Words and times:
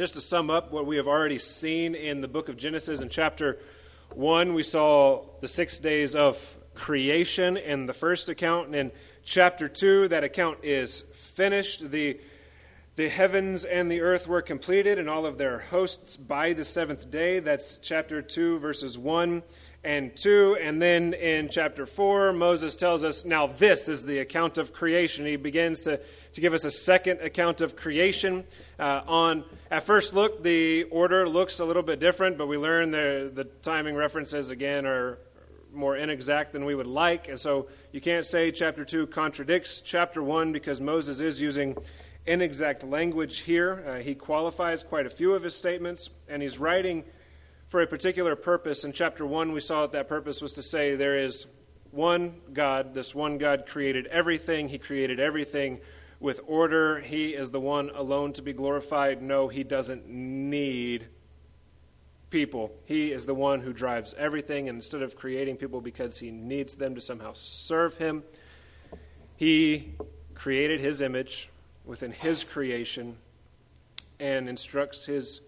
just 0.00 0.14
to 0.14 0.20
sum 0.22 0.48
up 0.48 0.72
what 0.72 0.86
we 0.86 0.96
have 0.96 1.06
already 1.06 1.38
seen 1.38 1.94
in 1.94 2.22
the 2.22 2.26
book 2.26 2.48
of 2.48 2.56
Genesis, 2.56 3.02
in 3.02 3.10
chapter 3.10 3.58
1, 4.14 4.54
we 4.54 4.62
saw 4.62 5.22
the 5.42 5.46
six 5.46 5.78
days 5.78 6.16
of 6.16 6.56
creation 6.72 7.58
in 7.58 7.84
the 7.84 7.92
first 7.92 8.30
account. 8.30 8.68
And 8.68 8.74
in 8.74 8.92
chapter 9.24 9.68
2, 9.68 10.08
that 10.08 10.24
account 10.24 10.60
is 10.62 11.02
finished. 11.02 11.90
The, 11.90 12.18
the 12.96 13.10
heavens 13.10 13.66
and 13.66 13.92
the 13.92 14.00
earth 14.00 14.26
were 14.26 14.40
completed, 14.40 14.98
and 14.98 15.06
all 15.06 15.26
of 15.26 15.36
their 15.36 15.58
hosts 15.58 16.16
by 16.16 16.54
the 16.54 16.64
seventh 16.64 17.10
day. 17.10 17.40
That's 17.40 17.76
chapter 17.76 18.22
2, 18.22 18.58
verses 18.58 18.96
1 18.96 19.42
and 19.84 20.16
2. 20.16 20.56
And 20.62 20.80
then 20.80 21.12
in 21.12 21.50
chapter 21.50 21.84
4, 21.84 22.32
Moses 22.32 22.74
tells 22.74 23.04
us, 23.04 23.26
now 23.26 23.48
this 23.48 23.86
is 23.86 24.06
the 24.06 24.20
account 24.20 24.56
of 24.56 24.72
creation. 24.72 25.26
He 25.26 25.36
begins 25.36 25.82
to, 25.82 26.00
to 26.32 26.40
give 26.40 26.54
us 26.54 26.64
a 26.64 26.70
second 26.70 27.20
account 27.20 27.60
of 27.60 27.76
creation. 27.76 28.44
Uh, 28.78 29.02
on 29.06 29.44
at 29.70 29.84
first 29.84 30.14
look, 30.14 30.42
the 30.42 30.84
order 30.84 31.28
looks 31.28 31.60
a 31.60 31.64
little 31.64 31.82
bit 31.82 32.00
different, 32.00 32.36
but 32.36 32.48
we 32.48 32.58
learn 32.58 32.90
the, 32.90 33.30
the 33.32 33.44
timing 33.44 33.94
references 33.94 34.50
again 34.50 34.84
are 34.84 35.18
more 35.72 35.96
inexact 35.96 36.52
than 36.52 36.64
we 36.64 36.74
would 36.74 36.88
like. 36.88 37.28
And 37.28 37.38
so 37.38 37.68
you 37.92 38.00
can't 38.00 38.26
say 38.26 38.50
chapter 38.50 38.84
2 38.84 39.06
contradicts 39.06 39.80
chapter 39.80 40.22
1 40.22 40.52
because 40.52 40.80
Moses 40.80 41.20
is 41.20 41.40
using 41.40 41.76
inexact 42.26 42.82
language 42.82 43.38
here. 43.38 43.84
Uh, 43.86 44.02
he 44.02 44.16
qualifies 44.16 44.82
quite 44.82 45.06
a 45.06 45.10
few 45.10 45.34
of 45.34 45.44
his 45.44 45.54
statements, 45.54 46.10
and 46.28 46.42
he's 46.42 46.58
writing 46.58 47.04
for 47.68 47.80
a 47.80 47.86
particular 47.86 48.34
purpose. 48.34 48.82
In 48.82 48.92
chapter 48.92 49.24
1, 49.24 49.52
we 49.52 49.60
saw 49.60 49.82
that 49.82 49.92
that 49.92 50.08
purpose 50.08 50.42
was 50.42 50.54
to 50.54 50.62
say 50.62 50.96
there 50.96 51.16
is 51.16 51.46
one 51.92 52.40
God. 52.52 52.92
This 52.92 53.14
one 53.14 53.38
God 53.38 53.66
created 53.66 54.06
everything, 54.08 54.68
He 54.68 54.78
created 54.78 55.20
everything 55.20 55.78
with 56.20 56.40
order. 56.46 57.00
He 57.00 57.30
is 57.30 57.50
the 57.50 57.60
one 57.60 57.90
alone 57.90 58.34
to 58.34 58.42
be 58.42 58.52
glorified. 58.52 59.22
No, 59.22 59.48
He 59.48 59.64
doesn't 59.64 60.06
need 60.08 61.08
people. 62.28 62.72
He 62.84 63.10
is 63.10 63.26
the 63.26 63.34
one 63.34 63.60
who 63.60 63.72
drives 63.72 64.14
everything, 64.14 64.68
and 64.68 64.76
instead 64.76 65.02
of 65.02 65.16
creating 65.16 65.56
people 65.56 65.80
because 65.80 66.18
He 66.18 66.30
needs 66.30 66.76
them 66.76 66.94
to 66.94 67.00
somehow 67.00 67.32
serve 67.32 67.96
Him, 67.96 68.22
He 69.36 69.94
created 70.34 70.80
His 70.80 71.00
image 71.00 71.50
within 71.84 72.12
His 72.12 72.44
creation 72.44 73.16
and 74.20 74.48
instructs 74.48 75.06
His 75.06 75.40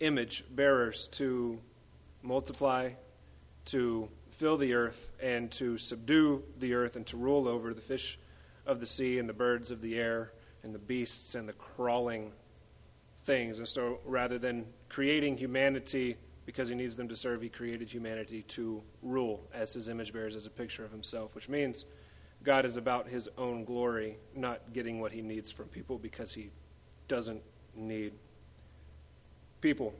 image 0.00 0.44
bearers 0.50 1.08
to 1.08 1.58
multiply, 2.22 2.90
to 3.66 4.08
fill 4.30 4.56
the 4.56 4.74
earth, 4.74 5.12
and 5.20 5.50
to 5.50 5.76
subdue 5.76 6.42
the 6.58 6.74
earth, 6.74 6.96
and 6.96 7.06
to 7.08 7.16
rule 7.16 7.46
over 7.46 7.74
the 7.74 7.80
fish 7.80 8.18
of 8.66 8.80
the 8.80 8.86
sea, 8.86 9.18
and 9.18 9.28
the 9.28 9.34
birds 9.34 9.70
of 9.70 9.80
the 9.80 9.98
air, 9.98 10.32
and 10.62 10.74
the 10.74 10.78
beasts, 10.78 11.34
and 11.34 11.48
the 11.48 11.52
crawling 11.54 12.32
things. 13.24 13.58
And 13.58 13.68
so 13.68 13.98
rather 14.04 14.38
than 14.38 14.66
creating 14.88 15.36
humanity 15.36 16.16
because 16.44 16.68
he 16.68 16.74
needs 16.74 16.96
them 16.96 17.08
to 17.08 17.16
serve, 17.16 17.40
he 17.40 17.48
created 17.48 17.88
humanity 17.88 18.42
to 18.42 18.82
rule 19.02 19.46
as 19.54 19.72
his 19.72 19.88
image 19.88 20.12
bearers, 20.12 20.34
as 20.34 20.46
a 20.46 20.50
picture 20.50 20.84
of 20.84 20.90
himself, 20.90 21.34
which 21.34 21.48
means 21.48 21.84
God 22.42 22.64
is 22.64 22.76
about 22.76 23.08
his 23.08 23.28
own 23.38 23.64
glory, 23.64 24.16
not 24.34 24.72
getting 24.72 25.00
what 25.00 25.12
he 25.12 25.22
needs 25.22 25.50
from 25.52 25.66
people 25.66 25.98
because 25.98 26.34
he 26.34 26.50
doesn't 27.06 27.42
need 27.76 28.12
people. 29.60 29.94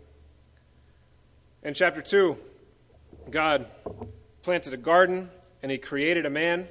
In 1.63 1.75
chapter 1.75 2.03
2, 2.03 2.37
God 3.31 3.67
planted 4.43 4.75
a 4.75 4.77
garden 4.77 5.31
and 5.63 5.71
he 5.71 5.79
created 5.79 6.27
a 6.27 6.31
man. 6.31 6.67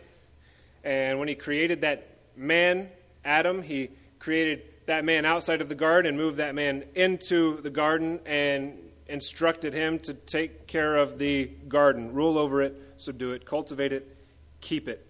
And 0.83 1.19
when 1.19 1.27
he 1.27 1.35
created 1.35 1.81
that 1.81 2.07
man, 2.35 2.89
Adam, 3.23 3.61
he 3.61 3.89
created 4.19 4.63
that 4.85 5.05
man 5.05 5.25
outside 5.25 5.61
of 5.61 5.69
the 5.69 5.75
garden 5.75 6.09
and 6.09 6.17
moved 6.17 6.37
that 6.37 6.55
man 6.55 6.83
into 6.95 7.61
the 7.61 7.69
garden 7.69 8.19
and 8.25 8.77
instructed 9.07 9.73
him 9.73 9.99
to 9.99 10.13
take 10.13 10.67
care 10.67 10.95
of 10.95 11.19
the 11.19 11.45
garden, 11.67 12.13
rule 12.13 12.37
over 12.37 12.61
it, 12.61 12.75
subdue 12.97 13.31
it, 13.33 13.45
cultivate 13.45 13.93
it, 13.93 14.17
keep 14.61 14.87
it. 14.87 15.05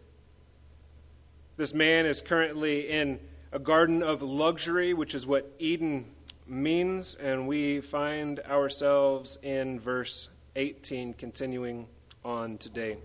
This 1.58 1.74
man 1.74 2.06
is 2.06 2.22
currently 2.22 2.90
in 2.90 3.20
a 3.52 3.60
garden 3.60 4.02
of 4.02 4.22
luxury, 4.22 4.94
which 4.94 5.14
is 5.14 5.28
what 5.28 5.52
Eden 5.60 6.06
means, 6.48 7.16
and 7.16 7.48
we 7.48 7.82
find 7.82 8.40
ourselves 8.42 9.38
in 9.44 9.80
verse 9.80 10.30
18, 10.56 11.14
continuing 11.14 11.88
on 12.26 12.58
today. 12.58 12.98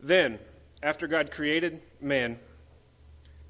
Then, 0.00 0.38
after 0.82 1.06
God 1.06 1.30
created 1.30 1.80
man 2.00 2.38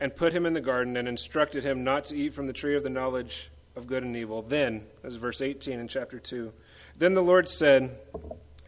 and 0.00 0.14
put 0.14 0.32
him 0.32 0.46
in 0.46 0.52
the 0.52 0.60
garden 0.60 0.96
and 0.96 1.08
instructed 1.08 1.64
him 1.64 1.84
not 1.84 2.06
to 2.06 2.16
eat 2.16 2.34
from 2.34 2.46
the 2.46 2.52
tree 2.52 2.76
of 2.76 2.82
the 2.82 2.90
knowledge 2.90 3.50
of 3.76 3.86
good 3.86 4.02
and 4.02 4.16
evil, 4.16 4.42
then, 4.42 4.86
as 5.04 5.16
verse 5.16 5.40
18 5.40 5.78
in 5.78 5.88
chapter 5.88 6.18
2, 6.18 6.52
then 6.96 7.14
the 7.14 7.22
Lord 7.22 7.48
said, 7.48 7.96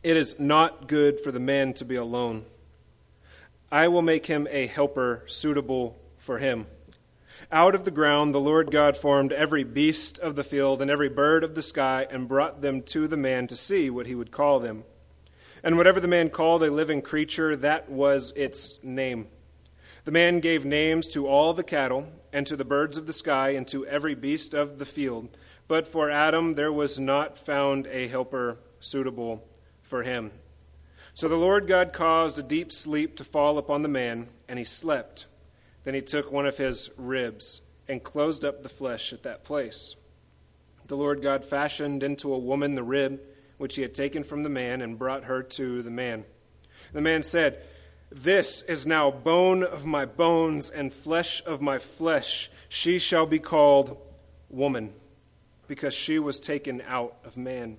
It 0.02 0.16
is 0.16 0.38
not 0.38 0.88
good 0.88 1.20
for 1.20 1.32
the 1.32 1.40
man 1.40 1.74
to 1.74 1.84
be 1.84 1.96
alone. 1.96 2.44
I 3.72 3.88
will 3.88 4.02
make 4.02 4.26
him 4.26 4.48
a 4.50 4.66
helper 4.66 5.24
suitable 5.26 5.98
for 6.16 6.38
him. 6.38 6.66
Out 7.52 7.74
of 7.74 7.84
the 7.84 7.90
ground 7.90 8.34
the 8.34 8.40
Lord 8.40 8.70
God 8.70 8.96
formed 8.96 9.32
every 9.32 9.64
beast 9.64 10.18
of 10.18 10.36
the 10.36 10.44
field 10.44 10.82
and 10.82 10.90
every 10.90 11.08
bird 11.08 11.42
of 11.42 11.54
the 11.54 11.62
sky 11.62 12.06
and 12.10 12.28
brought 12.28 12.60
them 12.60 12.82
to 12.82 13.08
the 13.08 13.16
man 13.16 13.46
to 13.46 13.56
see 13.56 13.88
what 13.88 14.06
he 14.06 14.14
would 14.14 14.30
call 14.30 14.60
them. 14.60 14.84
And 15.62 15.76
whatever 15.76 16.00
the 16.00 16.08
man 16.08 16.30
called 16.30 16.62
a 16.62 16.70
living 16.70 17.02
creature, 17.02 17.54
that 17.56 17.90
was 17.90 18.32
its 18.36 18.82
name. 18.82 19.28
The 20.04 20.10
man 20.10 20.40
gave 20.40 20.64
names 20.64 21.08
to 21.08 21.26
all 21.26 21.52
the 21.52 21.62
cattle, 21.62 22.06
and 22.32 22.46
to 22.46 22.56
the 22.56 22.64
birds 22.64 22.96
of 22.96 23.06
the 23.06 23.12
sky, 23.12 23.50
and 23.50 23.66
to 23.68 23.86
every 23.86 24.14
beast 24.14 24.54
of 24.54 24.78
the 24.78 24.86
field. 24.86 25.36
But 25.68 25.86
for 25.86 26.10
Adam 26.10 26.54
there 26.54 26.72
was 26.72 26.98
not 26.98 27.36
found 27.36 27.86
a 27.88 28.08
helper 28.08 28.58
suitable 28.80 29.46
for 29.82 30.02
him. 30.02 30.32
So 31.14 31.28
the 31.28 31.36
Lord 31.36 31.66
God 31.66 31.92
caused 31.92 32.38
a 32.38 32.42
deep 32.42 32.72
sleep 32.72 33.16
to 33.16 33.24
fall 33.24 33.58
upon 33.58 33.82
the 33.82 33.88
man, 33.88 34.28
and 34.48 34.58
he 34.58 34.64
slept. 34.64 35.26
Then 35.84 35.94
he 35.94 36.00
took 36.00 36.32
one 36.32 36.46
of 36.46 36.56
his 36.56 36.90
ribs 36.96 37.60
and 37.88 38.02
closed 38.02 38.44
up 38.44 38.62
the 38.62 38.68
flesh 38.68 39.12
at 39.12 39.24
that 39.24 39.44
place. 39.44 39.96
The 40.86 40.96
Lord 40.96 41.22
God 41.22 41.44
fashioned 41.44 42.02
into 42.02 42.32
a 42.32 42.38
woman 42.38 42.74
the 42.74 42.82
rib 42.82 43.20
which 43.60 43.76
he 43.76 43.82
had 43.82 43.92
taken 43.92 44.24
from 44.24 44.42
the 44.42 44.48
man 44.48 44.80
and 44.80 44.98
brought 44.98 45.24
her 45.24 45.42
to 45.42 45.82
the 45.82 45.90
man. 45.90 46.24
The 46.94 47.02
man 47.02 47.22
said, 47.22 47.62
This 48.10 48.62
is 48.62 48.86
now 48.86 49.10
bone 49.10 49.62
of 49.62 49.84
my 49.84 50.06
bones 50.06 50.70
and 50.70 50.90
flesh 50.90 51.44
of 51.44 51.60
my 51.60 51.76
flesh. 51.76 52.50
She 52.70 52.98
shall 52.98 53.26
be 53.26 53.38
called 53.38 53.98
woman, 54.48 54.94
because 55.68 55.92
she 55.92 56.18
was 56.18 56.40
taken 56.40 56.82
out 56.88 57.18
of 57.22 57.36
man. 57.36 57.76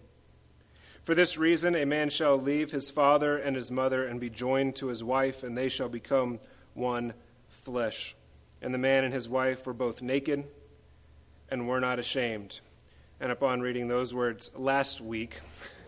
For 1.01 1.15
this 1.15 1.35
reason, 1.35 1.73
a 1.73 1.85
man 1.85 2.11
shall 2.11 2.37
leave 2.37 2.69
his 2.69 2.91
father 2.91 3.35
and 3.35 3.55
his 3.55 3.71
mother 3.71 4.05
and 4.05 4.19
be 4.19 4.29
joined 4.29 4.75
to 4.75 4.87
his 4.89 5.03
wife, 5.03 5.41
and 5.41 5.57
they 5.57 5.67
shall 5.67 5.89
become 5.89 6.39
one 6.75 7.15
flesh. 7.49 8.15
And 8.61 8.71
the 8.71 8.77
man 8.77 9.03
and 9.03 9.15
his 9.15 9.27
wife 9.27 9.65
were 9.65 9.73
both 9.73 10.03
naked 10.03 10.43
and 11.49 11.67
were 11.67 11.79
not 11.79 11.97
ashamed. 11.97 12.59
And 13.21 13.31
upon 13.31 13.61
reading 13.61 13.87
those 13.87 14.15
words 14.15 14.49
last 14.55 14.99
week, 14.99 15.39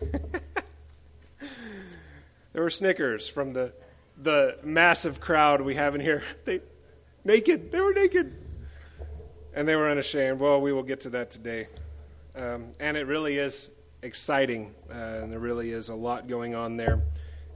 there 2.52 2.62
were 2.62 2.70
snickers 2.70 3.26
from 3.26 3.52
the, 3.52 3.72
the 4.16 4.56
massive 4.62 5.20
crowd 5.20 5.60
we 5.60 5.74
have 5.74 5.96
in 5.96 6.00
here. 6.00 6.22
They, 6.44 6.60
naked, 7.24 7.72
they 7.72 7.80
were 7.80 7.92
naked. 7.92 8.36
And 9.52 9.66
they 9.66 9.74
were 9.74 9.88
unashamed. 9.88 10.38
Well, 10.38 10.60
we 10.60 10.72
will 10.72 10.84
get 10.84 11.00
to 11.00 11.10
that 11.10 11.32
today. 11.32 11.66
Um, 12.36 12.66
and 12.78 12.96
it 12.96 13.08
really 13.08 13.38
is 13.38 13.68
exciting, 14.02 14.72
uh, 14.88 14.92
and 14.92 15.32
there 15.32 15.40
really 15.40 15.72
is 15.72 15.88
a 15.88 15.94
lot 15.94 16.28
going 16.28 16.54
on 16.54 16.76
there. 16.76 17.02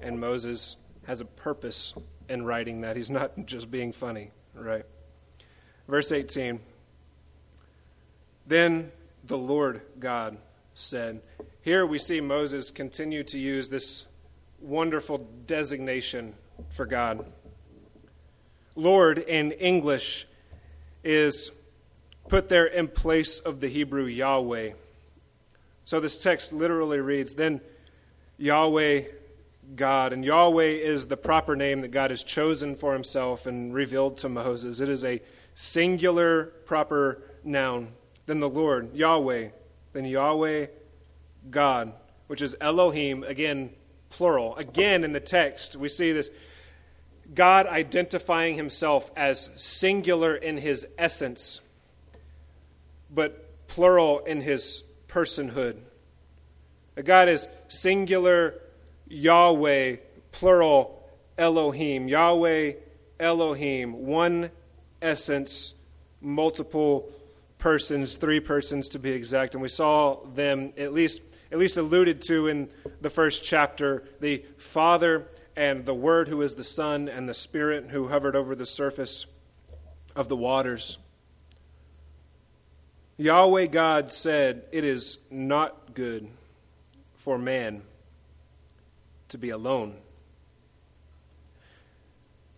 And 0.03 0.19
Moses 0.19 0.77
has 1.07 1.21
a 1.21 1.25
purpose 1.25 1.95
in 2.29 2.45
writing 2.45 2.81
that. 2.81 2.97
He's 2.97 3.11
not 3.11 3.33
just 3.47 3.71
being 3.71 3.93
funny, 3.93 4.33
right? 4.55 4.87
Verse 5.87 6.11
18 6.11 6.59
Then 8.45 8.91
the 9.29 9.39
Lord 9.39 9.83
God 10.01 10.39
said, 10.75 11.21
Here 11.63 11.87
we 11.87 11.99
see 11.99 12.21
Moses 12.21 12.71
continue 12.71 13.23
to 13.25 13.39
use 13.39 13.69
this 13.69 14.07
wonderful 14.61 15.19
designation 15.47 16.35
for 16.71 16.87
God. 16.87 17.25
Lord 18.75 19.19
in 19.19 19.53
English 19.53 20.27
is 21.05 21.53
put 22.29 22.49
there 22.49 22.67
in 22.67 22.89
place 22.89 23.39
of 23.39 23.61
the 23.61 23.69
Hebrew 23.69 24.05
Yahweh. 24.05 24.73
So 25.85 26.01
this 26.01 26.23
text 26.23 26.53
literally 26.53 27.01
reads 27.01 27.35
Then 27.35 27.61
Yahweh 28.39 29.03
God. 29.75 30.13
And 30.13 30.25
Yahweh 30.25 30.63
is 30.63 31.09
the 31.09 31.17
proper 31.17 31.55
name 31.55 31.83
that 31.83 31.89
God 31.89 32.11
has 32.11 32.25
chosen 32.25 32.77
for 32.77 32.95
himself 32.95 33.47
and 33.47 33.75
revealed 33.75 34.17
to 34.19 34.29
Moses. 34.29 34.81
It 34.81 34.89
is 34.89 35.05
a 35.05 35.21
singular 35.55 36.45
proper 36.65 37.23
noun. 37.45 37.93
Then 38.29 38.41
the 38.41 38.51
Lord, 38.51 38.95
Yahweh. 38.95 39.49
Then 39.95 40.05
Yahweh, 40.05 40.67
God, 41.49 41.95
which 42.27 42.43
is 42.43 42.55
Elohim, 42.61 43.25
again, 43.25 43.71
plural. 44.11 44.55
Again, 44.57 45.03
in 45.03 45.15
the 45.15 45.21
text, 45.21 45.77
we 45.77 45.89
see 45.89 46.13
this 46.13 46.31
God 47.33 47.67
identifying 47.67 48.55
himself 48.55 49.11
as 49.17 49.49
singular 49.57 50.37
in 50.37 50.59
his 50.59 50.87
essence, 50.99 51.63
but 53.11 53.67
plural 53.67 54.19
in 54.19 54.43
his 54.43 54.85
personhood. 55.09 55.79
God 57.03 57.31
is 57.31 57.49
singular 57.69 58.61
Yahweh, 59.07 59.97
plural 60.33 61.03
Elohim. 61.39 62.09
Yahweh, 62.09 62.73
Elohim, 63.19 64.05
one 64.07 64.51
essence, 65.01 65.73
multiple 66.21 67.11
persons, 67.59 68.17
three 68.17 68.41
persons 68.41 68.89
to 68.91 68.99
be 68.99 69.11
exact. 69.11 69.55
And 69.55 69.63
we 69.63 69.69
saw 69.69 70.25
them 70.35 70.73
at 70.77 70.93
least 70.93 71.21
at 71.51 71.59
least 71.59 71.77
alluded 71.79 72.21
to 72.23 72.47
in 72.47 72.69
the 73.01 73.11
first 73.11 73.43
chapter, 73.43 74.05
the 74.21 74.45
Father 74.59 75.27
and 75.57 75.85
the 75.87 75.95
Word 75.95 76.29
who 76.29 76.43
is 76.43 76.55
the 76.55 76.65
Son 76.65 77.09
and 77.09 77.29
the 77.29 77.35
Spirit 77.35 77.89
who 77.91 78.09
hovered 78.09 78.37
over 78.37 78.55
the 78.55 78.67
surface 78.67 79.27
of 80.15 80.29
the 80.29 80.37
waters. 80.37 80.99
Yahweh 83.17 83.67
God 83.67 84.13
said, 84.13 84.65
It 84.73 84.85
is 84.85 85.19
not 85.31 85.95
good 85.95 86.29
for 87.15 87.39
man 87.39 87.83
to 89.29 89.39
be 89.39 89.51
alone. 89.51 89.97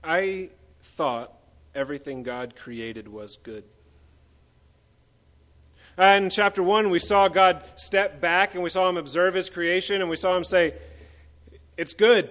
I 0.05 0.51
thought 0.83 1.33
everything 1.75 2.23
God 2.23 2.57
created 2.57 3.09
was 3.09 3.37
good. 3.37 3.65
In 6.01 6.31
chapter 6.31 6.63
1, 6.63 6.89
we 6.89 6.99
saw 6.99 7.29
God 7.29 7.63
step 7.77 8.21
back 8.21 8.55
and 8.55 8.63
we 8.63 8.71
saw 8.71 8.89
him 8.89 8.97
observe 8.97 9.35
his 9.35 9.51
creation 9.51 10.01
and 10.01 10.09
we 10.09 10.17
saw 10.17 10.37
him 10.37 10.45
say, 10.45 10.75
It's 11.77 11.93
good. 11.93 12.31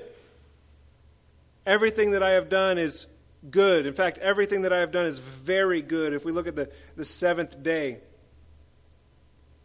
Everything 1.65 2.11
that 2.11 2.23
I 2.23 2.31
have 2.31 2.49
done 2.49 2.77
is 2.77 3.05
good. 3.51 3.85
In 3.85 3.93
fact, 3.93 4.17
everything 4.17 4.63
that 4.63 4.73
I 4.73 4.79
have 4.79 4.91
done 4.91 5.05
is 5.05 5.19
very 5.19 5.81
good. 5.81 6.13
If 6.13 6.25
we 6.25 6.31
look 6.31 6.47
at 6.47 6.55
the, 6.55 6.69
the 6.95 7.05
seventh 7.05 7.61
day, 7.61 7.99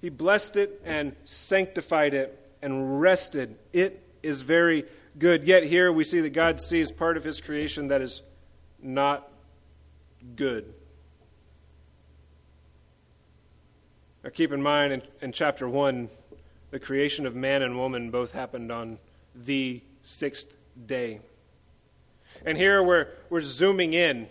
he 0.01 0.11
blessed 0.11 0.57
it 0.57 0.83
and 0.85 1.17
sanctified 1.25 2.13
it 2.13 2.39
and 2.61 3.01
rested. 3.01 3.57
It 3.73 4.03
is 4.23 4.43
very 4.43 4.85
good. 5.19 5.45
Yet 5.45 5.65
here 5.65 5.91
we 5.91 6.05
see 6.05 6.21
that 6.21 6.35
God 6.35 6.61
sees 6.61 6.93
part 6.93 7.17
of 7.17 7.25
his 7.25 7.41
creation 7.41 7.89
that 7.89 8.03
is 8.03 8.23
not 8.83 9.27
good. 10.37 10.75
Now 14.25 14.31
keep 14.31 14.53
in 14.53 14.63
mind 14.63 14.95
in, 14.95 15.03
in 15.21 15.33
chapter 15.33 15.69
1, 15.69 16.09
the 16.71 16.79
creation 16.79 17.27
of 17.27 17.37
man 17.37 17.61
and 17.61 17.77
woman 17.77 18.11
both 18.11 18.33
happened 18.33 18.73
on 18.73 18.99
the 19.35 19.83
sixth 20.03 20.57
day. 20.87 21.21
And 22.47 22.57
here 22.57 22.83
we're, 22.83 23.09
we're 23.29 23.43
zooming 23.43 23.93
in. 23.93 24.27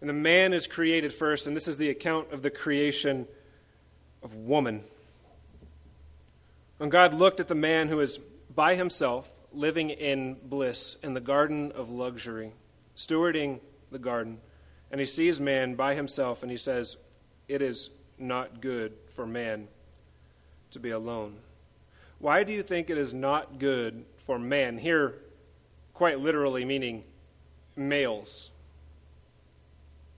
And 0.00 0.08
the 0.08 0.14
man 0.14 0.54
is 0.54 0.66
created 0.66 1.12
first, 1.12 1.46
and 1.46 1.54
this 1.54 1.68
is 1.68 1.76
the 1.76 1.90
account 1.90 2.32
of 2.32 2.40
the 2.40 2.50
creation 2.50 3.26
of 4.22 4.34
woman. 4.34 4.82
When 6.78 6.88
God 6.88 7.12
looked 7.12 7.40
at 7.40 7.48
the 7.48 7.54
man 7.54 7.88
who 7.88 8.00
is 8.00 8.18
by 8.54 8.74
himself, 8.74 9.28
living 9.52 9.90
in 9.90 10.36
bliss 10.42 10.96
in 11.02 11.12
the 11.12 11.20
garden 11.20 11.72
of 11.72 11.90
luxury, 11.90 12.52
stewarding 12.96 13.60
the 13.90 13.98
garden, 13.98 14.40
and 14.90 14.98
he 14.98 15.06
sees 15.06 15.42
man 15.42 15.74
by 15.74 15.94
himself 15.94 16.42
and 16.42 16.50
he 16.50 16.56
says, 16.56 16.96
It 17.48 17.60
is 17.60 17.90
not 18.20 18.60
good 18.60 18.94
for 19.08 19.26
man 19.26 19.68
to 20.70 20.78
be 20.78 20.90
alone. 20.90 21.36
Why 22.18 22.44
do 22.44 22.52
you 22.52 22.62
think 22.62 22.90
it 22.90 22.98
is 22.98 23.14
not 23.14 23.58
good 23.58 24.04
for 24.16 24.38
man? 24.38 24.78
Here, 24.78 25.14
quite 25.94 26.20
literally 26.20 26.64
meaning 26.64 27.04
males. 27.76 28.50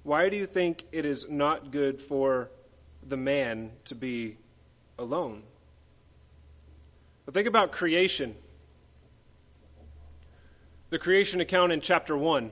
Why 0.02 0.28
do 0.28 0.36
you 0.36 0.46
think 0.46 0.84
it 0.92 1.04
is 1.04 1.28
not 1.28 1.70
good 1.70 2.00
for 2.00 2.50
the 3.06 3.16
man 3.16 3.72
to 3.84 3.94
be 3.94 4.38
alone? 4.98 5.42
But 7.26 7.34
think 7.34 7.46
about 7.46 7.70
creation. 7.70 8.34
The 10.88 10.98
creation 10.98 11.40
account 11.40 11.72
in 11.72 11.80
chapter 11.80 12.16
1. 12.16 12.50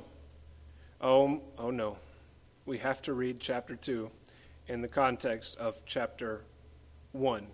Oh, 1.00 1.40
oh 1.56 1.70
no 1.70 1.96
we 2.68 2.76
have 2.76 3.00
to 3.00 3.14
read 3.14 3.40
chapter 3.40 3.74
2 3.74 4.10
in 4.68 4.82
the 4.82 4.88
context 4.88 5.56
of 5.58 5.84
chapter 5.86 6.44
1. 7.12 7.46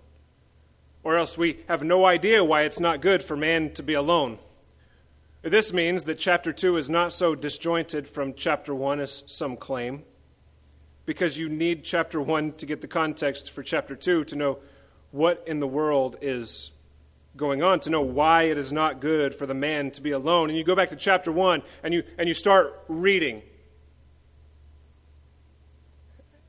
Or 1.03 1.17
else 1.17 1.39
we 1.39 1.61
have 1.69 1.85
no 1.85 2.05
idea 2.05 2.45
why 2.45 2.63
it's 2.63 2.81
not 2.81 3.01
good 3.01 3.23
for 3.23 3.37
man 3.37 3.73
to 3.75 3.83
be 3.83 3.95
alone. 3.95 4.39
This 5.43 5.73
means 5.73 6.05
that 6.05 6.19
chapter 6.19 6.53
2 6.53 6.77
is 6.77 6.89
not 6.89 7.13
so 7.13 7.35
disjointed 7.35 8.09
from 8.09 8.35
chapter 8.35 8.75
1 8.75 9.01
as 9.01 9.23
some 9.27 9.57
claim, 9.57 10.03
because 11.05 11.39
you 11.39 11.51
need 11.51 11.85
chapter 11.85 12.21
1 12.21 12.53
to 12.55 12.67
get 12.67 12.81
the 12.81 12.89
context 12.89 13.51
for 13.51 13.63
chapter 13.63 13.95
2 13.95 14.25
to 14.25 14.37
know 14.37 14.59
what 15.11 15.45
in 15.47 15.61
the 15.61 15.67
world 15.67 16.17
is 16.23 16.71
going 17.37 17.63
on, 17.63 17.81
to 17.81 17.91
know 17.91 18.01
why 18.01 18.45
it 18.45 18.57
is 18.57 18.73
not 18.73 19.01
good 19.01 19.35
for 19.35 19.45
the 19.45 19.55
man 19.55 19.91
to 19.91 20.01
be 20.01 20.13
alone. 20.13 20.49
And 20.49 20.57
you 20.57 20.65
go 20.65 20.75
back 20.75 20.89
to 20.89 20.97
chapter 20.97 21.31
1 21.31 21.63
and 21.83 21.93
you, 21.93 22.03
and 22.17 22.27
you 22.27 22.35
start 22.35 22.83
reading. 22.89 23.43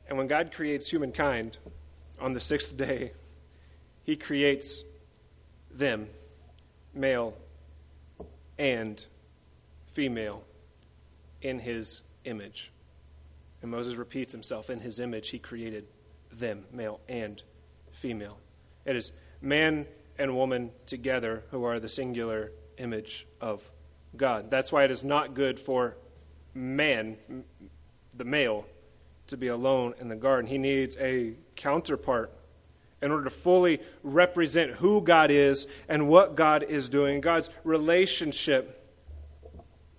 And 0.07 0.18
when 0.18 0.28
God 0.28 0.52
creates 0.54 0.90
humankind 0.90 1.57
on 2.19 2.34
the 2.34 2.40
sixth 2.40 2.78
day, 2.78 3.12
he 4.04 4.16
creates 4.16 4.84
them, 5.72 6.07
male 6.94 7.36
and 8.57 9.04
female, 9.88 10.44
in 11.42 11.60
his 11.60 12.02
image. 12.24 12.72
And 13.62 13.72
Moses 13.72 13.96
repeats 13.96 14.31
himself 14.31 14.69
in 14.69 14.80
his 14.80 15.00
image, 15.00 15.30
he 15.30 15.40
created 15.40 15.86
them, 16.31 16.66
male 16.72 17.00
and 17.10 17.42
female. 17.92 18.38
It 18.86 18.96
is 18.96 19.12
man 19.42 19.88
and 20.18 20.36
woman 20.36 20.72
together 20.86 21.44
who 21.51 21.63
are 21.63 21.80
the 21.80 21.90
singular 21.90 22.51
image 22.78 23.28
of 23.42 23.69
God. 24.16 24.51
That's 24.51 24.72
why 24.72 24.84
it 24.84 24.91
is 24.91 25.03
not 25.03 25.34
good 25.34 25.60
for 25.60 25.98
man, 26.53 27.18
the 28.15 28.24
male, 28.24 28.65
to 29.27 29.38
be 29.38 29.48
alone 29.48 29.94
in 30.00 30.08
the 30.08 30.15
garden. 30.15 30.50
He 30.50 30.58
needs 30.58 30.98
a 30.98 31.34
counterpart 31.55 32.32
in 33.01 33.12
order 33.12 33.25
to 33.25 33.29
fully 33.29 33.79
represent 34.03 34.72
who 34.72 35.01
God 35.01 35.32
is 35.32 35.67
and 35.88 36.08
what 36.08 36.36
God 36.36 36.63
is 36.63 36.89
doing, 36.89 37.22
God's 37.22 37.50
relationship 37.63 38.82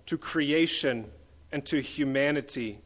to 0.07 0.17
creation 0.17 1.09
and 1.51 1.65
to 1.65 1.81
humanity. 1.81 2.79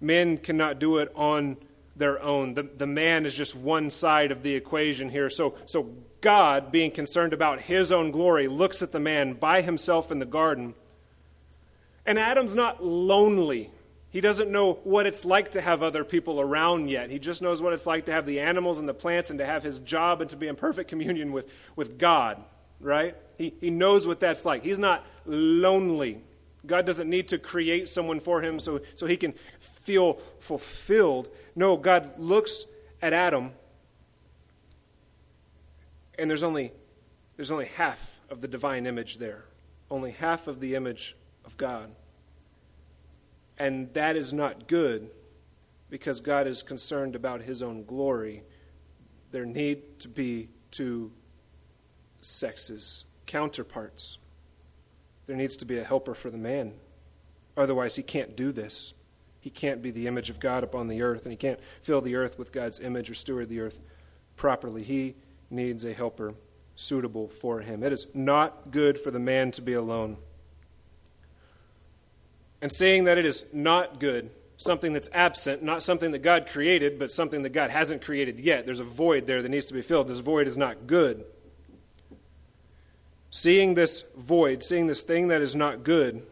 Men 0.00 0.38
cannot 0.38 0.78
do 0.78 0.98
it 0.98 1.12
on 1.14 1.56
their 1.94 2.22
own. 2.22 2.54
The, 2.54 2.62
the 2.62 2.86
man 2.86 3.26
is 3.26 3.34
just 3.34 3.54
one 3.54 3.90
side 3.90 4.32
of 4.32 4.42
the 4.42 4.54
equation 4.54 5.10
here. 5.10 5.30
So, 5.30 5.56
so 5.66 5.94
God, 6.20 6.72
being 6.72 6.90
concerned 6.90 7.32
about 7.32 7.60
his 7.60 7.92
own 7.92 8.10
glory, 8.10 8.48
looks 8.48 8.82
at 8.82 8.92
the 8.92 9.00
man 9.00 9.34
by 9.34 9.60
himself 9.60 10.10
in 10.10 10.18
the 10.18 10.26
garden. 10.26 10.74
And 12.06 12.18
Adam's 12.18 12.54
not 12.54 12.82
lonely 12.82 13.70
he 14.12 14.20
doesn't 14.20 14.50
know 14.50 14.74
what 14.84 15.06
it's 15.06 15.24
like 15.24 15.52
to 15.52 15.62
have 15.62 15.82
other 15.82 16.04
people 16.04 16.38
around 16.38 16.90
yet. 16.90 17.08
He 17.08 17.18
just 17.18 17.40
knows 17.40 17.62
what 17.62 17.72
it's 17.72 17.86
like 17.86 18.04
to 18.04 18.12
have 18.12 18.26
the 18.26 18.40
animals 18.40 18.78
and 18.78 18.86
the 18.86 18.92
plants 18.92 19.30
and 19.30 19.38
to 19.38 19.46
have 19.46 19.62
his 19.62 19.78
job 19.78 20.20
and 20.20 20.28
to 20.28 20.36
be 20.36 20.48
in 20.48 20.54
perfect 20.54 20.90
communion 20.90 21.32
with, 21.32 21.50
with 21.76 21.98
God, 21.98 22.44
right? 22.78 23.16
He, 23.38 23.54
he 23.58 23.70
knows 23.70 24.06
what 24.06 24.20
that's 24.20 24.44
like. 24.44 24.64
He's 24.64 24.78
not 24.78 25.06
lonely. 25.24 26.20
God 26.66 26.84
doesn't 26.84 27.08
need 27.08 27.28
to 27.28 27.38
create 27.38 27.88
someone 27.88 28.20
for 28.20 28.42
him 28.42 28.60
so, 28.60 28.82
so 28.96 29.06
he 29.06 29.16
can 29.16 29.32
feel 29.58 30.20
fulfilled. 30.40 31.30
No, 31.56 31.78
God 31.78 32.18
looks 32.18 32.66
at 33.00 33.14
Adam, 33.14 33.52
and 36.18 36.28
there's 36.28 36.42
only, 36.42 36.70
there's 37.36 37.50
only 37.50 37.64
half 37.64 38.20
of 38.28 38.42
the 38.42 38.48
divine 38.48 38.84
image 38.84 39.16
there, 39.16 39.46
only 39.90 40.10
half 40.10 40.48
of 40.48 40.60
the 40.60 40.74
image 40.74 41.16
of 41.46 41.56
God. 41.56 41.90
And 43.58 43.92
that 43.94 44.16
is 44.16 44.32
not 44.32 44.66
good 44.66 45.10
because 45.90 46.20
God 46.20 46.46
is 46.46 46.62
concerned 46.62 47.14
about 47.14 47.42
his 47.42 47.62
own 47.62 47.84
glory. 47.84 48.42
There 49.30 49.44
need 49.44 50.00
to 50.00 50.08
be 50.08 50.48
two 50.70 51.12
sexes, 52.20 53.04
counterparts. 53.26 54.18
There 55.26 55.36
needs 55.36 55.56
to 55.56 55.64
be 55.64 55.78
a 55.78 55.84
helper 55.84 56.14
for 56.14 56.30
the 56.30 56.38
man. 56.38 56.74
Otherwise, 57.56 57.96
he 57.96 58.02
can't 58.02 58.36
do 58.36 58.52
this. 58.52 58.94
He 59.40 59.50
can't 59.50 59.82
be 59.82 59.90
the 59.90 60.06
image 60.06 60.30
of 60.30 60.40
God 60.40 60.64
upon 60.64 60.88
the 60.88 61.02
earth, 61.02 61.24
and 61.24 61.32
he 61.32 61.36
can't 61.36 61.60
fill 61.80 62.00
the 62.00 62.16
earth 62.16 62.38
with 62.38 62.52
God's 62.52 62.80
image 62.80 63.10
or 63.10 63.14
steward 63.14 63.48
the 63.48 63.60
earth 63.60 63.80
properly. 64.36 64.82
He 64.82 65.16
needs 65.50 65.84
a 65.84 65.92
helper 65.92 66.34
suitable 66.74 67.28
for 67.28 67.60
him. 67.60 67.82
It 67.82 67.92
is 67.92 68.06
not 68.14 68.70
good 68.70 68.98
for 68.98 69.10
the 69.10 69.18
man 69.18 69.50
to 69.52 69.62
be 69.62 69.74
alone 69.74 70.16
and 72.62 72.72
saying 72.72 73.04
that 73.04 73.18
it 73.18 73.26
is 73.26 73.44
not 73.52 73.98
good, 73.98 74.30
something 74.56 74.92
that's 74.92 75.10
absent, 75.12 75.64
not 75.64 75.82
something 75.82 76.12
that 76.12 76.20
God 76.20 76.46
created, 76.46 76.96
but 76.96 77.10
something 77.10 77.42
that 77.42 77.50
God 77.50 77.70
hasn't 77.70 78.02
created 78.02 78.38
yet. 78.38 78.64
There's 78.64 78.80
a 78.80 78.84
void 78.84 79.26
there 79.26 79.42
that 79.42 79.48
needs 79.48 79.66
to 79.66 79.74
be 79.74 79.82
filled. 79.82 80.06
This 80.06 80.20
void 80.20 80.46
is 80.46 80.56
not 80.56 80.86
good. 80.86 81.24
Seeing 83.30 83.74
this 83.74 84.04
void, 84.16 84.62
seeing 84.62 84.86
this 84.86 85.02
thing 85.02 85.28
that 85.28 85.42
is 85.42 85.56
not 85.56 85.82
good, 85.82 86.24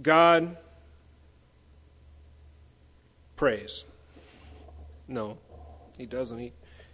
God 0.00 0.56
prays. 3.34 3.84
No, 5.08 5.38
he 5.96 6.06
doesn't. 6.06 6.38
He, 6.38 6.52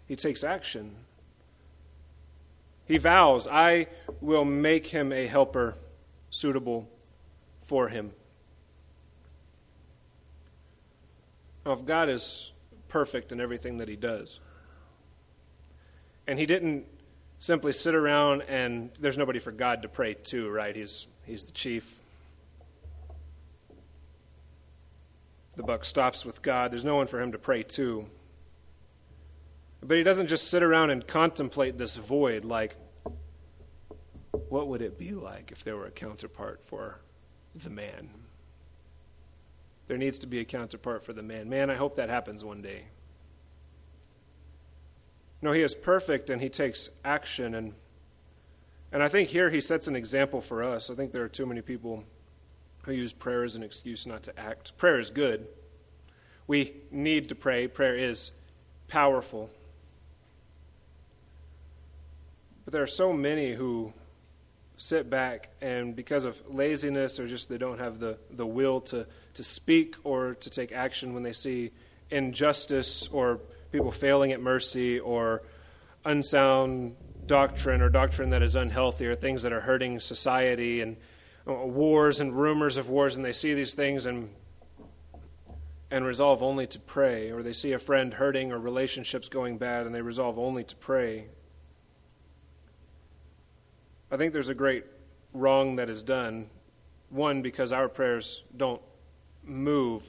he 0.09 0.17
takes 0.17 0.43
action. 0.43 0.95
He 2.87 2.97
vows, 2.97 3.47
I 3.47 3.89
will 4.23 4.45
make 4.47 4.87
him 4.87 5.13
a 5.13 5.27
helper 5.27 5.75
suitable 6.31 6.89
for 7.65 7.89
him. 7.89 8.13
Now, 11.65 11.73
if 11.73 11.85
God 11.85 12.09
is 12.09 12.53
perfect 12.89 13.33
in 13.33 13.41
everything 13.41 13.79
that 13.79 13.89
he 13.89 13.97
does, 13.97 14.41
and 16.27 16.39
he 16.39 16.47
didn't 16.47 16.87
simply 17.39 17.73
sit 17.73 17.95
around 17.95 18.43
and 18.43 18.91
there's 18.99 19.19
nobody 19.19 19.39
for 19.39 19.53
God 19.53 19.83
to 19.83 19.89
pray 19.89 20.15
to, 20.15 20.51
right? 20.51 20.75
He's, 20.75 21.07
he's 21.25 21.47
the 21.47 21.53
chief. 21.53 22.01
The 25.57 25.63
buck 25.63 25.85
stops 25.85 26.25
with 26.25 26.43
God. 26.43 26.73
There's 26.73 26.85
no 26.85 26.97
one 26.97 27.07
for 27.07 27.21
him 27.21 27.33
to 27.33 27.39
pray 27.39 27.63
to. 27.63 28.07
But 29.83 29.97
he 29.99 30.03
doesn't 30.03 30.29
just 30.29 30.49
sit 30.49 30.63
around 30.63 30.91
and 30.91 31.07
contemplate 31.07 31.77
this 31.77 31.97
void 31.97 32.45
like, 32.45 32.77
what 34.49 34.69
would 34.69 34.83
it 34.83 34.99
be 34.99 35.13
like 35.13 35.53
if 35.53 35.65
there 35.65 35.77
were 35.77 35.87
a 35.87 35.91
counterpart 35.91 36.63
for 36.65 37.01
the 37.55 37.71
man? 37.71 38.11
There 39.87 39.99
needs 39.99 40.19
to 40.21 40.27
be 40.27 40.39
a 40.41 40.45
counterpart 40.45 41.05
for 41.05 41.13
the 41.13 41.23
man. 41.23 41.49
Man, 41.49 41.71
I 41.71 41.77
hope 41.77 41.97
that 41.97 42.09
happens 42.09 42.45
one 42.45 42.63
day. 42.63 42.85
No, 45.43 45.53
he 45.53 45.61
is 45.61 45.75
perfect 45.75 46.31
and 46.31 46.41
he 46.41 46.49
takes 46.49 46.89
action. 47.05 47.55
And, 47.55 47.75
and 48.93 49.03
I 49.03 49.09
think 49.09 49.29
here 49.29 49.51
he 49.51 49.61
sets 49.61 49.87
an 49.87 49.95
example 49.95 50.41
for 50.41 50.63
us. 50.65 50.89
I 50.89 50.95
think 50.95 51.13
there 51.13 51.23
are 51.23 51.29
too 51.29 51.45
many 51.45 51.61
people 51.61 52.05
who 52.85 52.93
use 52.93 53.13
prayer 53.13 53.45
as 53.45 53.57
an 53.57 53.63
excuse 53.63 54.07
not 54.07 54.23
to 54.23 54.39
act. 54.39 54.77
Prayer 54.79 54.99
is 54.99 55.11
good. 55.11 55.47
We 56.47 56.75
need 56.91 57.29
to 57.29 57.35
pray, 57.35 57.69
prayer 57.69 57.95
is 57.95 58.33
powerful. 58.89 59.51
But 62.65 62.73
there 62.73 62.83
are 62.83 62.87
so 62.87 63.13
many 63.13 63.53
who 63.53 63.93
sit 64.77 65.09
back 65.09 65.51
and 65.61 65.95
because 65.95 66.25
of 66.25 66.41
laziness 66.49 67.21
or 67.21 67.27
just 67.27 67.49
they 67.49 67.59
don't 67.59 67.79
have 67.79 67.99
the, 67.99 68.19
the 68.31 68.47
will 68.47 68.81
to, 68.81 69.07
to 69.35 69.43
speak 69.45 69.97
or 70.03 70.35
to 70.35 70.51
take 70.51 70.73
action 70.73 71.15
when 71.15 71.23
they 71.23 71.33
see 71.33 71.71
injustice 72.11 73.09
or 73.09 73.41
people 73.71 73.91
failing 73.91 74.33
at 74.33 74.41
mercy 74.41 74.99
or 74.99 75.43
unsound 76.05 76.97
doctrine 77.27 77.81
or 77.81 77.89
doctrine 77.89 78.31
that 78.31 78.43
is 78.43 78.57
unhealthy 78.57 79.07
or 79.07 79.15
things 79.15 79.43
that 79.43 79.53
are 79.53 79.61
hurting 79.61 79.99
society 80.01 80.81
and 80.81 80.97
uh, 81.47 81.53
wars 81.53 82.21
and 82.21 82.35
rumors 82.35 82.77
of 82.77 82.89
wars 82.89 83.17
and 83.17 83.25
they 83.25 83.33
see 83.33 83.55
these 83.55 83.75
things 83.75 84.07
and 84.07 84.29
and 85.91 86.05
resolve 86.05 86.43
only 86.43 86.67
to 86.67 86.81
pray 86.81 87.31
or 87.31 87.43
they 87.43 87.53
see 87.53 87.73
a 87.73 87.79
friend 87.79 88.15
hurting 88.15 88.53
or 88.53 88.59
relationships 88.59 89.29
going 89.29 89.57
bad 89.57 89.87
and 89.87 89.95
they 89.95 90.03
resolve 90.03 90.39
only 90.39 90.65
to 90.65 90.75
pray 90.77 91.27
I 94.15 94.17
think 94.17 94.33
there's 94.33 94.49
a 94.49 94.55
great 94.55 94.85
wrong 95.33 95.75
that 95.75 95.91
is 95.91 96.05
done. 96.05 96.47
One, 97.11 97.43
because 97.43 97.73
our 97.73 97.89
prayers 97.89 98.45
don't 98.57 98.81
move 99.43 100.07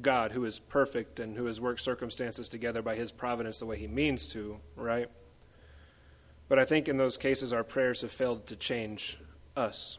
God, 0.00 0.32
who 0.32 0.46
is 0.46 0.58
perfect 0.58 1.20
and 1.20 1.36
who 1.36 1.44
has 1.44 1.60
worked 1.60 1.82
circumstances 1.82 2.48
together 2.48 2.80
by 2.80 2.96
his 2.96 3.12
providence 3.12 3.58
the 3.58 3.66
way 3.66 3.76
he 3.76 3.86
means 3.86 4.28
to, 4.28 4.60
right? 4.76 5.10
But 6.48 6.58
I 6.58 6.64
think 6.64 6.88
in 6.88 6.96
those 6.96 7.18
cases, 7.18 7.52
our 7.52 7.62
prayers 7.62 8.00
have 8.00 8.10
failed 8.10 8.46
to 8.46 8.56
change 8.56 9.18
us 9.54 9.98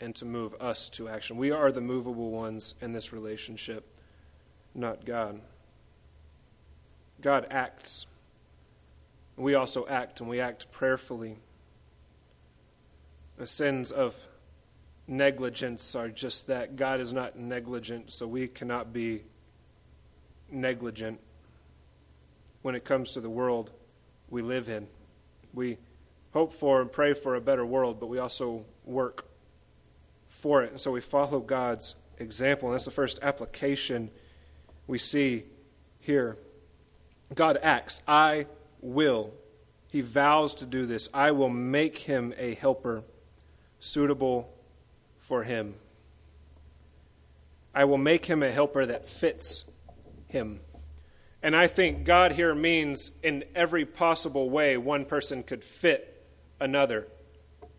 and 0.00 0.14
to 0.14 0.24
move 0.24 0.54
us 0.60 0.88
to 0.90 1.08
action. 1.08 1.36
We 1.36 1.50
are 1.50 1.72
the 1.72 1.80
movable 1.80 2.30
ones 2.30 2.76
in 2.80 2.92
this 2.92 3.12
relationship, 3.12 3.98
not 4.72 5.04
God. 5.04 5.40
God 7.20 7.48
acts. 7.50 8.06
We 9.36 9.56
also 9.56 9.84
act, 9.88 10.20
and 10.20 10.30
we 10.30 10.38
act 10.38 10.70
prayerfully. 10.70 11.38
The 13.36 13.46
sins 13.46 13.90
of 13.90 14.16
negligence 15.06 15.94
are 15.94 16.08
just 16.08 16.46
that. 16.46 16.76
God 16.76 17.00
is 17.00 17.12
not 17.12 17.38
negligent, 17.38 18.12
so 18.12 18.26
we 18.26 18.46
cannot 18.48 18.92
be 18.92 19.24
negligent 20.50 21.20
when 22.62 22.74
it 22.74 22.84
comes 22.84 23.12
to 23.12 23.20
the 23.20 23.30
world 23.30 23.70
we 24.30 24.40
live 24.40 24.68
in. 24.68 24.86
We 25.52 25.78
hope 26.32 26.52
for 26.52 26.80
and 26.80 26.90
pray 26.90 27.12
for 27.12 27.34
a 27.34 27.40
better 27.40 27.66
world, 27.66 28.00
but 28.00 28.06
we 28.06 28.18
also 28.18 28.64
work 28.84 29.26
for 30.28 30.62
it. 30.62 30.70
And 30.70 30.80
so 30.80 30.90
we 30.90 31.00
follow 31.00 31.40
God's 31.40 31.94
example. 32.18 32.68
And 32.68 32.74
that's 32.74 32.84
the 32.84 32.90
first 32.90 33.18
application 33.22 34.10
we 34.86 34.98
see 34.98 35.44
here. 36.00 36.36
God 37.34 37.58
acts, 37.62 38.02
I 38.06 38.46
will. 38.80 39.32
He 39.88 40.00
vows 40.00 40.54
to 40.56 40.66
do 40.66 40.86
this. 40.86 41.08
I 41.14 41.30
will 41.30 41.48
make 41.48 41.98
him 41.98 42.34
a 42.36 42.54
helper 42.54 43.04
suitable 43.84 44.50
for 45.18 45.44
him. 45.44 45.74
I 47.74 47.84
will 47.84 47.98
make 47.98 48.24
him 48.24 48.42
a 48.42 48.50
helper 48.50 48.86
that 48.86 49.06
fits 49.06 49.66
him. 50.26 50.60
And 51.42 51.54
I 51.54 51.66
think 51.66 52.04
God 52.04 52.32
here 52.32 52.54
means 52.54 53.10
in 53.22 53.44
every 53.54 53.84
possible 53.84 54.48
way 54.48 54.78
one 54.78 55.04
person 55.04 55.42
could 55.42 55.62
fit 55.62 56.26
another. 56.58 57.08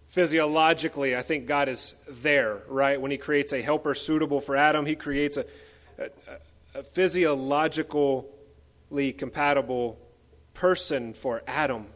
Physiologically, 0.07 1.15
I 1.15 1.23
think 1.23 1.47
God 1.47 1.69
is 1.69 1.95
there, 2.07 2.59
right? 2.67 3.01
When 3.01 3.09
he 3.09 3.17
creates 3.17 3.51
a 3.51 3.63
helper 3.63 3.95
suitable 3.95 4.41
for 4.41 4.55
Adam, 4.55 4.85
he 4.85 4.95
creates 4.95 5.37
a, 5.37 5.45
a, 5.97 6.09
a 6.75 6.83
physiologically 6.83 9.11
compatible 9.17 9.97
person 10.53 11.15
for 11.15 11.41
Adam. 11.47 11.87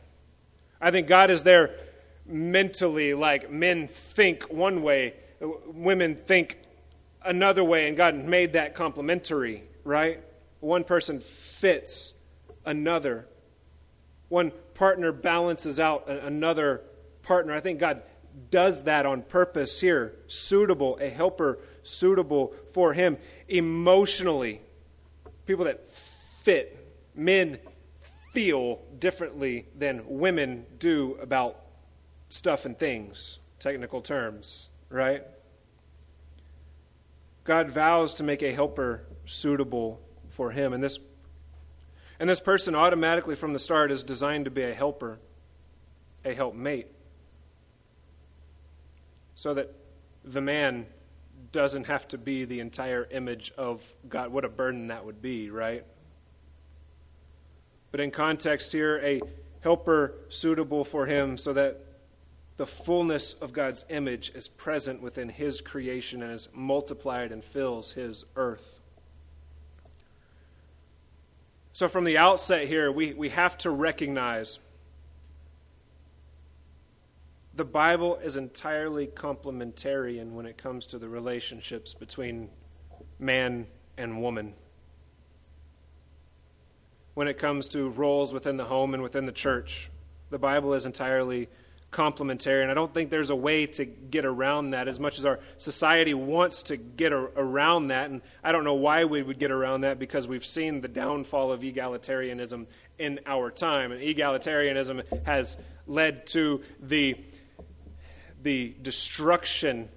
I 0.81 0.89
think 0.89 1.07
God 1.07 1.29
is 1.29 1.43
there 1.43 1.75
mentally 2.29 3.13
like 3.13 3.51
men 3.51 3.87
think 3.87 4.43
one 4.43 4.81
way, 4.81 5.15
women 5.65 6.15
think 6.15 6.59
another 7.23 7.63
way, 7.63 7.87
and 7.87 7.97
God 7.97 8.15
made 8.15 8.53
that 8.53 8.75
complementary, 8.75 9.63
right? 9.83 10.21
One 10.59 10.83
person 10.83 11.19
fits 11.19 12.13
another. 12.65 13.27
One 14.29 14.51
partner 14.73 15.11
balances 15.11 15.79
out 15.79 16.07
another 16.07 16.81
partner. 17.23 17.53
I 17.53 17.59
think 17.59 17.79
God 17.79 18.03
does 18.51 18.83
that 18.83 19.05
on 19.05 19.21
purpose 19.23 19.81
here. 19.81 20.15
Suitable, 20.27 20.97
a 21.01 21.09
helper 21.09 21.59
suitable 21.83 22.53
for 22.73 22.93
him. 22.93 23.17
Emotionally, 23.47 24.61
people 25.45 25.65
that 25.65 25.87
fit, 25.87 26.77
men 27.15 27.57
feel 28.31 28.79
differently 28.99 29.65
than 29.75 30.03
women 30.05 30.65
do 30.77 31.17
about 31.21 31.57
stuff 32.29 32.65
and 32.65 32.77
things, 32.77 33.39
technical 33.59 34.01
terms, 34.01 34.69
right? 34.89 35.23
God 37.43 37.69
vows 37.71 38.13
to 38.15 38.23
make 38.23 38.43
a 38.43 38.51
helper 38.51 39.03
suitable 39.25 39.99
for 40.29 40.51
him. 40.51 40.73
And 40.73 40.83
this, 40.83 40.99
and 42.19 42.29
this 42.29 42.39
person 42.39 42.75
automatically 42.75 43.35
from 43.35 43.53
the 43.53 43.59
start 43.59 43.91
is 43.91 44.03
designed 44.03 44.45
to 44.45 44.51
be 44.51 44.61
a 44.61 44.73
helper, 44.73 45.19
a 46.23 46.33
helpmate, 46.33 46.87
so 49.35 49.53
that 49.55 49.73
the 50.23 50.41
man 50.41 50.85
doesn't 51.51 51.85
have 51.85 52.07
to 52.09 52.17
be 52.17 52.45
the 52.45 52.59
entire 52.59 53.07
image 53.09 53.51
of 53.57 53.83
God. 54.07 54.31
What 54.31 54.45
a 54.45 54.49
burden 54.49 54.87
that 54.87 55.05
would 55.05 55.21
be, 55.21 55.49
right? 55.49 55.83
But 57.91 57.99
in 58.01 58.11
context 58.11 58.71
here, 58.71 58.99
a 59.03 59.21
helper 59.61 60.13
suitable 60.29 60.83
for 60.83 61.07
him 61.07 61.37
so 61.37 61.53
that 61.53 61.83
the 62.59 62.67
fullness 62.67 63.35
of 63.35 63.53
God's 63.53 63.85
image 63.87 64.31
is 64.35 64.49
present 64.49 65.01
within 65.01 65.29
His 65.29 65.61
creation 65.61 66.21
and 66.21 66.33
is 66.33 66.49
multiplied 66.53 67.31
and 67.31 67.41
fills 67.41 67.93
His 67.93 68.25
earth. 68.35 68.81
So, 71.71 71.87
from 71.87 72.03
the 72.03 72.17
outset 72.17 72.67
here, 72.67 72.91
we, 72.91 73.13
we 73.13 73.29
have 73.29 73.57
to 73.59 73.69
recognize 73.69 74.59
the 77.55 77.63
Bible 77.63 78.17
is 78.17 78.35
entirely 78.35 79.07
complementarian 79.07 80.31
when 80.31 80.45
it 80.45 80.57
comes 80.57 80.85
to 80.87 80.99
the 80.99 81.07
relationships 81.07 81.93
between 81.93 82.49
man 83.19 83.67
and 83.97 84.21
woman. 84.21 84.53
When 87.13 87.29
it 87.29 87.37
comes 87.37 87.69
to 87.69 87.87
roles 87.87 88.33
within 88.33 88.57
the 88.57 88.65
home 88.65 88.93
and 88.93 89.01
within 89.01 89.25
the 89.25 89.31
church, 89.31 89.89
the 90.29 90.39
Bible 90.39 90.73
is 90.73 90.85
entirely 90.85 91.47
complementary. 91.91 92.61
And 92.61 92.71
I 92.71 92.73
don't 92.73 92.93
think 92.93 93.09
there's 93.09 93.29
a 93.29 93.35
way 93.35 93.65
to 93.65 93.85
get 93.85 94.25
around 94.25 94.71
that 94.71 94.87
as 94.87 94.99
much 94.99 95.17
as 95.17 95.25
our 95.25 95.39
society 95.57 96.13
wants 96.13 96.63
to 96.63 96.77
get 96.77 97.11
a, 97.11 97.17
around 97.35 97.87
that. 97.87 98.09
And 98.09 98.21
I 98.43 98.51
don't 98.51 98.63
know 98.63 98.75
why 98.75 99.05
we 99.05 99.23
would 99.23 99.39
get 99.39 99.51
around 99.51 99.81
that 99.81 99.99
because 99.99 100.27
we've 100.27 100.45
seen 100.45 100.81
the 100.81 100.87
downfall 100.87 101.51
of 101.51 101.61
egalitarianism 101.61 102.67
in 102.97 103.19
our 103.25 103.49
time. 103.49 103.91
And 103.91 104.01
egalitarianism 104.01 105.25
has 105.25 105.57
led 105.87 106.27
to 106.27 106.61
the, 106.79 107.15
the 108.41 108.75
destruction 108.81 109.89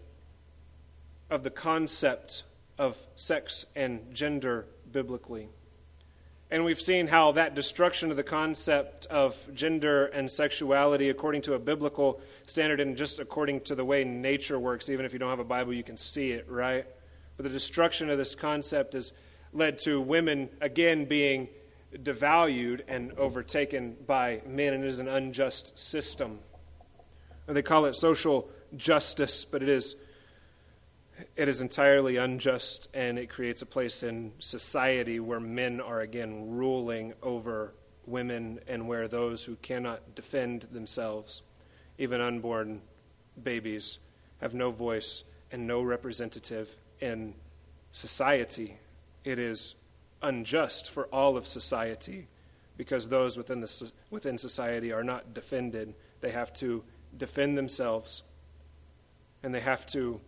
of 1.30 1.42
the 1.42 1.50
concept 1.50 2.44
of 2.78 2.96
sex 3.16 3.66
and 3.76 4.14
gender 4.14 4.66
biblically. 4.90 5.48
And 6.52 6.66
we've 6.66 6.82
seen 6.82 7.06
how 7.06 7.32
that 7.32 7.54
destruction 7.54 8.10
of 8.10 8.18
the 8.18 8.22
concept 8.22 9.06
of 9.06 9.42
gender 9.54 10.04
and 10.04 10.30
sexuality, 10.30 11.08
according 11.08 11.40
to 11.42 11.54
a 11.54 11.58
biblical 11.58 12.20
standard 12.44 12.78
and 12.78 12.94
just 12.94 13.20
according 13.20 13.62
to 13.62 13.74
the 13.74 13.86
way 13.86 14.04
nature 14.04 14.58
works, 14.58 14.90
even 14.90 15.06
if 15.06 15.14
you 15.14 15.18
don't 15.18 15.30
have 15.30 15.38
a 15.38 15.44
Bible, 15.44 15.72
you 15.72 15.82
can 15.82 15.96
see 15.96 16.32
it, 16.32 16.44
right? 16.50 16.84
But 17.38 17.44
the 17.44 17.48
destruction 17.48 18.10
of 18.10 18.18
this 18.18 18.34
concept 18.34 18.92
has 18.92 19.14
led 19.54 19.78
to 19.84 19.98
women, 19.98 20.50
again, 20.60 21.06
being 21.06 21.48
devalued 21.96 22.82
and 22.86 23.12
overtaken 23.12 23.96
by 24.06 24.42
men, 24.46 24.74
and 24.74 24.84
it 24.84 24.88
is 24.88 25.00
an 25.00 25.08
unjust 25.08 25.78
system. 25.78 26.38
They 27.46 27.62
call 27.62 27.86
it 27.86 27.96
social 27.96 28.50
justice, 28.76 29.46
but 29.46 29.62
it 29.62 29.70
is 29.70 29.96
it 31.36 31.48
is 31.48 31.60
entirely 31.60 32.16
unjust 32.16 32.88
and 32.94 33.18
it 33.18 33.28
creates 33.28 33.62
a 33.62 33.66
place 33.66 34.02
in 34.02 34.32
society 34.38 35.20
where 35.20 35.40
men 35.40 35.80
are 35.80 36.00
again 36.00 36.50
ruling 36.56 37.14
over 37.22 37.74
women 38.06 38.60
and 38.66 38.88
where 38.88 39.08
those 39.08 39.44
who 39.44 39.56
cannot 39.56 40.14
defend 40.14 40.62
themselves, 40.72 41.42
even 41.98 42.20
unborn 42.20 42.80
babies, 43.42 43.98
have 44.40 44.54
no 44.54 44.70
voice 44.70 45.24
and 45.50 45.66
no 45.66 45.82
representative 45.82 46.76
in 47.00 47.34
society. 47.92 48.78
It 49.24 49.38
is 49.38 49.74
unjust 50.22 50.90
for 50.90 51.06
all 51.06 51.36
of 51.36 51.46
society 51.46 52.28
because 52.76 53.08
those 53.08 53.36
within, 53.36 53.60
the, 53.60 53.92
within 54.10 54.38
society 54.38 54.92
are 54.92 55.04
not 55.04 55.34
defended. 55.34 55.94
They 56.20 56.30
have 56.30 56.52
to 56.54 56.82
defend 57.16 57.58
themselves 57.58 58.22
and 59.42 59.54
they 59.54 59.60
have 59.60 59.86
to 59.86 60.20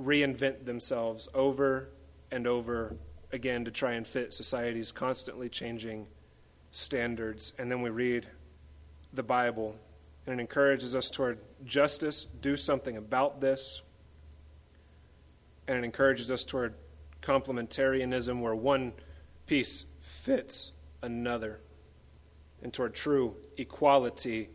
reinvent 0.00 0.64
themselves 0.64 1.28
over 1.34 1.90
and 2.30 2.46
over 2.46 2.96
again 3.32 3.64
to 3.64 3.70
try 3.70 3.92
and 3.92 4.06
fit 4.06 4.32
society's 4.32 4.92
constantly 4.92 5.48
changing 5.48 6.06
standards. 6.70 7.52
And 7.58 7.70
then 7.70 7.82
we 7.82 7.90
read 7.90 8.26
the 9.12 9.22
Bible, 9.22 9.76
and 10.26 10.38
it 10.38 10.40
encourages 10.40 10.94
us 10.94 11.10
toward 11.10 11.38
justice, 11.64 12.24
do 12.24 12.56
something 12.56 12.96
about 12.96 13.40
this. 13.40 13.82
And 15.66 15.78
it 15.78 15.84
encourages 15.84 16.30
us 16.30 16.44
toward 16.44 16.74
complementarianism, 17.20 18.40
where 18.40 18.54
one 18.54 18.92
piece 19.46 19.86
fits 20.00 20.72
another, 21.02 21.60
and 22.62 22.72
toward 22.72 22.94
true 22.94 23.36
equality, 23.56 24.48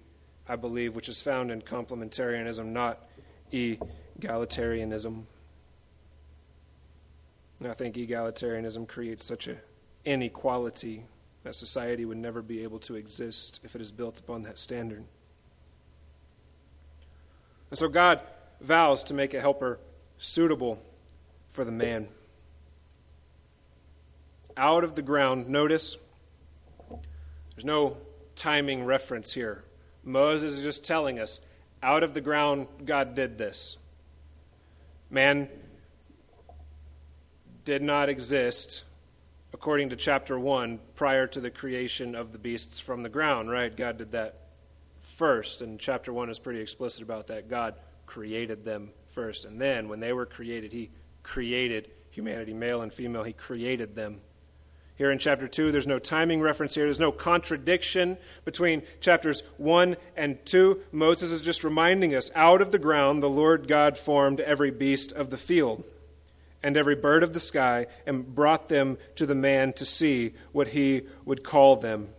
I 0.47 0.55
believe, 0.55 0.95
which 0.95 1.09
is 1.09 1.21
found 1.21 1.51
in 1.51 1.61
complementarianism, 1.61 2.65
not 2.67 3.07
egalitarianism. 3.51 5.23
And 7.63 7.71
I 7.71 7.75
think 7.75 7.95
egalitarianism 7.95 8.89
creates 8.89 9.23
such 9.23 9.47
an 9.47 9.57
inequality 10.03 11.05
that 11.45 11.55
society 11.55 12.03
would 12.03 12.17
never 12.17 12.41
be 12.41 12.61
able 12.63 12.79
to 12.79 12.95
exist 12.95 13.61
if 13.63 13.73
it 13.73 13.81
is 13.81 13.89
built 13.89 14.19
upon 14.19 14.43
that 14.43 14.59
standard. 14.59 15.05
And 17.69 17.79
so 17.79 17.87
God 17.87 18.19
vows 18.59 19.05
to 19.05 19.13
make 19.13 19.33
a 19.33 19.39
helper 19.39 19.79
suitable 20.17 20.83
for 21.51 21.63
the 21.63 21.71
man. 21.71 22.09
Out 24.57 24.83
of 24.83 24.95
the 24.95 25.01
ground, 25.01 25.47
notice 25.47 25.95
there's 27.55 27.63
no 27.63 27.95
timing 28.35 28.83
reference 28.83 29.31
here. 29.31 29.63
Moses 30.03 30.57
is 30.57 30.63
just 30.63 30.85
telling 30.85 31.17
us 31.17 31.39
out 31.81 32.03
of 32.03 32.13
the 32.13 32.19
ground, 32.19 32.67
God 32.83 33.15
did 33.15 33.37
this. 33.37 33.77
Man 35.09 35.47
did 37.65 37.81
not 37.81 38.09
exist, 38.09 38.83
according 39.53 39.89
to 39.89 39.95
chapter 39.95 40.37
1, 40.37 40.79
prior 40.95 41.27
to 41.27 41.39
the 41.39 41.49
creation 41.49 42.15
of 42.15 42.31
the 42.31 42.37
beasts 42.37 42.79
from 42.79 43.03
the 43.03 43.09
ground, 43.09 43.49
right? 43.49 43.75
God 43.75 43.97
did 43.97 44.11
that 44.11 44.47
first, 44.99 45.61
and 45.61 45.79
chapter 45.79 46.11
1 46.11 46.29
is 46.29 46.39
pretty 46.39 46.59
explicit 46.59 47.03
about 47.03 47.27
that. 47.27 47.49
God 47.49 47.75
created 48.05 48.65
them 48.65 48.91
first, 49.07 49.45
and 49.45 49.61
then 49.61 49.87
when 49.87 49.99
they 49.99 50.13
were 50.13 50.25
created, 50.25 50.73
He 50.73 50.89
created 51.21 51.89
humanity, 52.09 52.53
male 52.53 52.81
and 52.81 52.93
female, 52.93 53.23
He 53.23 53.33
created 53.33 53.95
them. 53.95 54.21
Here 54.95 55.09
in 55.09 55.17
chapter 55.17 55.47
2, 55.47 55.71
there's 55.71 55.87
no 55.87 55.97
timing 55.97 56.39
reference 56.39 56.75
here. 56.75 56.83
There's 56.83 56.99
no 56.99 57.11
contradiction 57.11 58.17
between 58.45 58.83
chapters 58.99 59.41
1 59.57 59.95
and 60.15 60.45
2. 60.45 60.81
Moses 60.91 61.31
is 61.31 61.41
just 61.41 61.63
reminding 61.63 62.13
us 62.13 62.29
out 62.35 62.61
of 62.61 62.71
the 62.71 62.77
ground, 62.77 63.23
the 63.23 63.29
Lord 63.29 63.67
God 63.67 63.97
formed 63.97 64.39
every 64.39 64.69
beast 64.69 65.11
of 65.11 65.31
the 65.31 65.37
field 65.37 65.83
and 66.63 66.77
every 66.77 66.95
bird 66.95 67.23
of 67.23 67.33
the 67.33 67.39
sky 67.39 67.87
and 68.07 68.33
brought 68.33 68.69
them 68.69 68.97
to 69.15 69.25
the 69.25 69.35
man 69.35 69.73
to 69.73 69.85
see 69.85 70.33
what 70.51 70.69
he 70.69 71.03
would 71.25 71.43
call 71.43 71.75
them. 71.75 72.09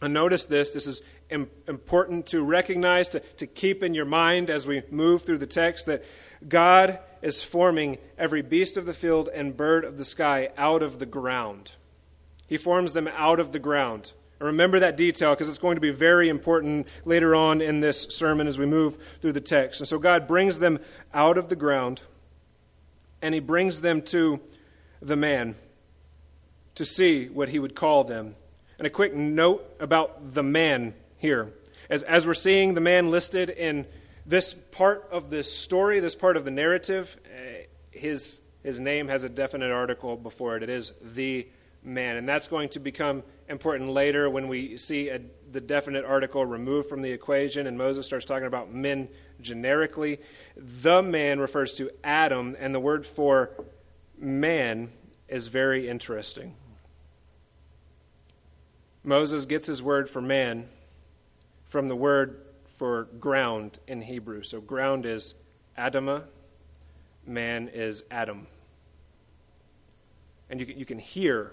And 0.00 0.12
notice 0.12 0.44
this, 0.44 0.72
this 0.72 0.88
is 0.88 1.00
important 1.30 2.26
to 2.26 2.42
recognize, 2.42 3.08
to, 3.10 3.20
to 3.20 3.46
keep 3.46 3.82
in 3.82 3.94
your 3.94 4.04
mind 4.04 4.50
as 4.50 4.66
we 4.66 4.82
move 4.90 5.22
through 5.22 5.38
the 5.38 5.46
text, 5.46 5.86
that 5.86 6.04
God 6.46 6.98
is 7.22 7.42
forming 7.42 7.98
every 8.18 8.42
beast 8.42 8.76
of 8.76 8.84
the 8.84 8.92
field 8.92 9.28
and 9.32 9.56
bird 9.56 9.84
of 9.84 9.96
the 9.96 10.04
sky 10.04 10.50
out 10.58 10.82
of 10.82 10.98
the 10.98 11.06
ground. 11.06 11.76
He 12.48 12.58
forms 12.58 12.92
them 12.92 13.08
out 13.08 13.38
of 13.38 13.52
the 13.52 13.60
ground. 13.60 14.12
And 14.40 14.48
remember 14.48 14.80
that 14.80 14.96
detail 14.96 15.30
because 15.30 15.48
it's 15.48 15.58
going 15.58 15.76
to 15.76 15.80
be 15.80 15.92
very 15.92 16.28
important 16.28 16.88
later 17.04 17.36
on 17.36 17.60
in 17.60 17.80
this 17.80 18.02
sermon 18.10 18.48
as 18.48 18.58
we 18.58 18.66
move 18.66 18.98
through 19.20 19.32
the 19.32 19.40
text. 19.40 19.80
And 19.80 19.86
so 19.86 20.00
God 20.00 20.26
brings 20.26 20.58
them 20.58 20.80
out 21.14 21.38
of 21.38 21.48
the 21.48 21.56
ground 21.56 22.02
and 23.22 23.32
he 23.32 23.40
brings 23.40 23.80
them 23.80 24.02
to 24.02 24.40
the 25.00 25.16
man 25.16 25.54
to 26.74 26.84
see 26.84 27.28
what 27.28 27.48
he 27.48 27.58
would 27.58 27.74
call 27.74 28.04
them. 28.04 28.34
And 28.78 28.86
a 28.86 28.90
quick 28.90 29.14
note 29.14 29.64
about 29.78 30.34
the 30.34 30.42
man 30.42 30.94
here. 31.18 31.52
As, 31.88 32.02
as 32.02 32.26
we're 32.26 32.34
seeing 32.34 32.74
the 32.74 32.80
man 32.80 33.10
listed 33.10 33.48
in 33.48 33.86
this 34.26 34.54
part 34.54 35.08
of 35.10 35.30
this 35.30 35.52
story, 35.52 36.00
this 36.00 36.14
part 36.14 36.36
of 36.36 36.44
the 36.44 36.50
narrative, 36.50 37.18
uh, 37.26 37.64
his, 37.90 38.40
his 38.62 38.80
name 38.80 39.08
has 39.08 39.24
a 39.24 39.28
definite 39.28 39.70
article 39.70 40.16
before 40.16 40.56
it. 40.56 40.62
It 40.62 40.70
is 40.70 40.92
the 41.00 41.46
man. 41.82 42.16
And 42.16 42.28
that's 42.28 42.48
going 42.48 42.70
to 42.70 42.80
become 42.80 43.22
important 43.48 43.90
later 43.90 44.30
when 44.30 44.48
we 44.48 44.76
see 44.78 45.10
a, 45.10 45.20
the 45.52 45.60
definite 45.60 46.04
article 46.04 46.44
removed 46.44 46.88
from 46.88 47.02
the 47.02 47.12
equation 47.12 47.66
and 47.66 47.76
Moses 47.76 48.06
starts 48.06 48.24
talking 48.24 48.46
about 48.46 48.72
men 48.72 49.08
generically. 49.40 50.18
The 50.56 51.02
man 51.02 51.40
refers 51.40 51.74
to 51.74 51.90
Adam, 52.02 52.56
and 52.58 52.74
the 52.74 52.80
word 52.80 53.04
for 53.04 53.50
man 54.18 54.90
is 55.28 55.48
very 55.48 55.88
interesting. 55.88 56.54
Moses 59.04 59.46
gets 59.46 59.66
his 59.66 59.82
word 59.82 60.08
for 60.08 60.22
man 60.22 60.68
from 61.64 61.88
the 61.88 61.96
word 61.96 62.40
for 62.66 63.04
ground 63.18 63.78
in 63.86 64.02
Hebrew. 64.02 64.42
So 64.42 64.60
ground 64.60 65.06
is 65.06 65.34
Adamah, 65.76 66.24
man 67.26 67.68
is 67.68 68.04
Adam. 68.10 68.46
And 70.48 70.60
you 70.60 70.66
you 70.66 70.84
can 70.84 70.98
hear 70.98 71.52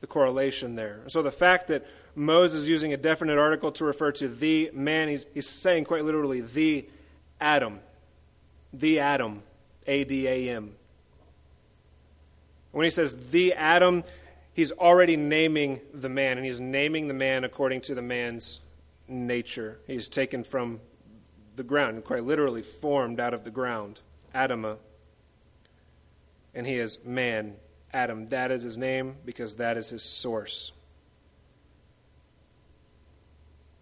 the 0.00 0.06
correlation 0.06 0.76
there. 0.76 1.02
So 1.08 1.22
the 1.22 1.30
fact 1.30 1.68
that 1.68 1.86
Moses 2.14 2.68
using 2.68 2.92
a 2.92 2.96
definite 2.96 3.38
article 3.38 3.72
to 3.72 3.84
refer 3.84 4.12
to 4.12 4.28
the 4.28 4.70
man, 4.72 5.08
he's, 5.08 5.26
he's 5.34 5.48
saying 5.48 5.84
quite 5.84 6.04
literally 6.04 6.40
the 6.40 6.88
Adam. 7.40 7.80
The 8.72 9.00
Adam. 9.00 9.42
A 9.86 10.04
D 10.04 10.28
A 10.28 10.50
M. 10.56 10.74
When 12.70 12.84
he 12.84 12.90
says 12.90 13.30
the 13.30 13.54
Adam, 13.54 14.04
he's 14.52 14.70
already 14.72 15.16
naming 15.16 15.80
the 15.92 16.10
man, 16.10 16.36
and 16.36 16.44
he's 16.44 16.60
naming 16.60 17.08
the 17.08 17.14
man 17.14 17.44
according 17.44 17.80
to 17.82 17.94
the 17.94 18.02
man's 18.02 18.60
nature. 19.08 19.78
He's 19.86 20.08
taken 20.08 20.44
from 20.44 20.80
the 21.56 21.64
ground, 21.64 22.04
quite 22.04 22.24
literally 22.24 22.62
formed 22.62 23.18
out 23.18 23.34
of 23.34 23.42
the 23.42 23.50
ground. 23.50 24.00
Adama. 24.34 24.76
And 26.54 26.66
he 26.66 26.74
is 26.74 27.04
man, 27.04 27.56
Adam. 27.92 28.26
That 28.26 28.50
is 28.50 28.62
his 28.62 28.76
name 28.76 29.16
because 29.24 29.56
that 29.56 29.76
is 29.76 29.90
his 29.90 30.02
source. 30.02 30.72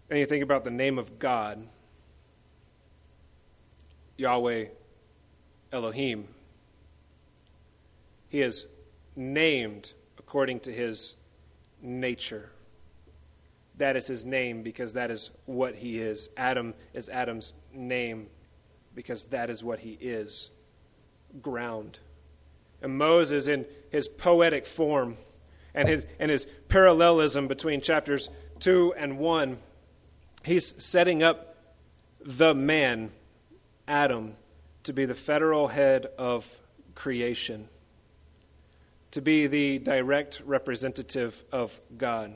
And 0.09 0.17
you 0.17 0.25
think 0.25 0.43
about 0.43 0.63
the 0.63 0.71
name 0.71 0.97
of 0.97 1.19
God. 1.19 1.67
Yahweh 4.17 4.65
Elohim. 5.71 6.27
He 8.27 8.41
is 8.41 8.65
named 9.15 9.93
according 10.17 10.61
to 10.61 10.71
his 10.71 11.15
nature. 11.81 12.49
That 13.77 13.95
is 13.95 14.07
his 14.07 14.25
name 14.25 14.61
because 14.63 14.93
that 14.93 15.09
is 15.09 15.31
what 15.45 15.75
he 15.75 15.99
is. 15.99 16.29
Adam 16.35 16.73
is 16.93 17.07
Adam's 17.07 17.53
name 17.73 18.27
because 18.93 19.25
that 19.27 19.49
is 19.49 19.63
what 19.63 19.79
he 19.79 19.97
is 20.01 20.49
ground. 21.41 21.99
And 22.81 22.97
Moses, 22.97 23.47
in 23.47 23.65
his 23.89 24.07
poetic 24.07 24.65
form 24.65 25.17
and 25.73 25.87
his, 25.87 26.05
and 26.19 26.29
his 26.31 26.45
parallelism 26.67 27.47
between 27.47 27.81
chapters 27.81 28.29
2 28.59 28.95
and 28.97 29.17
1, 29.17 29.57
he's 30.49 30.83
setting 30.83 31.23
up 31.23 31.55
the 32.19 32.53
man 32.53 33.11
Adam 33.87 34.35
to 34.83 34.93
be 34.93 35.05
the 35.05 35.15
federal 35.15 35.67
head 35.67 36.07
of 36.17 36.59
creation. 36.95 37.69
to 39.11 39.21
be 39.21 39.47
the 39.47 39.79
direct 39.79 40.41
representative 40.45 41.43
of 41.51 41.79
God. 41.97 42.33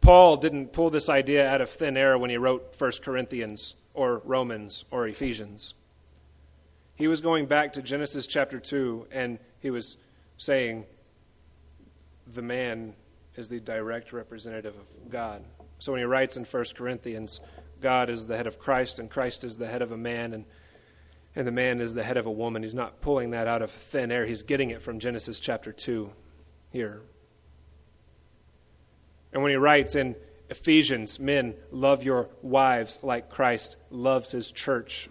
Paul 0.00 0.36
didn't 0.36 0.72
pull 0.72 0.90
this 0.90 1.08
idea 1.08 1.48
out 1.48 1.60
of 1.60 1.70
thin 1.70 1.96
air 1.96 2.16
when 2.18 2.30
he 2.30 2.36
wrote 2.36 2.74
1 2.76 2.92
Corinthians 3.02 3.76
or 3.94 4.22
Romans 4.24 4.84
or 4.90 5.06
Ephesians. 5.06 5.74
He 6.94 7.08
was 7.08 7.20
going 7.20 7.46
back 7.46 7.72
to 7.74 7.82
Genesis 7.82 8.26
chapter 8.26 8.60
2 8.60 9.08
and 9.10 9.38
he 9.60 9.70
was 9.70 9.96
saying, 10.38 10.84
the 12.26 12.42
man 12.42 12.94
is 13.36 13.48
the 13.48 13.60
direct 13.60 14.12
representative 14.12 14.74
of 14.74 15.10
God. 15.10 15.42
So 15.82 15.90
when 15.90 15.98
he 15.98 16.04
writes 16.04 16.36
in 16.36 16.44
1 16.44 16.64
Corinthians, 16.76 17.40
God 17.80 18.08
is 18.08 18.28
the 18.28 18.36
head 18.36 18.46
of 18.46 18.56
Christ 18.56 19.00
and 19.00 19.10
Christ 19.10 19.42
is 19.42 19.58
the 19.58 19.66
head 19.66 19.82
of 19.82 19.90
a 19.90 19.96
man 19.96 20.32
and 20.32 20.44
and 21.34 21.44
the 21.44 21.50
man 21.50 21.80
is 21.80 21.92
the 21.92 22.04
head 22.04 22.16
of 22.16 22.24
a 22.24 22.30
woman. 22.30 22.62
He's 22.62 22.72
not 22.72 23.00
pulling 23.00 23.30
that 23.32 23.48
out 23.48 23.62
of 23.62 23.70
thin 23.72 24.12
air. 24.12 24.24
He's 24.24 24.44
getting 24.44 24.70
it 24.70 24.80
from 24.80 25.00
Genesis 25.00 25.40
chapter 25.40 25.72
2 25.72 26.12
here. 26.70 27.02
And 29.32 29.42
when 29.42 29.50
he 29.50 29.56
writes 29.56 29.96
in 29.96 30.14
Ephesians, 30.50 31.18
men, 31.18 31.54
love 31.72 32.04
your 32.04 32.28
wives 32.42 33.00
like 33.02 33.28
Christ 33.28 33.76
loves 33.90 34.30
his 34.30 34.52
church. 34.52 35.08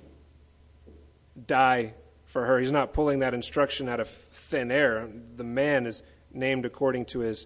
Die 1.47 1.95
for 2.23 2.45
her. 2.45 2.59
He's 2.59 2.71
not 2.71 2.93
pulling 2.93 3.19
that 3.19 3.33
instruction 3.33 3.89
out 3.89 3.99
of 3.99 4.07
thin 4.07 4.71
air. 4.71 5.09
The 5.35 5.43
man 5.43 5.85
is 5.85 6.01
named 6.31 6.65
according 6.65 7.07
to 7.07 7.19
his 7.19 7.45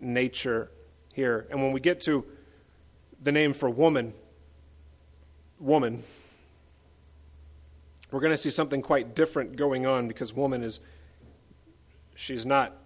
nature 0.00 0.72
here. 1.12 1.46
And 1.50 1.62
when 1.62 1.70
we 1.70 1.78
get 1.78 2.00
to 2.00 2.26
the 3.24 3.32
name 3.32 3.52
for 3.52 3.68
woman, 3.68 4.12
woman, 5.58 6.02
we're 8.10 8.20
going 8.20 8.32
to 8.32 8.38
see 8.38 8.50
something 8.50 8.80
quite 8.80 9.16
different 9.16 9.56
going 9.56 9.86
on 9.86 10.06
because 10.06 10.32
woman 10.32 10.62
is, 10.62 10.80
she's 12.14 12.46
not 12.46 12.76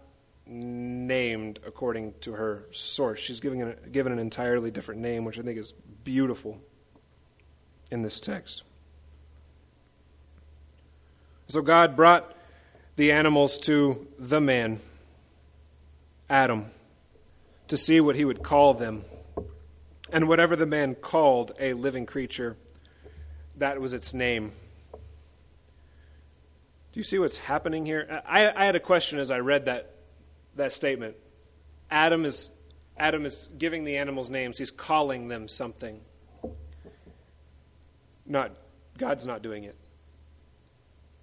named 0.46 1.61
according 1.66 2.14
to 2.20 2.33
her 2.33 2.66
source. 2.70 3.18
She's 3.18 3.40
given 3.40 3.61
an, 3.61 3.77
given 3.92 4.12
an 4.12 4.18
entirely 4.18 4.70
different 4.70 5.01
name, 5.01 5.24
which 5.24 5.38
I 5.38 5.42
think 5.42 5.59
is 5.59 5.72
beautiful 6.05 6.59
in 7.90 8.03
this 8.03 8.20
text. 8.20 8.62
So 11.48 11.62
God 11.62 11.96
brought 11.96 12.35
the 12.96 13.12
animals 13.12 13.59
to 13.61 14.07
the 14.18 14.40
man 14.40 14.81
Adam 16.31 16.66
to 17.68 17.77
see 17.77 18.01
what 18.01 18.16
he 18.16 18.24
would 18.24 18.42
call 18.42 18.74
them. 18.74 19.05
And 20.11 20.29
whatever 20.29 20.57
the 20.57 20.66
man 20.66 20.94
called 20.94 21.53
a 21.61 21.75
living 21.75 22.07
creature, 22.07 22.57
that 23.57 23.81
was 23.81 23.94
its 23.94 24.14
name. 24.14 24.53
Do 24.92 25.01
you 27.01 27.03
see 27.03 27.18
what's 27.18 27.37
happening 27.37 27.85
here? 27.85 28.23
I, 28.27 28.51
I 28.51 28.64
had 28.64 28.75
a 28.75 28.81
question 28.81 29.18
as 29.18 29.31
I 29.31 29.40
read 29.40 29.66
that, 29.66 29.94
that 30.57 30.73
statement. 30.73 31.16
Adam 31.90 32.25
is, 32.25 32.49
Adam 32.97 33.27
is 33.27 33.49
giving 33.59 33.85
the 33.85 33.99
animals 33.99 34.31
names, 34.31 34.59
he's 34.59 34.71
calling 34.71 35.29
them 35.29 35.49
something. 35.49 36.01
Not, 38.27 38.53
God's 38.97 39.27
not 39.27 39.42
doing 39.42 39.64
it. 39.64 39.77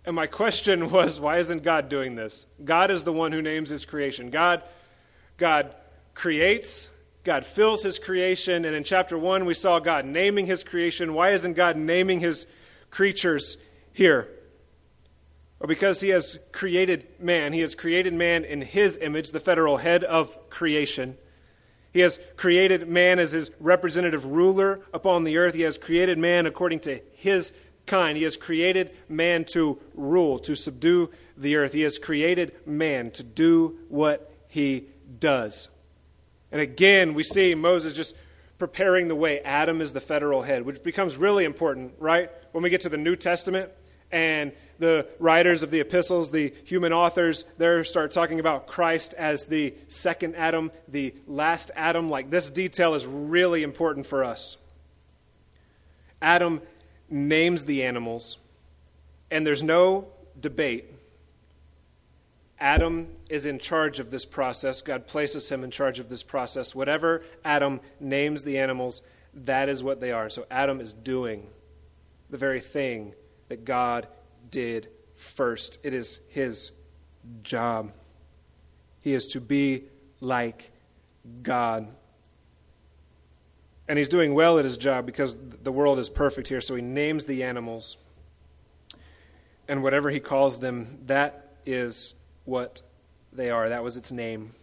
And 0.06 0.16
my 0.16 0.28
question 0.28 0.90
was, 0.92 1.20
why 1.20 1.40
isn't 1.40 1.64
God 1.64 1.90
doing 1.90 2.16
this? 2.16 2.46
God 2.64 2.92
is 2.92 3.04
the 3.04 3.14
one 3.14 3.32
who 3.32 3.42
names 3.42 3.70
his 3.70 3.86
creation. 3.86 4.30
God 4.30 4.62
God 5.38 5.76
creates, 6.14 6.90
God 7.26 7.44
fills 7.44 7.82
his 7.82 7.98
creation, 7.98 8.66
and 8.66 8.76
in 8.76 8.84
chapter 8.84 9.18
1 9.18 9.46
we 9.46 9.56
saw 9.56 9.80
God 9.80 10.06
naming 10.06 10.46
his 10.46 10.64
creation. 10.64 11.16
Why 11.16 11.32
isn't 11.32 11.54
God 11.54 11.76
naming 11.76 12.20
his 12.20 12.46
creatures 12.92 13.58
here? 13.92 14.30
Or 15.60 15.66
because 15.66 16.02
he 16.02 16.10
has 16.10 16.38
created 16.52 17.08
man. 17.20 17.52
He 17.52 17.62
has 17.62 17.74
created 17.74 18.14
man 18.14 18.46
in 18.46 18.62
his 18.62 18.96
image, 19.02 19.32
the 19.32 19.40
federal 19.40 19.78
head 19.78 20.04
of 20.04 20.50
creation. 20.52 21.18
He 21.92 22.02
has 22.02 22.20
created 22.38 22.88
man 22.88 23.18
as 23.18 23.32
his 23.32 23.50
representative 23.60 24.26
ruler 24.26 24.82
upon 24.94 25.24
the 25.24 25.38
earth. 25.38 25.56
He 25.56 25.64
has 25.64 25.80
created 25.80 26.20
man 26.20 26.46
according 26.46 26.82
to 26.82 27.00
his 27.14 27.54
kind. 27.88 28.18
He 28.18 28.24
has 28.24 28.38
created 28.38 28.96
man 29.10 29.46
to 29.46 29.80
rule, 29.96 30.38
to 30.40 30.56
subdue 30.56 31.10
the 31.36 31.56
earth. 31.56 31.74
He 31.74 31.82
has 31.82 31.98
created 31.98 32.56
man 32.68 33.10
to 33.12 33.24
do 33.24 33.80
what 33.90 34.32
he 34.48 34.90
does. 35.20 35.70
And 36.52 36.62
again, 36.62 37.14
we 37.14 37.24
see 37.24 37.56
Moses 37.56 37.94
just 37.94 38.16
preparing 38.58 39.08
the 39.08 39.16
way. 39.16 39.40
Adam 39.42 39.82
is 39.82 39.94
the 39.94 40.02
federal 40.02 40.42
head, 40.42 40.66
which 40.66 40.84
becomes 40.84 41.18
really 41.18 41.44
important, 41.44 41.94
right? 42.00 42.30
When 42.52 42.64
we 42.64 42.70
get 42.70 42.82
to 42.82 42.90
the 42.90 42.98
New 42.98 43.16
Testament 43.16 43.72
and 44.12 44.54
the 44.80 45.08
writers 45.20 45.64
of 45.64 45.72
the 45.72 45.80
epistles, 45.80 46.32
the 46.32 46.54
human 46.64 46.94
authors, 46.94 47.44
they 47.58 47.84
start 47.84 48.12
talking 48.12 48.40
about 48.40 48.68
Christ 48.68 49.14
as 49.14 49.46
the 49.46 49.74
second 49.88 50.36
Adam, 50.36 50.72
the 50.88 51.14
last 51.28 51.72
Adam. 51.76 52.10
Like 52.10 52.30
this 52.30 52.50
detail 52.50 52.94
is 52.94 53.06
really 53.06 53.64
important 53.64 54.06
for 54.06 54.24
us. 54.24 54.58
Adam 56.22 56.62
names 57.10 57.66
the 57.66 57.84
animals, 57.84 58.38
and 59.30 59.46
there's 59.46 59.64
no 59.64 60.08
debate 60.40 60.86
Adam 62.60 63.08
is 63.30 63.46
in 63.46 63.60
charge 63.60 64.00
of 64.00 64.12
this 64.12 64.26
process. 64.26 64.82
God 64.82 65.08
places 65.08 65.50
him 65.50 65.64
in 65.64 65.72
charge 65.72 66.00
of 66.00 66.08
this 66.08 66.24
process. 66.24 66.74
Whatever 66.74 67.24
Adam 67.44 67.82
names 68.00 68.44
the 68.44 68.58
animals, 68.58 69.02
that 69.34 69.68
is 69.68 69.84
what 69.84 70.00
they 70.00 70.12
are. 70.12 70.30
So 70.30 70.46
Adam 70.50 70.80
is 70.80 70.94
doing 70.94 71.48
the 72.30 72.38
very 72.38 72.62
thing 72.62 73.14
that 73.50 73.66
God 73.66 74.08
did 74.50 74.88
first. 75.16 75.80
It 75.84 75.94
is 75.94 76.22
his 76.30 76.72
job. 77.44 77.92
He 79.02 79.14
is 79.14 79.28
to 79.28 79.42
be 79.42 79.84
like 80.22 80.72
God. 81.44 81.88
And 83.88 83.98
he's 84.00 84.10
doing 84.10 84.34
well 84.34 84.58
at 84.58 84.66
his 84.66 84.78
job 84.78 85.06
because 85.06 85.38
the 85.38 85.72
world 85.72 86.00
is 86.00 86.10
perfect 86.10 86.48
here. 86.48 86.62
So 86.62 86.76
he 86.76 86.82
names 86.82 87.26
the 87.26 87.44
animals. 87.44 87.98
And 89.68 89.84
whatever 89.84 90.10
he 90.10 90.20
calls 90.20 90.60
them, 90.60 91.00
that 91.06 91.58
is 91.66 92.14
what 92.46 92.82
they 93.34 93.50
are. 93.50 93.68
That 93.70 93.84
was 93.84 93.98
its 93.98 94.12
name. 94.12 94.54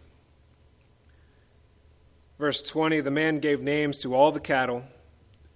Verse 2.39 2.61
20 2.61 3.01
The 3.01 3.11
man 3.11 3.39
gave 3.39 3.61
names 3.61 3.97
to 3.99 4.15
all 4.15 4.31
the 4.31 4.39
cattle, 4.39 4.83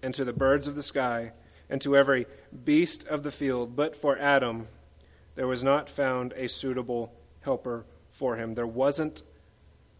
and 0.01 0.13
to 0.13 0.23
the 0.23 0.33
birds 0.33 0.67
of 0.67 0.75
the 0.75 0.83
sky, 0.83 1.31
and 1.69 1.81
to 1.81 1.97
every 1.97 2.27
beast 2.63 3.07
of 3.07 3.23
the 3.23 3.31
field. 3.31 3.75
But 3.75 3.95
for 3.95 4.17
Adam, 4.17 4.67
there 5.35 5.47
was 5.47 5.63
not 5.63 5.89
found 5.89 6.33
a 6.33 6.47
suitable 6.47 7.13
helper 7.41 7.85
for 8.11 8.35
him. 8.35 8.53
There 8.53 8.67
wasn't, 8.67 9.21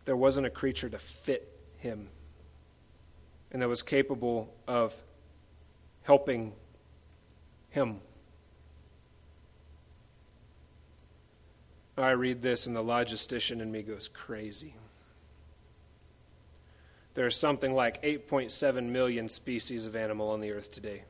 there 0.06 0.18
wasn't 0.18 0.48
a 0.48 0.50
creature 0.50 0.90
to 0.90 0.98
fit 0.98 1.52
him, 1.78 2.10
and 3.52 3.62
that 3.62 3.70
was 3.70 3.82
capable 3.82 4.54
of 4.68 4.96
helping 6.04 6.54
him. 7.70 8.00
I 11.97 12.12
read 12.12 12.41
this, 12.41 12.67
and 12.67 12.75
the 12.75 12.83
logistician 12.83 13.62
in 13.62 13.71
me 13.71 13.81
goes 13.81 14.07
crazy. 14.07 14.75
There 17.15 17.25
are 17.25 17.31
something 17.31 17.73
like 17.73 18.03
8.7 18.03 18.89
million 18.89 19.27
species 19.27 19.88
of 19.88 19.95
animal 19.95 20.29
on 20.29 20.39
the 20.39 20.51
earth 20.51 20.69
today. 20.71 21.03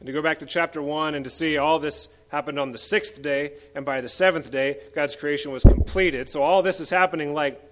And 0.00 0.06
to 0.06 0.12
go 0.12 0.20
back 0.20 0.40
to 0.40 0.46
chapter 0.46 0.82
1 0.82 1.14
and 1.14 1.24
to 1.24 1.30
see 1.30 1.56
all 1.56 1.78
this 1.78 2.08
happened 2.30 2.58
on 2.58 2.72
the 2.72 2.78
sixth 2.78 3.22
day, 3.22 3.52
and 3.74 3.84
by 3.84 4.00
the 4.00 4.08
seventh 4.08 4.50
day, 4.50 4.78
God's 4.94 5.14
creation 5.14 5.52
was 5.52 5.62
completed. 5.62 6.28
So 6.28 6.42
all 6.42 6.62
this 6.62 6.80
is 6.80 6.90
happening 6.90 7.32
like 7.34 7.62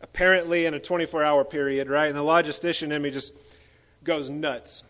apparently 0.00 0.64
in 0.64 0.74
a 0.74 0.80
24 0.80 1.22
hour 1.22 1.44
period, 1.44 1.88
right? 1.88 2.06
And 2.06 2.16
the 2.16 2.22
logistician 2.22 2.90
in 2.90 3.02
me 3.02 3.10
just 3.10 3.34
goes 4.04 4.30
nuts. 4.30 4.84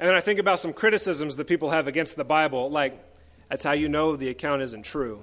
And 0.00 0.08
then 0.08 0.16
I 0.16 0.20
think 0.20 0.38
about 0.38 0.60
some 0.60 0.72
criticisms 0.72 1.36
that 1.36 1.46
people 1.46 1.70
have 1.70 1.86
against 1.86 2.16
the 2.16 2.24
Bible, 2.24 2.70
like, 2.70 2.98
that's 3.48 3.62
how 3.62 3.72
you 3.72 3.88
know 3.88 4.16
the 4.16 4.30
account 4.30 4.62
isn't 4.62 4.84
true. 4.84 5.22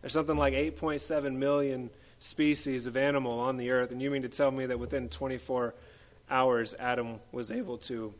There's 0.00 0.12
something 0.12 0.36
like 0.36 0.54
8.7 0.54 1.34
million 1.34 1.90
species 2.18 2.86
of 2.86 2.96
animal 2.96 3.38
on 3.38 3.56
the 3.56 3.70
earth, 3.70 3.90
and 3.90 4.00
you 4.00 4.10
mean 4.10 4.22
to 4.22 4.28
tell 4.28 4.50
me 4.50 4.66
that 4.66 4.78
within 4.78 5.08
24 5.08 5.74
hours 6.30 6.74
Adam 6.78 7.20
was 7.32 7.50
able 7.50 7.78
to 7.78 8.14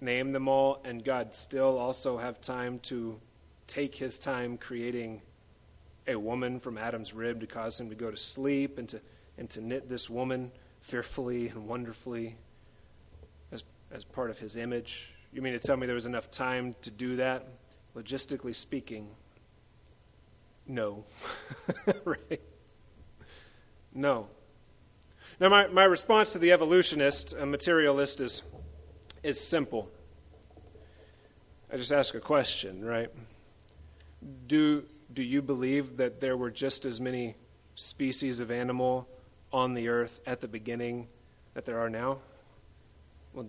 name 0.00 0.32
them 0.32 0.48
all, 0.48 0.80
and 0.84 1.04
God 1.04 1.34
still 1.34 1.78
also 1.78 2.18
have 2.18 2.40
time 2.40 2.78
to 2.80 3.20
take 3.66 3.94
his 3.94 4.18
time 4.18 4.58
creating 4.58 5.22
a 6.06 6.14
woman 6.14 6.60
from 6.60 6.76
Adam's 6.76 7.14
rib 7.14 7.40
to 7.40 7.46
cause 7.46 7.80
him 7.80 7.88
to 7.88 7.94
go 7.94 8.10
to 8.10 8.16
sleep 8.16 8.78
and 8.78 8.88
to, 8.90 9.00
and 9.38 9.48
to 9.50 9.60
knit 9.60 9.88
this 9.88 10.10
woman 10.10 10.50
fearfully 10.82 11.48
and 11.48 11.66
wonderfully 11.66 12.36
as, 13.52 13.64
as 13.90 14.04
part 14.04 14.30
of 14.30 14.38
his 14.38 14.56
image? 14.56 15.10
You 15.32 15.42
mean 15.42 15.54
to 15.54 15.58
tell 15.58 15.76
me 15.76 15.86
there 15.86 15.94
was 15.94 16.06
enough 16.06 16.30
time 16.30 16.76
to 16.82 16.90
do 16.90 17.16
that? 17.16 17.48
Logistically 17.96 18.54
speaking, 18.54 19.08
no. 20.66 21.04
right? 22.04 22.40
No. 23.92 24.28
Now, 25.40 25.48
my, 25.48 25.66
my 25.68 25.84
response 25.84 26.32
to 26.32 26.38
the 26.38 26.52
evolutionist 26.52 27.32
and 27.32 27.50
materialist 27.50 28.20
is, 28.20 28.42
is 29.22 29.40
simple. 29.40 29.90
I 31.72 31.76
just 31.76 31.92
ask 31.92 32.14
a 32.14 32.20
question, 32.20 32.84
right? 32.84 33.08
Do, 34.46 34.84
do 35.12 35.22
you 35.22 35.42
believe 35.42 35.96
that 35.96 36.20
there 36.20 36.36
were 36.36 36.50
just 36.50 36.86
as 36.86 37.00
many 37.00 37.34
species 37.74 38.40
of 38.40 38.50
animal 38.50 39.08
on 39.52 39.74
the 39.74 39.88
earth 39.88 40.20
at 40.26 40.40
the 40.40 40.48
beginning 40.48 41.08
that 41.54 41.64
there 41.64 41.80
are 41.80 41.90
now? 41.90 42.18
Well, 43.32 43.48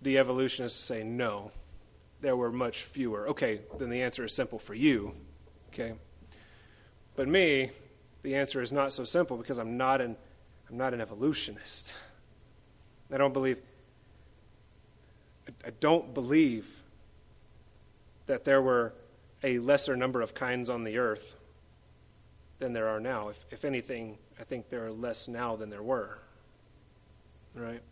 the 0.00 0.18
evolutionists 0.18 0.82
say 0.82 1.04
no. 1.04 1.52
There 2.20 2.36
were 2.36 2.52
much 2.52 2.82
fewer. 2.82 3.28
Okay, 3.28 3.60
then 3.78 3.90
the 3.90 4.02
answer 4.02 4.24
is 4.24 4.34
simple 4.34 4.58
for 4.58 4.74
you. 4.74 5.14
Okay? 5.68 5.94
But 7.14 7.28
me, 7.28 7.70
the 8.22 8.34
answer 8.36 8.62
is 8.62 8.72
not 8.72 8.92
so 8.92 9.04
simple 9.04 9.36
because 9.36 9.58
I'm 9.58 9.76
not 9.76 10.00
an 10.00 10.16
I'm 10.70 10.78
not 10.78 10.94
an 10.94 11.00
evolutionist. 11.00 11.92
I 13.12 13.18
don't 13.18 13.32
believe 13.32 13.60
I 15.66 15.70
don't 15.80 16.14
believe 16.14 16.82
that 18.26 18.44
there 18.44 18.62
were 18.62 18.94
a 19.42 19.58
lesser 19.58 19.96
number 19.96 20.20
of 20.20 20.34
kinds 20.34 20.70
on 20.70 20.84
the 20.84 20.98
earth 20.98 21.36
than 22.58 22.72
there 22.72 22.88
are 22.88 23.00
now. 23.00 23.28
If, 23.28 23.44
if 23.50 23.64
anything, 23.64 24.16
I 24.40 24.44
think 24.44 24.68
there 24.68 24.86
are 24.86 24.92
less 24.92 25.28
now 25.28 25.56
than 25.56 25.68
there 25.68 25.82
were. 25.82 26.18
Right? 27.54 27.82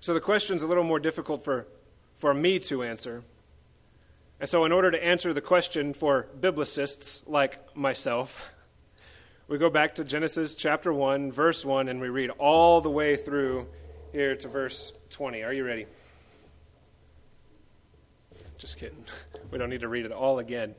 So 0.00 0.14
the 0.14 0.20
question's 0.20 0.62
a 0.62 0.66
little 0.66 0.84
more 0.84 1.00
difficult 1.00 1.42
for, 1.42 1.66
for 2.14 2.32
me 2.32 2.58
to 2.60 2.84
answer. 2.84 3.24
And 4.38 4.48
so, 4.48 4.66
in 4.66 4.72
order 4.72 4.90
to 4.90 5.02
answer 5.02 5.32
the 5.32 5.40
question 5.40 5.94
for 5.94 6.28
biblicists 6.38 7.26
like 7.26 7.74
myself, 7.74 8.52
we 9.48 9.56
go 9.56 9.70
back 9.70 9.94
to 9.94 10.04
Genesis 10.04 10.54
chapter 10.54 10.92
1, 10.92 11.32
verse 11.32 11.64
1, 11.64 11.88
and 11.88 12.00
we 12.00 12.10
read 12.10 12.30
all 12.30 12.82
the 12.82 12.90
way 12.90 13.16
through 13.16 13.66
here 14.12 14.36
to 14.36 14.48
verse 14.48 14.92
20. 15.10 15.42
Are 15.42 15.52
you 15.52 15.64
ready? 15.64 15.86
Just 18.58 18.78
kidding. 18.78 19.04
We 19.52 19.58
don't 19.58 19.70
need 19.70 19.82
to 19.82 19.88
read 19.88 20.04
it 20.04 20.10
all 20.10 20.40
again. 20.40 20.74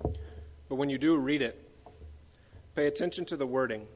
But 0.00 0.76
when 0.76 0.88
you 0.88 0.96
do 0.96 1.16
read 1.16 1.42
it, 1.42 1.60
pay 2.76 2.86
attention 2.86 3.24
to 3.26 3.36
the 3.36 3.46
wording. 3.46 3.88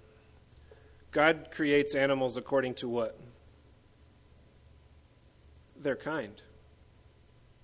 God 1.12 1.50
creates 1.52 1.94
animals 1.94 2.36
according 2.36 2.74
to 2.74 2.88
what? 2.88 3.16
Their 5.80 5.94
kind. 5.94 6.42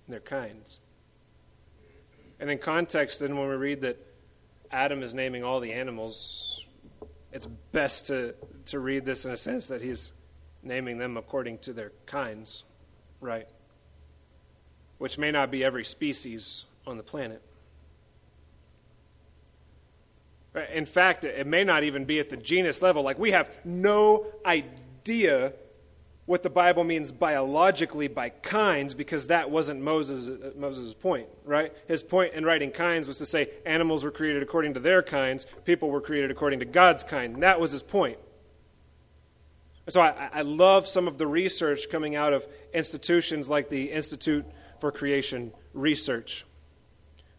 Their 0.09 0.19
kinds. 0.19 0.79
And 2.39 2.49
in 2.49 2.57
context, 2.57 3.19
then, 3.21 3.37
when 3.37 3.47
we 3.47 3.55
read 3.55 3.81
that 3.81 3.97
Adam 4.71 5.03
is 5.03 5.13
naming 5.13 5.43
all 5.43 5.59
the 5.59 5.71
animals, 5.71 6.65
it's 7.31 7.45
best 7.45 8.07
to, 8.07 8.33
to 8.65 8.79
read 8.79 9.05
this 9.05 9.23
in 9.25 9.31
a 9.31 9.37
sense 9.37 9.67
that 9.67 9.81
he's 9.81 10.11
naming 10.63 10.97
them 10.97 11.15
according 11.15 11.59
to 11.59 11.73
their 11.73 11.91
kinds, 12.05 12.63
right? 13.21 13.47
which 14.99 15.17
may 15.17 15.31
not 15.31 15.49
be 15.49 15.63
every 15.63 15.83
species 15.83 16.65
on 16.85 16.97
the 16.97 17.03
planet. 17.03 17.41
In 20.73 20.85
fact, 20.85 21.23
it 21.23 21.47
may 21.47 21.63
not 21.63 21.83
even 21.83 22.05
be 22.05 22.19
at 22.19 22.29
the 22.29 22.37
genus 22.37 22.81
level. 22.81 23.01
Like, 23.01 23.17
we 23.17 23.31
have 23.31 23.49
no 23.65 24.27
idea 24.45 25.53
what 26.29 26.43
the 26.43 26.49
Bible 26.51 26.83
means 26.83 27.11
biologically 27.11 28.07
by 28.07 28.29
kinds 28.29 28.93
because 28.93 29.25
that 29.27 29.49
wasn't 29.49 29.81
Moses' 29.81 30.29
uh, 30.29 30.51
Moses' 30.55 30.93
point, 30.93 31.27
right? 31.43 31.73
His 31.87 32.03
point 32.03 32.35
in 32.35 32.45
writing 32.45 32.69
kinds 32.69 33.07
was 33.07 33.17
to 33.17 33.25
say 33.25 33.49
animals 33.65 34.03
were 34.03 34.11
created 34.11 34.43
according 34.43 34.75
to 34.75 34.79
their 34.79 35.01
kinds, 35.01 35.47
people 35.65 35.89
were 35.89 36.01
created 36.01 36.29
according 36.29 36.59
to 36.59 36.65
God's 36.65 37.03
kind. 37.03 37.33
And 37.33 37.41
that 37.41 37.59
was 37.59 37.71
his 37.71 37.81
point. 37.81 38.19
So 39.87 40.01
I, 40.01 40.29
I 40.31 40.41
love 40.43 40.87
some 40.87 41.07
of 41.07 41.17
the 41.17 41.25
research 41.25 41.89
coming 41.89 42.15
out 42.15 42.31
of 42.31 42.45
institutions 42.75 43.49
like 43.49 43.69
the 43.69 43.91
Institute 43.91 44.45
for 44.79 44.91
creation 44.91 45.51
research. 45.73 46.45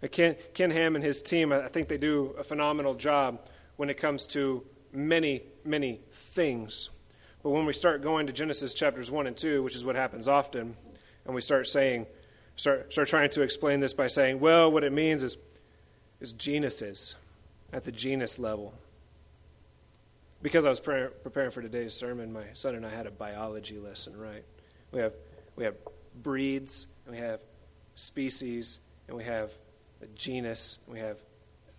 Uh, 0.03 0.09
Ken, 0.09 0.35
Ken 0.53 0.73
Ham 0.73 0.97
and 0.97 1.05
his 1.05 1.23
team, 1.23 1.53
I 1.53 1.69
think 1.69 1.87
they 1.87 1.97
do 1.97 2.35
a 2.37 2.43
phenomenal 2.43 2.95
job 2.95 3.39
when 3.77 3.89
it 3.89 3.99
comes 3.99 4.27
to 4.29 4.65
many, 4.93 5.43
many 5.65 6.01
things. 6.11 6.91
But 7.43 7.51
when 7.51 7.65
we 7.65 7.73
start 7.73 8.03
going 8.03 8.27
to 8.27 8.33
Genesis 8.33 8.75
chapters 8.75 9.11
1 9.11 9.27
and 9.27 9.37
2, 9.37 9.63
which 9.63 9.75
is 9.75 9.85
what 9.85 9.97
happens 9.97 10.29
often, 10.29 10.77
and 11.25 11.35
we 11.35 11.41
start 11.41 11.67
saying, 11.67 12.07
start, 12.57 12.93
start 12.93 13.09
trying 13.09 13.31
to 13.31 13.43
explain 13.43 13.81
this 13.81 13.95
by 13.95 14.09
saying, 14.09 14.41
well, 14.41 14.71
what 14.71 14.85
it 14.85 14.93
means 14.93 15.23
is, 15.23 15.39
is 16.21 16.33
genuses 16.33 17.17
at 17.73 17.85
the 17.85 17.93
genus 17.93 18.39
level. 18.39 18.75
Because 20.43 20.67
I 20.67 20.69
was 20.69 20.81
pre- 20.81 21.09
preparing 21.23 21.51
for 21.51 21.63
today's 21.63 21.95
sermon, 21.95 22.33
my 22.33 22.45
son 22.55 22.75
and 22.75 22.85
I 22.85 22.91
had 22.91 23.07
a 23.07 23.11
biology 23.11 23.79
lesson, 23.79 24.19
right? 24.19 24.45
We 24.93 25.01
have, 25.01 25.15
we 25.57 25.65
have 25.65 25.77
breeds, 26.23 26.89
and 27.07 27.15
we 27.15 27.21
have 27.21 27.41
species, 27.95 28.81
and 29.09 29.17
we 29.17 29.25
have 29.25 29.53
the 30.01 30.07
genus, 30.09 30.79
and 30.87 30.95
we 30.95 31.01
have 31.01 31.19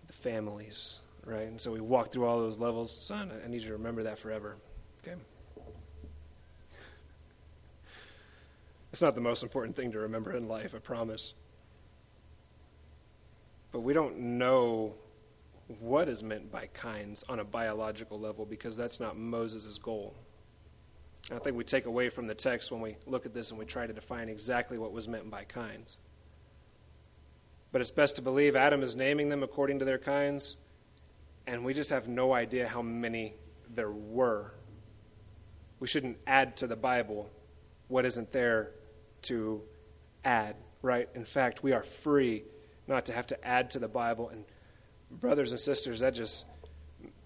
the 0.06 0.12
families, 0.12 1.00
right? 1.24 1.46
And 1.46 1.60
so 1.60 1.72
we 1.72 1.80
walk 1.80 2.12
through 2.12 2.26
all 2.26 2.38
those 2.38 2.58
levels. 2.58 2.96
Son, 3.00 3.32
I 3.44 3.48
need 3.48 3.62
you 3.62 3.68
to 3.68 3.72
remember 3.74 4.04
that 4.04 4.18
forever, 4.18 4.56
okay? 5.02 5.16
It's 8.92 9.00
not 9.00 9.14
the 9.14 9.22
most 9.22 9.42
important 9.42 9.74
thing 9.74 9.92
to 9.92 10.00
remember 10.00 10.36
in 10.36 10.46
life, 10.46 10.74
I 10.74 10.78
promise. 10.78 11.32
But 13.72 13.80
we 13.80 13.94
don't 13.94 14.18
know 14.38 14.94
what 15.80 16.10
is 16.10 16.22
meant 16.22 16.52
by 16.52 16.66
kinds 16.66 17.24
on 17.26 17.40
a 17.40 17.44
biological 17.44 18.20
level 18.20 18.44
because 18.44 18.76
that's 18.76 19.00
not 19.00 19.16
Moses' 19.16 19.78
goal. 19.78 20.14
I 21.30 21.38
think 21.38 21.56
we 21.56 21.64
take 21.64 21.86
away 21.86 22.10
from 22.10 22.26
the 22.26 22.34
text 22.34 22.70
when 22.70 22.82
we 22.82 22.96
look 23.06 23.24
at 23.24 23.32
this 23.32 23.50
and 23.50 23.58
we 23.58 23.64
try 23.64 23.86
to 23.86 23.92
define 23.94 24.28
exactly 24.28 24.76
what 24.76 24.92
was 24.92 25.08
meant 25.08 25.30
by 25.30 25.44
kinds. 25.44 25.96
But 27.70 27.80
it's 27.80 27.90
best 27.90 28.16
to 28.16 28.22
believe 28.22 28.56
Adam 28.56 28.82
is 28.82 28.94
naming 28.94 29.30
them 29.30 29.42
according 29.42 29.78
to 29.78 29.86
their 29.86 29.98
kinds, 29.98 30.56
and 31.46 31.64
we 31.64 31.72
just 31.72 31.88
have 31.88 32.08
no 32.08 32.34
idea 32.34 32.68
how 32.68 32.82
many 32.82 33.32
there 33.74 33.90
were. 33.90 34.52
We 35.80 35.86
shouldn't 35.86 36.18
add 36.26 36.58
to 36.58 36.66
the 36.66 36.76
Bible 36.76 37.30
what 37.88 38.04
isn't 38.04 38.30
there 38.30 38.72
to 39.22 39.62
add, 40.24 40.56
right? 40.82 41.08
In 41.14 41.24
fact, 41.24 41.62
we 41.62 41.72
are 41.72 41.82
free 41.82 42.44
not 42.86 43.06
to 43.06 43.12
have 43.12 43.26
to 43.28 43.46
add 43.46 43.70
to 43.70 43.78
the 43.78 43.88
Bible. 43.88 44.28
And, 44.28 44.44
brothers 45.10 45.52
and 45.52 45.60
sisters, 45.60 46.00
that 46.00 46.14
just 46.14 46.44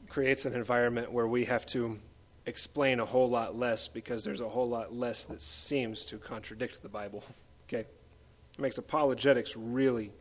creates 0.08 0.46
an 0.46 0.54
environment 0.54 1.12
where 1.12 1.26
we 1.26 1.44
have 1.44 1.66
to 1.66 1.98
explain 2.46 3.00
a 3.00 3.04
whole 3.04 3.28
lot 3.28 3.56
less 3.56 3.88
because 3.88 4.24
there's 4.24 4.40
a 4.40 4.48
whole 4.48 4.68
lot 4.68 4.94
less 4.94 5.24
that 5.24 5.42
seems 5.42 6.04
to 6.06 6.18
contradict 6.18 6.82
the 6.82 6.88
Bible. 6.88 7.22
Okay? 7.68 7.80
It 7.80 8.60
makes 8.60 8.78
apologetics 8.78 9.56
really 9.56 10.12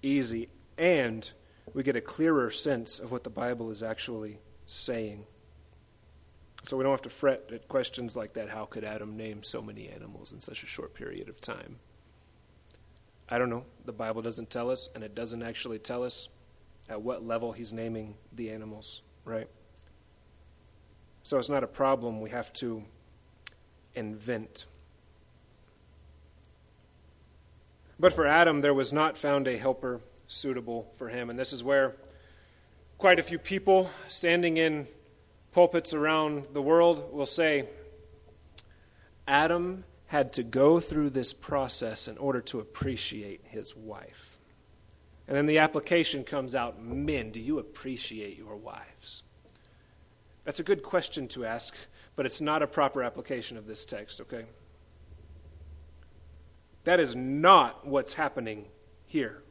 easy, 0.00 0.48
and 0.78 1.28
we 1.74 1.82
get 1.82 1.96
a 1.96 2.00
clearer 2.00 2.52
sense 2.52 3.00
of 3.00 3.10
what 3.10 3.24
the 3.24 3.30
Bible 3.30 3.72
is 3.72 3.82
actually 3.82 4.38
saying. 4.64 5.26
So 6.62 6.76
we 6.76 6.84
don't 6.84 6.92
have 6.92 7.02
to 7.02 7.10
fret 7.10 7.50
at 7.52 7.68
questions 7.68 8.16
like 8.16 8.34
that. 8.34 8.48
How 8.48 8.64
could 8.64 8.84
Adam 8.84 9.16
name 9.16 9.42
so 9.42 9.60
many 9.60 9.88
animals 9.88 10.32
in 10.32 10.40
such 10.40 10.62
a 10.62 10.66
short 10.66 10.94
period 10.94 11.28
of 11.28 11.40
time? 11.40 11.76
I 13.28 13.38
don't 13.38 13.50
know. 13.50 13.64
The 13.84 13.92
Bible 13.92 14.22
doesn't 14.22 14.50
tell 14.50 14.70
us, 14.70 14.88
and 14.94 15.02
it 15.02 15.14
doesn't 15.14 15.42
actually 15.42 15.78
tell 15.78 16.04
us 16.04 16.28
at 16.88 17.02
what 17.02 17.24
level 17.24 17.52
he's 17.52 17.72
naming 17.72 18.14
the 18.32 18.50
animals, 18.50 19.02
right? 19.24 19.48
So 21.24 21.38
it's 21.38 21.48
not 21.48 21.64
a 21.64 21.68
problem 21.68 22.20
we 22.20 22.30
have 22.30 22.52
to 22.54 22.84
invent. 23.94 24.66
But 27.98 28.12
for 28.12 28.26
Adam, 28.26 28.60
there 28.60 28.74
was 28.74 28.92
not 28.92 29.16
found 29.16 29.46
a 29.46 29.56
helper 29.56 30.00
suitable 30.26 30.92
for 30.96 31.08
him. 31.08 31.30
And 31.30 31.38
this 31.38 31.52
is 31.52 31.62
where 31.62 31.94
quite 32.98 33.18
a 33.18 33.22
few 33.22 33.38
people 33.38 33.90
standing 34.08 34.56
in 34.56 34.86
pulpits 35.52 35.92
around 35.94 36.48
the 36.52 36.62
world 36.62 37.12
will 37.12 37.26
say 37.26 37.68
Adam 39.28 39.84
had 40.06 40.32
to 40.32 40.42
go 40.42 40.80
through 40.80 41.10
this 41.10 41.32
process 41.32 42.08
in 42.08 42.18
order 42.18 42.40
to 42.40 42.60
appreciate 42.60 43.40
his 43.44 43.76
wife. 43.76 44.38
And 45.28 45.36
then 45.36 45.46
the 45.46 45.58
application 45.58 46.24
comes 46.24 46.54
out 46.54 46.82
men, 46.82 47.30
do 47.30 47.40
you 47.40 47.58
appreciate 47.58 48.36
your 48.36 48.56
wives? 48.56 49.22
That's 50.44 50.60
a 50.60 50.64
good 50.64 50.82
question 50.82 51.28
to 51.28 51.44
ask, 51.44 51.74
but 52.16 52.26
it's 52.26 52.40
not 52.40 52.62
a 52.62 52.66
proper 52.66 53.02
application 53.02 53.56
of 53.56 53.66
this 53.66 53.86
text, 53.86 54.20
okay? 54.20 54.44
That 56.84 56.98
is 56.98 57.14
not 57.14 57.86
what's 57.86 58.14
happening 58.14 58.66
here. 59.06 59.41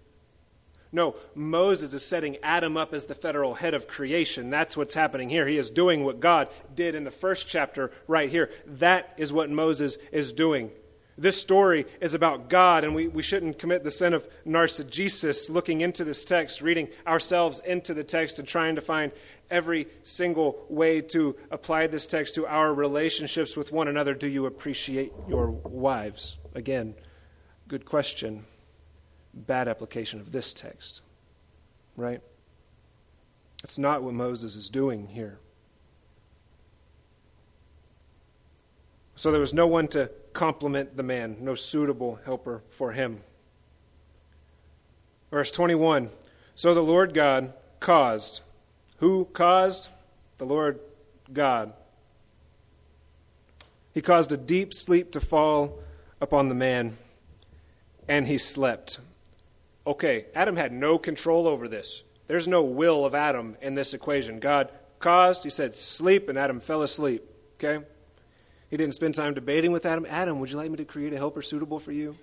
No, 0.91 1.15
Moses 1.35 1.93
is 1.93 2.05
setting 2.05 2.37
Adam 2.43 2.75
up 2.75 2.93
as 2.93 3.05
the 3.05 3.15
federal 3.15 3.53
head 3.53 3.73
of 3.73 3.87
creation. 3.87 4.49
That's 4.49 4.75
what's 4.75 4.93
happening 4.93 5.29
here. 5.29 5.47
He 5.47 5.57
is 5.57 5.71
doing 5.71 6.03
what 6.03 6.19
God 6.19 6.49
did 6.75 6.95
in 6.95 7.05
the 7.05 7.11
first 7.11 7.47
chapter 7.47 7.91
right 8.07 8.29
here. 8.29 8.51
That 8.65 9.13
is 9.17 9.31
what 9.31 9.49
Moses 9.49 9.97
is 10.11 10.33
doing. 10.33 10.69
This 11.17 11.39
story 11.39 11.85
is 11.99 12.13
about 12.13 12.49
God, 12.49 12.83
and 12.83 12.95
we, 12.95 13.07
we 13.07 13.21
shouldn't 13.21 13.59
commit 13.59 13.83
the 13.83 13.91
sin 13.91 14.13
of 14.13 14.27
narcigesis 14.45 15.49
looking 15.49 15.81
into 15.81 16.03
this 16.03 16.25
text, 16.25 16.61
reading 16.61 16.87
ourselves 17.05 17.59
into 17.59 17.93
the 17.93 18.03
text, 18.03 18.39
and 18.39 18.47
trying 18.47 18.75
to 18.75 18.81
find 18.81 19.11
every 19.49 19.87
single 20.03 20.65
way 20.69 21.01
to 21.01 21.35
apply 21.51 21.87
this 21.87 22.07
text 22.07 22.35
to 22.35 22.47
our 22.47 22.73
relationships 22.73 23.55
with 23.55 23.71
one 23.71 23.87
another. 23.87 24.13
Do 24.13 24.27
you 24.27 24.45
appreciate 24.45 25.13
your 25.27 25.51
wives? 25.51 26.37
Again, 26.55 26.95
good 27.67 27.85
question. 27.85 28.45
Bad 29.33 29.67
application 29.67 30.19
of 30.19 30.31
this 30.31 30.53
text, 30.53 31.01
right? 31.95 32.21
It's 33.63 33.77
not 33.77 34.03
what 34.03 34.13
Moses 34.13 34.55
is 34.55 34.69
doing 34.69 35.07
here. 35.07 35.39
So 39.15 39.31
there 39.31 39.39
was 39.39 39.53
no 39.53 39.67
one 39.67 39.87
to 39.89 40.09
complement 40.33 40.97
the 40.97 41.03
man, 41.03 41.37
no 41.41 41.53
suitable 41.53 42.19
helper 42.25 42.63
for 42.69 42.91
him. 42.93 43.21
Verse 45.29 45.51
21 45.51 46.09
So 46.55 46.73
the 46.73 46.81
Lord 46.81 47.13
God 47.13 47.53
caused. 47.79 48.41
Who 48.97 49.25
caused? 49.25 49.89
The 50.37 50.45
Lord 50.45 50.79
God. 51.31 51.73
He 53.93 54.01
caused 54.01 54.31
a 54.31 54.37
deep 54.37 54.73
sleep 54.73 55.11
to 55.11 55.19
fall 55.19 55.79
upon 56.19 56.49
the 56.49 56.55
man, 56.55 56.97
and 58.07 58.27
he 58.27 58.37
slept. 58.37 58.99
Okay, 59.85 60.27
Adam 60.35 60.55
had 60.55 60.71
no 60.71 60.97
control 60.97 61.47
over 61.47 61.67
this. 61.67 62.03
There's 62.27 62.47
no 62.47 62.63
will 62.63 63.05
of 63.05 63.15
Adam 63.15 63.57
in 63.61 63.75
this 63.75 63.93
equation. 63.93 64.39
God 64.39 64.71
caused, 64.99 65.43
he 65.43 65.49
said, 65.49 65.73
sleep, 65.73 66.29
and 66.29 66.37
Adam 66.37 66.59
fell 66.59 66.83
asleep. 66.83 67.23
Okay? 67.55 67.83
He 68.69 68.77
didn't 68.77 68.93
spend 68.93 69.15
time 69.15 69.33
debating 69.33 69.71
with 69.71 69.85
Adam. 69.85 70.05
Adam, 70.07 70.39
would 70.39 70.49
you 70.49 70.57
like 70.57 70.71
me 70.71 70.77
to 70.77 70.85
create 70.85 71.13
a 71.13 71.17
helper 71.17 71.41
suitable 71.41 71.79
for 71.79 71.91
you? 71.91 72.15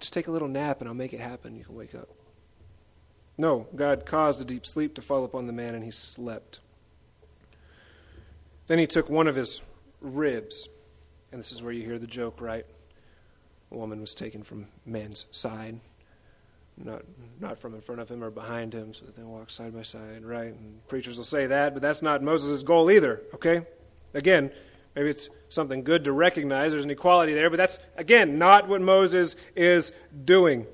Just 0.00 0.12
take 0.12 0.26
a 0.26 0.30
little 0.30 0.48
nap 0.48 0.80
and 0.80 0.88
I'll 0.88 0.94
make 0.94 1.14
it 1.14 1.20
happen. 1.20 1.56
You 1.56 1.64
can 1.64 1.74
wake 1.74 1.94
up. 1.94 2.08
No, 3.38 3.66
God 3.74 4.04
caused 4.04 4.42
a 4.42 4.44
deep 4.44 4.66
sleep 4.66 4.94
to 4.96 5.02
fall 5.02 5.24
upon 5.24 5.46
the 5.46 5.52
man 5.52 5.74
and 5.74 5.84
he 5.84 5.90
slept. 5.90 6.60
Then 8.66 8.78
he 8.78 8.86
took 8.86 9.08
one 9.08 9.28
of 9.28 9.34
his 9.34 9.62
ribs. 10.00 10.68
And 11.32 11.38
this 11.38 11.52
is 11.52 11.62
where 11.62 11.72
you 11.72 11.82
hear 11.82 11.98
the 11.98 12.06
joke, 12.06 12.40
right? 12.40 12.66
A 13.72 13.76
woman 13.76 14.00
was 14.00 14.14
taken 14.14 14.42
from 14.42 14.66
man's 14.84 15.26
side, 15.32 15.80
not, 16.76 17.02
not 17.40 17.58
from 17.58 17.74
in 17.74 17.80
front 17.80 18.00
of 18.00 18.08
him 18.08 18.22
or 18.22 18.30
behind 18.30 18.74
him, 18.74 18.94
so 18.94 19.04
that 19.04 19.16
they 19.16 19.22
walk 19.22 19.50
side 19.50 19.74
by 19.74 19.82
side, 19.82 20.24
right? 20.24 20.52
And 20.52 20.86
preachers 20.88 21.16
will 21.16 21.24
say 21.24 21.46
that, 21.46 21.72
but 21.72 21.82
that's 21.82 22.02
not 22.02 22.22
Moses' 22.22 22.62
goal 22.62 22.90
either, 22.90 23.22
okay? 23.34 23.66
Again, 24.14 24.52
maybe 24.94 25.10
it's 25.10 25.28
something 25.48 25.82
good 25.82 26.04
to 26.04 26.12
recognize. 26.12 26.72
There's 26.72 26.84
an 26.84 26.90
equality 26.90 27.34
there, 27.34 27.50
but 27.50 27.56
that's, 27.56 27.80
again, 27.96 28.38
not 28.38 28.68
what 28.68 28.80
Moses 28.80 29.36
is 29.56 29.92
doing. 30.24 30.66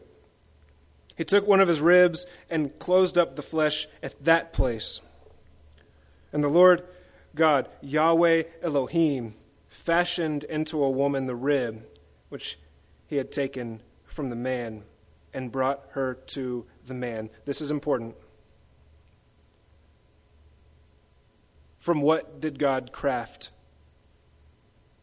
He 1.16 1.24
took 1.24 1.46
one 1.46 1.60
of 1.60 1.68
his 1.68 1.80
ribs 1.80 2.26
and 2.50 2.78
closed 2.78 3.16
up 3.16 3.36
the 3.36 3.42
flesh 3.42 3.86
at 4.02 4.22
that 4.24 4.52
place. 4.52 5.00
And 6.32 6.42
the 6.42 6.48
Lord 6.48 6.84
God, 7.34 7.68
Yahweh 7.80 8.44
Elohim, 8.62 9.34
fashioned 9.68 10.44
into 10.44 10.82
a 10.82 10.90
woman 10.90 11.26
the 11.26 11.34
rib 11.34 11.84
which 12.28 12.58
he 13.12 13.18
had 13.18 13.30
taken 13.30 13.82
from 14.06 14.30
the 14.30 14.36
man 14.36 14.84
and 15.34 15.52
brought 15.52 15.82
her 15.90 16.14
to 16.14 16.64
the 16.86 16.94
man. 16.94 17.28
This 17.44 17.60
is 17.60 17.70
important. 17.70 18.14
From 21.78 22.00
what 22.00 22.40
did 22.40 22.58
God 22.58 22.90
craft 22.90 23.50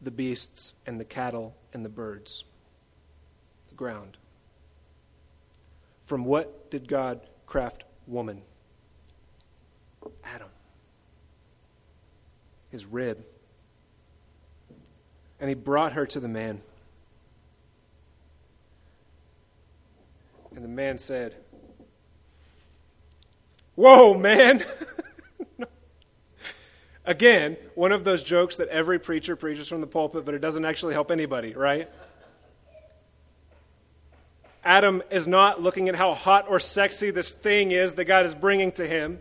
the 0.01 0.09
beasts 0.09 0.73
and 0.87 0.99
the 0.99 1.05
cattle 1.05 1.55
and 1.71 1.85
the 1.85 1.89
birds? 1.89 2.45
The 3.67 3.75
ground. 3.75 4.17
From 6.03 6.25
what 6.25 6.71
did 6.71 6.87
God 6.87 7.21
craft 7.45 7.83
woman? 8.07 8.41
Adam. 10.23 10.49
His 12.71 12.87
rib. 12.87 13.23
And 15.39 15.47
he 15.47 15.53
brought 15.53 15.93
her 15.93 16.07
to 16.07 16.19
the 16.19 16.27
man. 16.27 16.63
And 20.59 20.65
the 20.65 20.75
man 20.75 20.97
said, 20.97 21.35
Whoa, 23.75 24.13
man! 24.13 24.61
Again, 27.05 27.55
one 27.75 27.93
of 27.93 28.03
those 28.03 28.25
jokes 28.25 28.57
that 28.57 28.67
every 28.67 28.99
preacher 28.99 29.37
preaches 29.37 29.69
from 29.69 29.79
the 29.79 29.87
pulpit, 29.87 30.25
but 30.25 30.33
it 30.33 30.39
doesn't 30.39 30.65
actually 30.65 30.95
help 30.95 31.11
anybody, 31.11 31.53
right? 31.53 31.89
Adam 34.61 35.01
is 35.09 35.29
not 35.29 35.61
looking 35.61 35.87
at 35.87 35.95
how 35.95 36.13
hot 36.13 36.49
or 36.49 36.59
sexy 36.59 37.09
this 37.09 37.31
thing 37.31 37.71
is 37.71 37.93
that 37.93 38.03
God 38.03 38.25
is 38.25 38.35
bringing 38.35 38.73
to 38.73 38.85
him. 38.85 39.19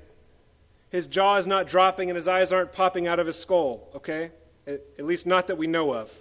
His 0.90 1.06
jaw 1.06 1.36
is 1.36 1.46
not 1.46 1.68
dropping 1.68 2.10
and 2.10 2.16
his 2.16 2.26
eyes 2.26 2.52
aren't 2.52 2.72
popping 2.72 3.06
out 3.06 3.20
of 3.20 3.28
his 3.28 3.38
skull, 3.38 3.88
okay? 3.94 4.32
At 4.66 5.04
least 5.04 5.24
not 5.24 5.46
that 5.46 5.56
we 5.56 5.68
know 5.68 5.94
of. 5.94 6.12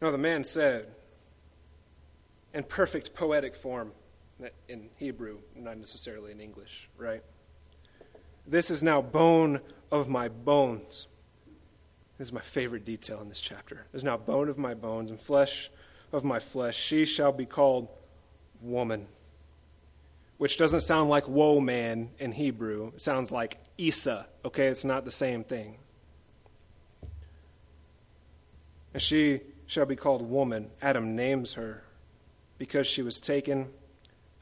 No, 0.00 0.10
the 0.10 0.18
man 0.18 0.44
said, 0.44 0.86
in 2.54 2.64
perfect 2.64 3.14
poetic 3.14 3.54
form, 3.54 3.92
in 4.68 4.88
Hebrew, 4.96 5.38
not 5.54 5.76
necessarily 5.76 6.32
in 6.32 6.40
English, 6.40 6.88
right? 6.96 7.22
This 8.46 8.70
is 8.70 8.82
now 8.82 9.02
bone 9.02 9.60
of 9.92 10.08
my 10.08 10.28
bones. 10.28 11.06
This 12.16 12.28
is 12.28 12.32
my 12.32 12.40
favorite 12.40 12.84
detail 12.84 13.20
in 13.20 13.28
this 13.28 13.40
chapter. 13.40 13.86
There's 13.92 14.04
now 14.04 14.16
bone 14.16 14.48
of 14.48 14.56
my 14.56 14.74
bones 14.74 15.10
and 15.10 15.20
flesh 15.20 15.70
of 16.12 16.24
my 16.24 16.38
flesh. 16.38 16.76
She 16.76 17.04
shall 17.04 17.32
be 17.32 17.44
called 17.44 17.88
woman, 18.62 19.06
which 20.38 20.56
doesn't 20.56 20.80
sound 20.80 21.10
like 21.10 21.28
woe 21.28 21.60
man 21.60 22.10
in 22.18 22.32
Hebrew. 22.32 22.92
It 22.94 23.02
sounds 23.02 23.30
like 23.30 23.58
Isa, 23.76 24.26
okay? 24.44 24.68
It's 24.68 24.84
not 24.84 25.04
the 25.04 25.10
same 25.10 25.44
thing. 25.44 25.76
And 28.92 29.02
she 29.02 29.42
shall 29.70 29.86
be 29.86 29.94
called 29.94 30.20
woman. 30.28 30.68
Adam 30.82 31.14
names 31.14 31.54
her 31.54 31.84
because 32.58 32.88
she 32.88 33.02
was 33.02 33.20
taken 33.20 33.68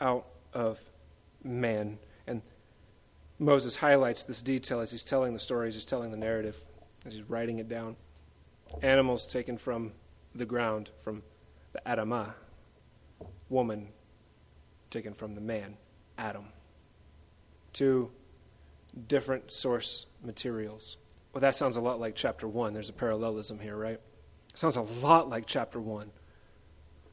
out 0.01 0.25
of 0.55 0.81
man. 1.45 1.99
And 2.27 2.41
Moses 3.39 3.77
highlights 3.77 4.25
this 4.25 4.41
detail 4.41 4.81
as 4.81 4.91
he's 4.91 5.05
telling 5.05 5.35
the 5.35 5.39
story, 5.39 5.69
as 5.69 5.75
he's 5.75 5.85
telling 5.85 6.13
the 6.13 6.17
narrative, 6.17 6.59
as 7.05 7.13
he's 7.13 7.29
writing 7.29 7.59
it 7.59 7.69
down. 7.69 7.97
Animals 8.81 9.27
taken 9.27 9.59
from 9.59 9.93
the 10.35 10.47
ground, 10.47 10.89
from 11.03 11.23
the 11.73 11.83
Adamah. 11.85 12.33
Woman 13.51 13.89
taken 14.89 15.13
from 15.13 15.35
the 15.35 15.43
man, 15.43 15.77
Adam. 16.17 16.47
Two 17.75 18.11
different 19.07 19.53
source 19.53 20.07
materials. 20.25 20.97
Well, 21.35 21.43
that 21.43 21.55
sounds 21.55 21.77
a 21.77 21.83
lot 21.83 22.01
like 22.01 22.15
chapter 22.15 22.49
1. 22.49 22.73
There's 22.73 22.89
a 22.89 22.95
parallelism 22.95 23.59
here, 23.59 23.77
right? 23.77 24.01
Sounds 24.59 24.75
a 24.75 24.83
lot 24.83 25.29
like 25.29 25.47
chapter 25.47 25.79
1. 25.79 26.11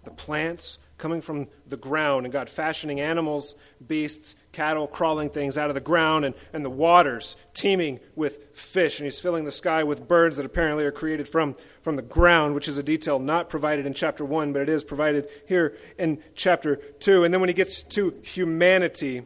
The 0.04 0.10
plants 0.10 0.80
coming 0.98 1.22
from 1.22 1.48
the 1.68 1.78
ground, 1.78 2.26
and 2.26 2.34
God 2.34 2.50
fashioning 2.50 3.00
animals, 3.00 3.54
beasts, 3.86 4.36
cattle, 4.52 4.88
crawling 4.88 5.30
things 5.30 5.56
out 5.56 5.70
of 5.70 5.76
the 5.76 5.80
ground, 5.80 6.26
and, 6.26 6.34
and 6.54 6.66
the 6.66 6.72
waters 6.72 7.36
teeming 7.54 8.00
with 8.16 8.56
fish. 8.58 9.00
And 9.00 9.06
He's 9.06 9.20
filling 9.20 9.46
the 9.46 9.52
sky 9.52 9.84
with 9.84 10.08
birds 10.08 10.38
that 10.38 10.46
apparently 10.48 10.86
are 10.86 10.92
created 10.92 11.30
from, 11.30 11.56
from 11.84 11.98
the 11.98 12.02
ground, 12.02 12.56
which 12.56 12.68
is 12.68 12.80
a 12.80 12.84
detail 12.84 13.20
not 13.20 13.48
provided 13.48 13.86
in 13.86 13.94
chapter 13.94 14.26
1, 14.26 14.52
but 14.52 14.64
it 14.64 14.70
is 14.70 14.84
provided 14.84 15.30
here 15.48 15.78
in 16.00 16.24
chapter 16.34 16.78
2. 16.78 17.26
And 17.26 17.32
then 17.32 17.42
when 17.42 17.50
He 17.50 17.54
gets 17.54 17.84
to 17.84 18.20
humanity, 18.24 19.22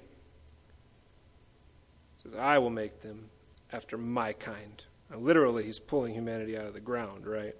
says, 2.21 2.35
I 2.35 2.57
will 2.57 2.69
make 2.69 2.99
them 2.99 3.29
after 3.71 3.97
my 3.97 4.33
kind. 4.33 4.83
Now, 5.09 5.19
literally, 5.19 5.63
He's 5.63 5.79
pulling 5.79 6.13
humanity 6.13 6.57
out 6.57 6.65
of 6.65 6.73
the 6.73 6.81
ground, 6.81 7.25
right? 7.25 7.55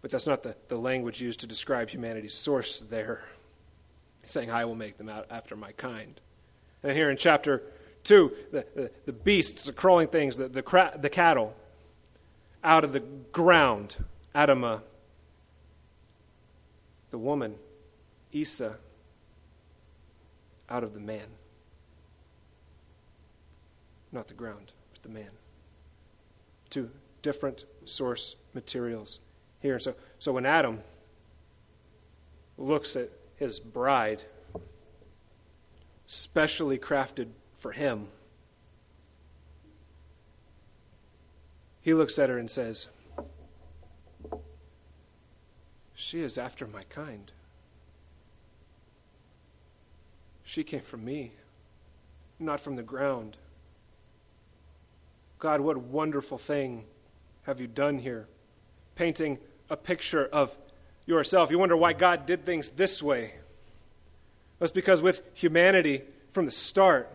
But 0.00 0.10
that's 0.10 0.26
not 0.26 0.42
the, 0.42 0.56
the 0.68 0.78
language 0.78 1.20
used 1.20 1.40
to 1.40 1.46
describe 1.46 1.90
humanity's 1.90 2.34
source 2.34 2.80
there. 2.80 3.24
Saying, 4.24 4.50
I 4.50 4.64
will 4.64 4.74
make 4.74 4.98
them 4.98 5.08
out 5.08 5.26
after 5.30 5.56
my 5.56 5.72
kind. 5.72 6.20
And 6.82 6.92
here 6.92 7.10
in 7.10 7.16
chapter 7.16 7.62
2, 8.04 8.32
the, 8.52 8.66
the, 8.74 8.90
the 9.06 9.12
beasts, 9.12 9.64
the 9.64 9.72
crawling 9.72 10.08
things, 10.08 10.36
the, 10.36 10.48
the, 10.48 10.62
cra- 10.62 10.96
the 11.00 11.08
cattle, 11.08 11.56
out 12.62 12.84
of 12.84 12.92
the 12.92 13.00
ground, 13.00 13.96
Adamah. 14.34 14.76
Uh, 14.76 14.80
the 17.10 17.18
woman, 17.18 17.54
Isa, 18.32 18.76
out 20.68 20.84
of 20.84 20.94
the 20.94 21.00
man. 21.00 21.26
Not 24.12 24.28
the 24.28 24.34
ground, 24.34 24.72
but 24.92 25.02
the 25.02 25.08
man. 25.08 25.30
Two 26.70 26.90
different 27.22 27.64
source 27.84 28.36
materials 28.54 29.20
here. 29.60 29.78
So, 29.78 29.94
so 30.18 30.32
when 30.32 30.46
Adam 30.46 30.80
looks 32.56 32.96
at 32.96 33.10
his 33.36 33.58
bride, 33.58 34.22
specially 36.06 36.78
crafted 36.78 37.28
for 37.56 37.72
him, 37.72 38.08
he 41.80 41.94
looks 41.94 42.18
at 42.18 42.28
her 42.28 42.38
and 42.38 42.50
says, 42.50 42.88
She 45.94 46.20
is 46.20 46.38
after 46.38 46.66
my 46.66 46.84
kind. 46.84 47.32
She 50.44 50.64
came 50.64 50.80
from 50.80 51.04
me, 51.04 51.32
not 52.38 52.60
from 52.60 52.76
the 52.76 52.82
ground. 52.82 53.36
God, 55.38 55.60
what 55.60 55.76
wonderful 55.76 56.38
thing 56.38 56.84
have 57.42 57.60
you 57.60 57.66
done 57.66 57.98
here? 57.98 58.26
Painting 58.94 59.38
a 59.70 59.76
picture 59.76 60.26
of 60.26 60.56
yourself. 61.06 61.50
You 61.50 61.58
wonder 61.58 61.76
why 61.76 61.92
God 61.92 62.26
did 62.26 62.44
things 62.44 62.70
this 62.70 63.02
way. 63.02 63.34
That's 64.58 64.72
because 64.72 65.02
with 65.02 65.22
humanity 65.34 66.02
from 66.30 66.44
the 66.44 66.50
start, 66.50 67.10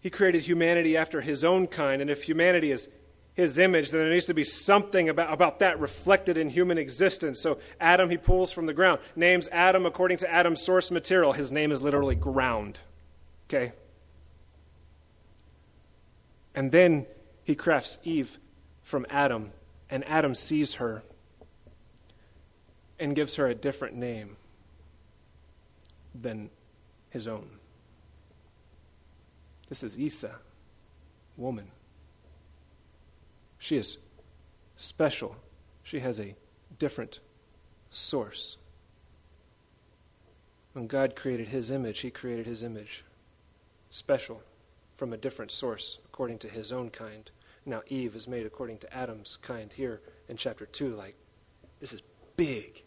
He 0.00 0.10
created 0.10 0.42
humanity 0.42 0.96
after 0.96 1.20
His 1.20 1.44
own 1.44 1.66
kind. 1.66 2.02
And 2.02 2.10
if 2.10 2.22
humanity 2.22 2.70
is 2.70 2.88
His 3.34 3.58
image, 3.58 3.90
then 3.90 4.00
there 4.02 4.12
needs 4.12 4.26
to 4.26 4.34
be 4.34 4.44
something 4.44 5.08
about, 5.08 5.32
about 5.32 5.58
that 5.60 5.80
reflected 5.80 6.36
in 6.36 6.50
human 6.50 6.78
existence. 6.78 7.40
So 7.40 7.58
Adam, 7.80 8.10
He 8.10 8.18
pulls 8.18 8.52
from 8.52 8.66
the 8.66 8.74
ground. 8.74 9.00
Names 9.16 9.48
Adam 9.50 9.86
according 9.86 10.18
to 10.18 10.30
Adam's 10.30 10.62
source 10.62 10.90
material. 10.90 11.32
His 11.32 11.50
name 11.50 11.72
is 11.72 11.82
literally 11.82 12.14
ground. 12.14 12.78
Okay? 13.48 13.72
And 16.54 16.70
then 16.70 17.06
He 17.42 17.54
crafts 17.54 17.98
Eve 18.04 18.38
from 18.82 19.06
Adam, 19.08 19.50
and 19.94 20.04
Adam 20.08 20.34
sees 20.34 20.74
her 20.74 21.04
and 22.98 23.14
gives 23.14 23.36
her 23.36 23.46
a 23.46 23.54
different 23.54 23.94
name 23.94 24.36
than 26.20 26.50
his 27.10 27.28
own. 27.28 27.48
This 29.68 29.84
is 29.84 29.96
Isa, 29.96 30.34
woman. 31.36 31.70
She 33.56 33.76
is 33.76 33.98
special. 34.76 35.36
She 35.84 36.00
has 36.00 36.18
a 36.18 36.34
different 36.76 37.20
source. 37.90 38.56
When 40.72 40.88
God 40.88 41.14
created 41.14 41.46
his 41.46 41.70
image, 41.70 42.00
he 42.00 42.10
created 42.10 42.46
his 42.46 42.64
image 42.64 43.04
special 43.90 44.42
from 44.96 45.12
a 45.12 45.16
different 45.16 45.52
source 45.52 46.00
according 46.04 46.38
to 46.38 46.48
his 46.48 46.72
own 46.72 46.90
kind. 46.90 47.30
Now, 47.66 47.82
Eve 47.88 48.14
is 48.14 48.28
made 48.28 48.44
according 48.46 48.78
to 48.78 48.94
Adam's 48.94 49.38
kind 49.40 49.72
here 49.72 50.00
in 50.28 50.36
chapter 50.36 50.66
2. 50.66 50.94
Like, 50.94 51.16
this 51.80 51.92
is 51.92 52.02
big, 52.36 52.82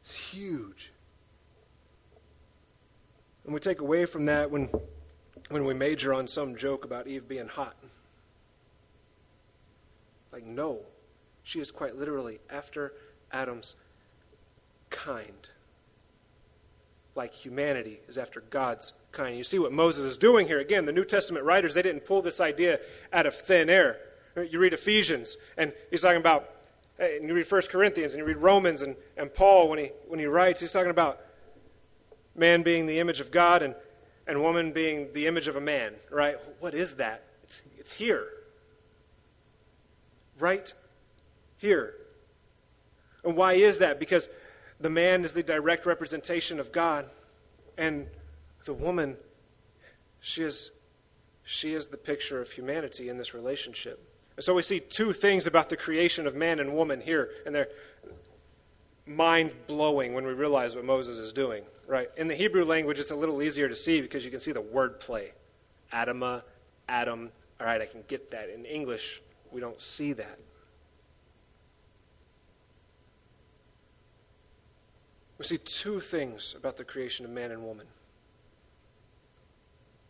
it's 0.00 0.16
huge. 0.16 0.92
And 3.44 3.54
we 3.54 3.60
take 3.60 3.80
away 3.80 4.04
from 4.04 4.26
that 4.26 4.50
when, 4.50 4.70
when 5.48 5.64
we 5.64 5.74
major 5.74 6.12
on 6.12 6.28
some 6.28 6.54
joke 6.54 6.84
about 6.84 7.06
Eve 7.06 7.26
being 7.26 7.48
hot. 7.48 7.76
Like, 10.30 10.44
no, 10.44 10.82
she 11.42 11.58
is 11.58 11.70
quite 11.70 11.96
literally 11.96 12.40
after 12.50 12.92
Adam's 13.32 13.76
kind. 14.90 15.48
Like 17.18 17.34
humanity 17.34 17.98
is 18.06 18.16
after 18.16 18.42
God's 18.42 18.92
kind. 19.10 19.36
You 19.36 19.42
see 19.42 19.58
what 19.58 19.72
Moses 19.72 20.04
is 20.04 20.18
doing 20.18 20.46
here. 20.46 20.60
Again, 20.60 20.84
the 20.84 20.92
New 20.92 21.04
Testament 21.04 21.44
writers, 21.44 21.74
they 21.74 21.82
didn't 21.82 22.04
pull 22.04 22.22
this 22.22 22.40
idea 22.40 22.78
out 23.12 23.26
of 23.26 23.34
thin 23.34 23.68
air. 23.68 23.98
You 24.36 24.60
read 24.60 24.72
Ephesians, 24.72 25.36
and 25.56 25.72
he's 25.90 26.02
talking 26.02 26.20
about, 26.20 26.48
and 26.96 27.26
you 27.26 27.34
read 27.34 27.50
1 27.50 27.62
Corinthians, 27.72 28.14
and 28.14 28.20
you 28.20 28.24
read 28.24 28.36
Romans, 28.36 28.82
and, 28.82 28.94
and 29.16 29.34
Paul, 29.34 29.68
when 29.68 29.80
he, 29.80 29.90
when 30.06 30.20
he 30.20 30.26
writes, 30.26 30.60
he's 30.60 30.70
talking 30.70 30.92
about 30.92 31.18
man 32.36 32.62
being 32.62 32.86
the 32.86 33.00
image 33.00 33.18
of 33.18 33.32
God 33.32 33.62
and, 33.62 33.74
and 34.28 34.40
woman 34.40 34.70
being 34.70 35.12
the 35.12 35.26
image 35.26 35.48
of 35.48 35.56
a 35.56 35.60
man, 35.60 35.94
right? 36.12 36.36
What 36.60 36.72
is 36.72 36.94
that? 36.94 37.24
It's, 37.42 37.62
it's 37.78 37.92
here. 37.92 38.28
Right 40.38 40.72
here. 41.56 41.94
And 43.24 43.36
why 43.36 43.54
is 43.54 43.78
that? 43.78 43.98
Because 43.98 44.28
the 44.80 44.90
man 44.90 45.24
is 45.24 45.32
the 45.32 45.42
direct 45.42 45.86
representation 45.86 46.60
of 46.60 46.72
God, 46.72 47.06
and 47.76 48.06
the 48.64 48.74
woman, 48.74 49.16
she 50.20 50.42
is, 50.42 50.70
she 51.44 51.74
is 51.74 51.88
the 51.88 51.96
picture 51.96 52.40
of 52.40 52.52
humanity 52.52 53.08
in 53.08 53.18
this 53.18 53.34
relationship. 53.34 54.04
And 54.36 54.44
so 54.44 54.54
we 54.54 54.62
see 54.62 54.80
two 54.80 55.12
things 55.12 55.46
about 55.46 55.68
the 55.68 55.76
creation 55.76 56.26
of 56.26 56.34
man 56.34 56.60
and 56.60 56.74
woman 56.74 57.00
here, 57.00 57.30
and 57.44 57.54
they're 57.54 57.68
mind 59.06 59.52
blowing 59.66 60.12
when 60.12 60.24
we 60.26 60.32
realize 60.32 60.76
what 60.76 60.84
Moses 60.84 61.18
is 61.18 61.32
doing 61.32 61.64
right? 61.88 62.10
In 62.16 62.28
the 62.28 62.34
Hebrew 62.34 62.64
language, 62.64 63.00
it's 63.00 63.10
a 63.10 63.16
little 63.16 63.42
easier 63.42 63.68
to 63.68 63.74
see 63.74 64.00
because 64.00 64.24
you 64.24 64.30
can 64.30 64.38
see 64.38 64.52
the 64.52 64.60
word 64.60 65.00
play. 65.00 65.32
Adamah, 65.92 66.42
Adam. 66.88 67.30
All 67.58 67.66
right, 67.66 67.80
I 67.80 67.86
can 67.86 68.04
get 68.06 68.30
that. 68.30 68.50
In 68.50 68.64
English, 68.64 69.20
we 69.50 69.60
don't 69.60 69.80
see 69.80 70.12
that. 70.12 70.38
We 75.38 75.44
see 75.44 75.58
two 75.58 76.00
things 76.00 76.54
about 76.56 76.76
the 76.76 76.84
creation 76.84 77.24
of 77.24 77.30
man 77.30 77.52
and 77.52 77.64
woman. 77.64 77.86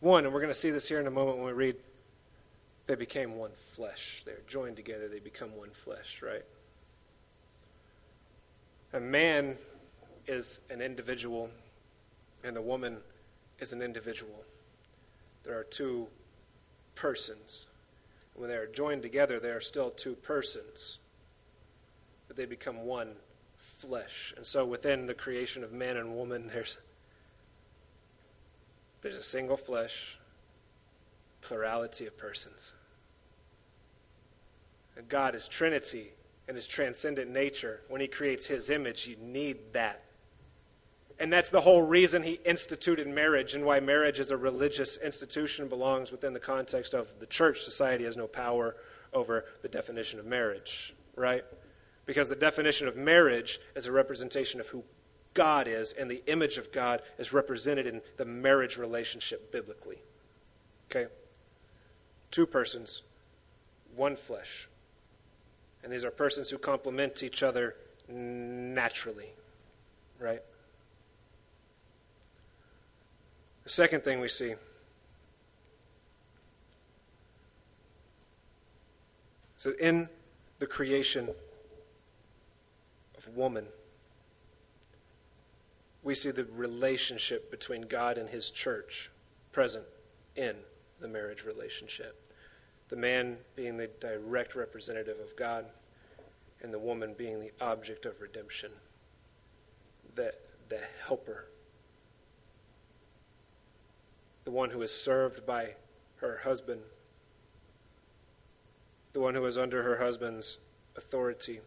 One, 0.01 0.25
and 0.25 0.33
we're 0.33 0.41
going 0.41 0.53
to 0.53 0.59
see 0.59 0.71
this 0.71 0.89
here 0.89 1.01
in 1.01 1.07
a 1.07 1.11
moment 1.11 1.39
when 1.39 1.47
we 1.47 1.53
read, 1.53 1.77
they 2.87 2.95
became 2.95 3.37
one 3.37 3.51
flesh. 3.55 4.23
They're 4.25 4.41
joined 4.47 4.77
together, 4.77 5.09
they 5.09 5.19
become 5.19 5.55
one 5.55 5.71
flesh, 5.71 6.23
right? 6.23 6.45
A 8.95 9.01
man 9.01 9.57
is 10.27 10.61
an 10.71 10.81
individual 10.81 11.51
and 12.45 12.57
the 12.57 12.63
woman 12.63 12.99
is 13.59 13.73
an 13.73 13.83
individual. 13.83 14.45
There 15.45 15.59
are 15.59 15.65
two 15.65 16.07
persons. 16.95 17.67
When 18.35 18.49
they 18.49 18.57
are 18.57 18.67
joined 18.67 19.03
together, 19.03 19.41
they 19.41 19.51
are 19.51 19.61
still 19.61 19.91
two 19.91 20.15
persons, 20.15 20.99
but 22.29 22.37
they 22.37 22.47
become 22.47 22.87
one 22.87 23.17
flesh. 23.79 24.35
And 24.37 24.45
so 24.45 24.65
within 24.65 25.07
the 25.07 25.15
creation 25.15 25.65
of 25.65 25.73
man 25.73 25.97
and 25.97 26.15
woman, 26.15 26.49
there's, 26.53 26.77
there's 29.03 29.17
a 29.17 29.23
single 29.23 29.57
flesh, 29.57 30.19
plurality 31.41 32.07
of 32.07 32.17
persons. 32.17 32.73
And 34.97 35.09
God 35.09 35.35
is 35.35 35.49
Trinity 35.49 36.13
in 36.49 36.55
his 36.55 36.67
transcendent 36.67 37.31
nature. 37.31 37.81
When 37.89 38.01
he 38.01 38.09
creates 38.09 38.47
his 38.47 38.71
image, 38.71 39.07
you 39.07 39.17
need 39.17 39.73
that 39.73 40.05
and 41.21 41.33
that's 41.33 41.51
the 41.51 41.61
whole 41.61 41.83
reason 41.83 42.23
he 42.23 42.35
instituted 42.45 43.09
marriage 43.09 43.55
and 43.55 43.65
why 43.65 43.81
marriage 43.81 44.21
as 44.21 44.31
a 44.31 44.37
religious 44.37 44.97
institution 44.99 45.69
belongs 45.69 46.13
within 46.13 46.33
the 46.33 46.41
context 46.41 46.95
of 46.95 47.19
the 47.19 47.27
church. 47.27 47.63
Society 47.63 48.05
has 48.05 48.17
no 48.17 48.29
power 48.29 48.77
over 49.13 49.47
the 49.63 49.69
definition 49.69 50.21
of 50.21 50.27
marriage, 50.27 50.95
right? 51.17 51.45
Because 52.09 52.31
the 52.31 52.35
definition 52.37 52.89
of 52.89 52.97
marriage 52.97 53.61
is 53.77 53.85
a 53.85 53.93
representation 53.93 54.61
of 54.61 54.69
who 54.69 54.83
God 55.35 55.69
is, 55.69 55.93
and 55.93 56.11
the 56.11 56.23
image 56.27 56.57
of 56.57 56.73
God 56.73 57.03
is 57.19 57.35
represented 57.35 57.87
in 57.87 58.01
the 58.17 58.25
marriage 58.25 58.79
relationship 58.79 59.53
biblically. 59.53 59.99
Okay? 60.91 61.13
Two 62.31 62.47
persons, 62.47 63.03
one 63.95 64.17
flesh. 64.17 64.71
And 65.85 65.93
these 65.93 66.03
are 66.03 66.11
persons 66.11 66.49
who 66.49 66.57
complement 66.57 67.23
each 67.23 67.43
other 67.43 67.77
naturally, 68.09 69.29
right? 70.19 70.41
The 73.65 73.71
second 73.71 74.03
thing 74.03 74.19
we 74.19 74.29
see 74.29 74.55
is 79.59 79.65
that 79.65 79.79
in 79.79 80.09
the 80.59 80.67
creation 80.67 81.29
woman, 83.35 83.67
we 86.03 86.15
see 86.15 86.31
the 86.31 86.45
relationship 86.45 87.51
between 87.51 87.83
God 87.83 88.19
and 88.19 88.29
his 88.29 88.51
church 88.51 89.11
present 89.53 89.85
in 90.37 90.57
the 91.01 91.09
marriage 91.09 91.45
relationship. 91.45 92.21
The 92.89 92.97
man 92.97 93.37
being 93.57 93.77
the 93.77 93.89
direct 94.01 94.55
representative 94.55 95.19
of 95.21 95.37
God, 95.37 95.67
and 96.63 96.73
the 96.73 96.79
woman 96.79 97.15
being 97.17 97.41
the 97.41 97.53
object 97.61 98.07
of 98.07 98.21
redemption, 98.21 98.71
the, 100.15 100.35
the 100.69 100.81
helper 101.07 101.47
the 104.49 104.55
one 104.55 104.71
who 104.71 104.81
is 104.81 104.91
served 104.91 105.45
by 105.45 105.75
her 106.17 106.41
husband, 106.43 106.81
the 109.13 109.21
one 109.21 109.35
who 109.35 109.45
is 109.45 109.59
under 109.59 109.83
her 109.83 109.99
husband's 109.99 110.57
authority. 110.97 111.61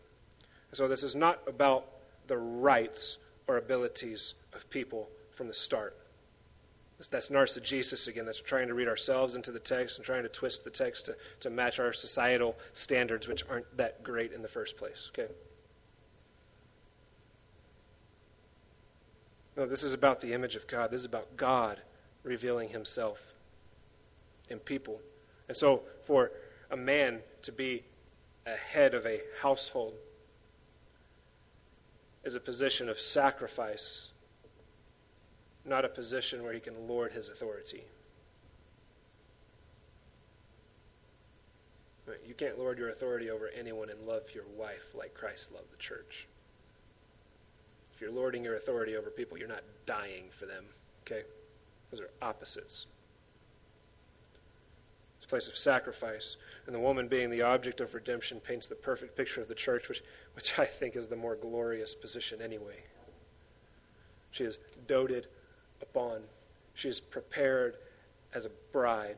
So 0.74 0.88
this 0.88 1.03
is 1.03 1.15
not 1.15 1.39
about 1.47 1.86
the 2.28 2.38
rights 2.38 3.17
or 3.47 3.57
abilities 3.57 4.36
of 4.53 4.69
people 4.69 5.09
from 5.32 5.47
the 5.47 5.53
start. 5.53 5.97
That's 7.09 7.30
narcissism 7.30 8.07
again. 8.07 8.26
That's 8.26 8.41
trying 8.41 8.67
to 8.67 8.74
read 8.74 8.88
ourselves 8.88 9.36
into 9.36 9.51
the 9.51 9.59
text 9.59 9.97
and 9.97 10.05
trying 10.05 10.24
to 10.24 10.30
twist 10.30 10.63
the 10.63 10.69
text 10.69 11.07
to, 11.07 11.17
to 11.39 11.49
match 11.49 11.80
our 11.80 11.93
societal 11.93 12.55
standards, 12.74 13.28
which 13.28 13.43
aren't 13.49 13.76
that 13.78 14.03
great 14.03 14.32
in 14.32 14.43
the 14.43 14.47
first 14.47 14.78
place. 14.78 15.09
Okay? 15.11 15.32
No, 19.57 19.65
this 19.65 19.84
is 19.84 19.93
about 19.93 20.22
the 20.22 20.34
image 20.34 20.55
of 20.55 20.67
God. 20.67 20.91
This 20.91 21.01
is 21.01 21.05
about 21.05 21.36
God 21.36 21.82
revealing 22.24 22.69
himself 22.69 23.34
in 24.49 24.59
people. 24.59 25.01
And 25.47 25.57
so, 25.57 25.84
for 26.03 26.32
a 26.69 26.78
man 26.78 27.22
to 27.41 27.51
be 27.51 27.84
a 28.45 28.55
head 28.55 28.93
of 28.93 29.05
a 29.05 29.22
household 29.41 29.93
is 32.24 32.36
a 32.36 32.39
position 32.39 32.89
of 32.89 32.99
sacrifice, 32.99 34.11
not 35.65 35.86
a 35.86 35.89
position 35.89 36.43
where 36.43 36.53
he 36.53 36.59
can 36.59 36.88
lord 36.88 37.11
his 37.11 37.30
authority. 37.30 37.84
You 42.28 42.34
can't 42.34 42.59
lord 42.59 42.78
your 42.78 42.89
authority 42.89 43.30
over 43.30 43.49
anyone 43.57 43.89
and 43.89 44.01
love 44.05 44.24
your 44.34 44.43
wife 44.57 44.93
like 44.93 45.13
Christ 45.13 45.51
loved 45.53 45.72
the 45.72 45.78
church. 45.78 46.28
If 47.93 48.01
you're 48.01 48.11
lording 48.11 48.43
your 48.43 48.55
authority 48.55 48.95
over 48.95 49.09
people, 49.09 49.38
you're 49.38 49.47
not 49.47 49.63
dying 49.86 50.26
for 50.32 50.45
them. 50.45 50.65
Okay? 51.05 51.24
Those 51.89 52.01
are 52.01 52.09
opposites. 52.22 52.86
Place 55.32 55.47
of 55.47 55.55
sacrifice. 55.55 56.36
And 56.65 56.75
the 56.75 56.79
woman 56.82 57.07
being 57.07 57.29
the 57.29 57.43
object 57.43 57.79
of 57.79 57.93
redemption 57.93 58.41
paints 58.41 58.67
the 58.67 58.75
perfect 58.75 59.15
picture 59.15 59.39
of 59.39 59.47
the 59.47 59.55
church, 59.55 59.88
which, 59.88 60.03
which 60.34 60.59
I 60.59 60.65
think 60.65 60.97
is 60.97 61.07
the 61.07 61.15
more 61.15 61.38
glorious 61.38 61.95
position 61.95 62.41
anyway. 62.41 62.84
She 64.32 64.43
is 64.43 64.59
doted 64.88 65.27
upon, 65.82 66.23
she 66.73 66.89
is 66.89 66.99
prepared 66.99 67.77
as 68.34 68.45
a 68.45 68.49
bride. 68.73 69.15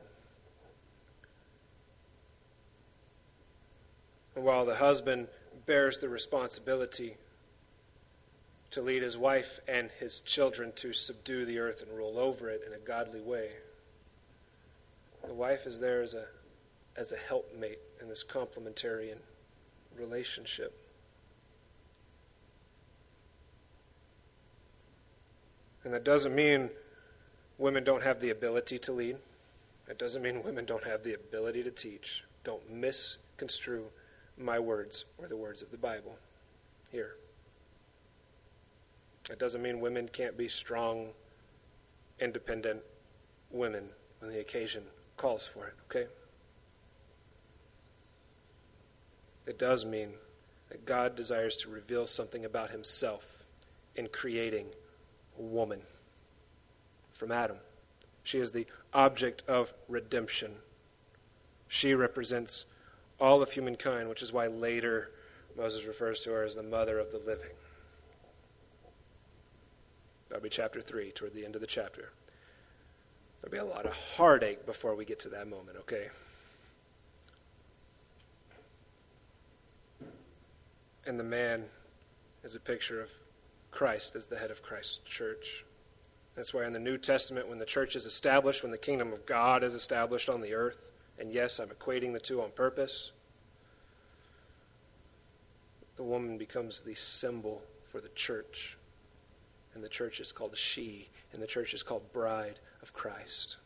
And 4.36 4.44
while 4.44 4.64
the 4.64 4.76
husband 4.76 5.26
bears 5.66 5.98
the 5.98 6.08
responsibility 6.08 7.16
to 8.70 8.80
lead 8.80 9.02
his 9.02 9.18
wife 9.18 9.58
and 9.66 9.90
his 9.98 10.20
children 10.20 10.70
to 10.76 10.92
subdue 10.92 11.44
the 11.44 11.58
earth 11.58 11.82
and 11.82 11.90
rule 11.90 12.20
over 12.20 12.48
it 12.50 12.62
in 12.64 12.72
a 12.72 12.78
godly 12.78 13.20
way, 13.20 13.48
the 15.26 15.34
wife 15.34 15.66
is 15.66 15.78
there 15.78 16.02
as 16.02 16.14
a, 16.14 16.24
as 16.96 17.12
a 17.12 17.16
helpmate 17.16 17.78
in 18.00 18.08
this 18.08 18.24
complementarian 18.24 19.16
relationship. 19.96 20.78
And 25.84 25.92
that 25.92 26.04
doesn't 26.04 26.34
mean 26.34 26.70
women 27.58 27.84
don't 27.84 28.02
have 28.02 28.20
the 28.20 28.30
ability 28.30 28.78
to 28.80 28.92
lead. 28.92 29.16
It 29.88 29.98
doesn't 29.98 30.22
mean 30.22 30.42
women 30.42 30.64
don't 30.64 30.84
have 30.84 31.02
the 31.02 31.14
ability 31.14 31.62
to 31.62 31.70
teach. 31.70 32.24
Don't 32.42 32.70
misconstrue 32.70 33.84
my 34.38 34.58
words 34.58 35.04
or 35.18 35.28
the 35.28 35.36
words 35.36 35.62
of 35.62 35.70
the 35.70 35.76
Bible 35.76 36.16
here. 36.90 37.16
It 39.30 39.38
doesn't 39.38 39.62
mean 39.62 39.80
women 39.80 40.08
can't 40.08 40.36
be 40.36 40.48
strong, 40.48 41.08
independent 42.18 42.80
women 43.50 43.88
when 44.20 44.30
the 44.30 44.40
occasion 44.40 44.82
calls 45.16 45.46
for 45.46 45.66
it, 45.66 45.74
okay? 45.90 46.08
It 49.46 49.58
does 49.58 49.84
mean 49.84 50.10
that 50.70 50.86
God 50.86 51.14
desires 51.14 51.56
to 51.58 51.70
reveal 51.70 52.06
something 52.06 52.44
about 52.44 52.70
himself 52.70 53.44
in 53.94 54.08
creating 54.08 54.66
a 55.38 55.42
woman 55.42 55.80
from 57.12 57.30
Adam. 57.30 57.58
She 58.22 58.38
is 58.38 58.52
the 58.52 58.66
object 58.92 59.42
of 59.46 59.72
redemption. 59.88 60.52
She 61.68 61.94
represents 61.94 62.66
all 63.20 63.42
of 63.42 63.52
humankind, 63.52 64.08
which 64.08 64.22
is 64.22 64.32
why 64.32 64.46
later 64.46 65.10
Moses 65.56 65.84
refers 65.84 66.20
to 66.20 66.30
her 66.30 66.42
as 66.42 66.56
the 66.56 66.62
mother 66.62 66.98
of 66.98 67.12
the 67.12 67.18
living. 67.18 67.50
That'll 70.28 70.42
be 70.42 70.48
chapter 70.48 70.80
3, 70.80 71.12
toward 71.12 71.34
the 71.34 71.44
end 71.44 71.54
of 71.54 71.60
the 71.60 71.66
chapter. 71.66 72.12
There'll 73.44 73.66
be 73.66 73.70
a 73.70 73.74
lot 73.74 73.84
of 73.84 73.92
heartache 73.92 74.64
before 74.64 74.94
we 74.94 75.04
get 75.04 75.20
to 75.20 75.28
that 75.30 75.46
moment, 75.46 75.76
okay? 75.80 76.08
And 81.06 81.20
the 81.20 81.24
man 81.24 81.64
is 82.42 82.54
a 82.54 82.60
picture 82.60 83.02
of 83.02 83.10
Christ 83.70 84.16
as 84.16 84.26
the 84.26 84.38
head 84.38 84.50
of 84.50 84.62
Christ's 84.62 84.98
church. 84.98 85.66
That's 86.34 86.54
why 86.54 86.64
in 86.64 86.72
the 86.72 86.78
New 86.78 86.96
Testament, 86.96 87.46
when 87.46 87.58
the 87.58 87.66
church 87.66 87.96
is 87.96 88.06
established, 88.06 88.62
when 88.62 88.72
the 88.72 88.78
kingdom 88.78 89.12
of 89.12 89.26
God 89.26 89.62
is 89.62 89.74
established 89.74 90.30
on 90.30 90.40
the 90.40 90.54
earth, 90.54 90.90
and 91.18 91.30
yes, 91.30 91.60
I'm 91.60 91.68
equating 91.68 92.14
the 92.14 92.20
two 92.20 92.40
on 92.40 92.50
purpose, 92.52 93.12
the 95.96 96.02
woman 96.02 96.38
becomes 96.38 96.80
the 96.80 96.94
symbol 96.94 97.62
for 97.88 98.00
the 98.00 98.08
church. 98.10 98.78
And 99.74 99.84
the 99.84 99.88
church 99.90 100.18
is 100.18 100.32
called 100.32 100.56
she, 100.56 101.10
and 101.34 101.42
the 101.42 101.46
church 101.46 101.74
is 101.74 101.82
called 101.82 102.10
bride 102.10 102.60
of 102.84 102.92
Christ. 102.92 103.56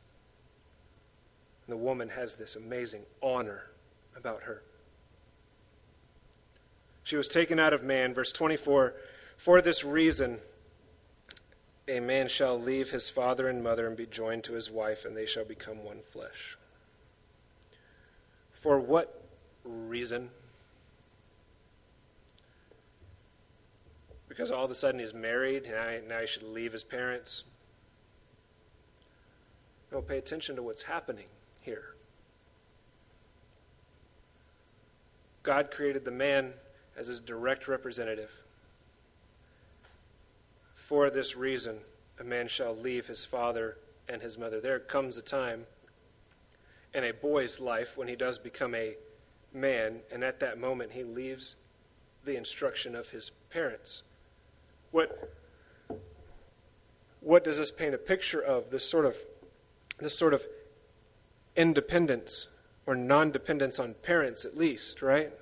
And 1.66 1.75
the 1.75 1.77
woman 1.77 2.09
has 2.09 2.37
this 2.37 2.57
amazing 2.57 3.03
honor 3.23 3.64
about 4.16 4.45
her. 4.45 4.62
She 7.05 7.16
was 7.16 7.29
taken 7.29 7.59
out 7.59 7.75
of 7.75 7.83
man, 7.83 8.14
verse 8.14 8.33
24 8.33 8.95
for 9.39 9.62
this 9.62 9.85
reason, 9.85 10.39
a 11.87 12.01
man 12.01 12.29
shall 12.29 12.61
leave 12.61 12.91
his 12.91 13.09
father 13.09 13.49
and 13.49 13.62
mother 13.62 13.87
and 13.87 13.97
be 13.97 14.05
joined 14.05 14.43
to 14.45 14.55
his 14.55 14.69
wife, 14.69 15.05
and 15.05 15.16
they 15.16 15.27
shall 15.27 15.45
become 15.45 15.85
one 15.85 16.03
flesh. 16.03 16.59
For 18.51 18.81
what 18.81 19.23
reason? 19.62 20.31
Because 24.29 24.51
all 24.51 24.64
of 24.64 24.73
a 24.73 24.75
sudden 24.75 24.99
he's 24.99 25.14
married, 25.14 25.66
and 25.66 26.09
now 26.09 26.21
he 26.21 26.27
should 26.27 26.43
leave 26.43 26.73
his 26.73 26.85
parents. 26.85 27.45
No, 29.91 30.03
pay 30.03 30.18
attention 30.18 30.57
to 30.57 30.62
what's 30.62 30.82
happening 30.82 31.26
here. 31.61 31.95
God 35.43 35.70
created 35.70 36.05
the 36.05 36.11
man 36.11 36.53
as 36.97 37.09
his 37.09 37.20
direct 37.20 37.68
representative. 37.68 38.43
For 40.74 41.11
this 41.11 41.36
reason, 41.36 41.78
a 42.18 42.24
man 42.24 42.49
shall 42.49 42.74
leave 42.74 43.07
his 43.07 43.24
father 43.24 43.78
and 44.09 44.20
his 44.20 44.36
mother. 44.36 44.61
There 44.61 44.78
comes 44.78 45.16
a 45.16 45.22
time 45.22 45.66
in 46.93 47.05
a 47.05 47.12
boy's 47.12 47.61
life 47.61 47.97
when 47.97 48.09
he 48.09 48.16
does 48.16 48.39
become 48.39 48.74
a 48.74 48.97
man, 49.53 50.01
and 50.12 50.24
at 50.24 50.41
that 50.41 50.59
moment 50.59 50.93
he 50.93 51.05
leaves 51.05 51.57
the 52.24 52.36
instruction 52.36 52.95
of 52.95 53.11
his 53.11 53.30
parents. 53.51 54.03
What, 54.91 55.32
what 57.20 57.45
does 57.45 57.59
this 57.59 57.70
paint 57.70 57.95
a 57.95 57.99
picture 57.99 58.41
of? 58.41 58.70
This 58.70 58.89
sort 58.89 59.05
of, 59.05 59.16
this 59.99 60.16
sort 60.16 60.34
of 60.34 60.46
independence 61.57 62.49
or 62.86 62.94
non 62.94 63.30
dependence 63.30 63.78
on 63.78 63.94
parents, 63.94 64.44
at 64.44 64.57
least, 64.57 65.03
right? 65.03 65.32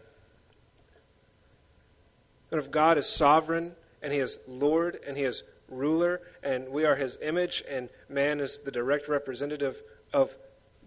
And 2.50 2.61
if 2.61 2.70
God 2.70 2.98
is 2.98 3.09
sovereign 3.09 3.72
and 4.02 4.12
he 4.12 4.18
is 4.18 4.38
Lord 4.46 4.98
and 5.07 5.16
he 5.16 5.24
is 5.24 5.42
ruler, 5.68 6.20
and 6.42 6.68
we 6.68 6.84
are 6.84 6.96
his 6.96 7.18
image, 7.22 7.62
and 7.68 7.88
man 8.09 8.40
is 8.40 8.61
the 8.61 8.70
direct 8.70 9.09
representative 9.09 9.82
of 10.12 10.36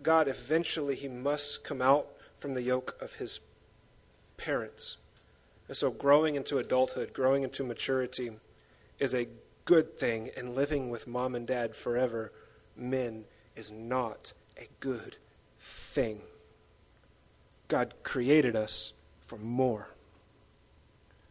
God, 0.01 0.27
eventually 0.27 0.95
he 0.95 1.07
must 1.07 1.63
come 1.63 1.81
out 1.81 2.07
from 2.37 2.53
the 2.53 2.61
yoke 2.61 2.95
of 3.01 3.15
his 3.15 3.41
parents. 4.37 4.97
And 5.67 5.75
so, 5.75 5.91
growing 5.91 6.35
into 6.35 6.57
adulthood, 6.57 7.13
growing 7.13 7.43
into 7.43 7.63
maturity, 7.63 8.31
is 8.97 9.13
a 9.13 9.27
good 9.65 9.97
thing, 9.97 10.31
and 10.35 10.55
living 10.55 10.89
with 10.89 11.07
mom 11.07 11.35
and 11.35 11.45
dad 11.45 11.75
forever, 11.75 12.31
men, 12.75 13.25
is 13.59 13.71
not 13.71 14.33
a 14.57 14.67
good 14.79 15.17
thing. 15.59 16.21
God 17.67 17.93
created 18.01 18.55
us 18.55 18.93
for 19.21 19.37
more. 19.37 19.89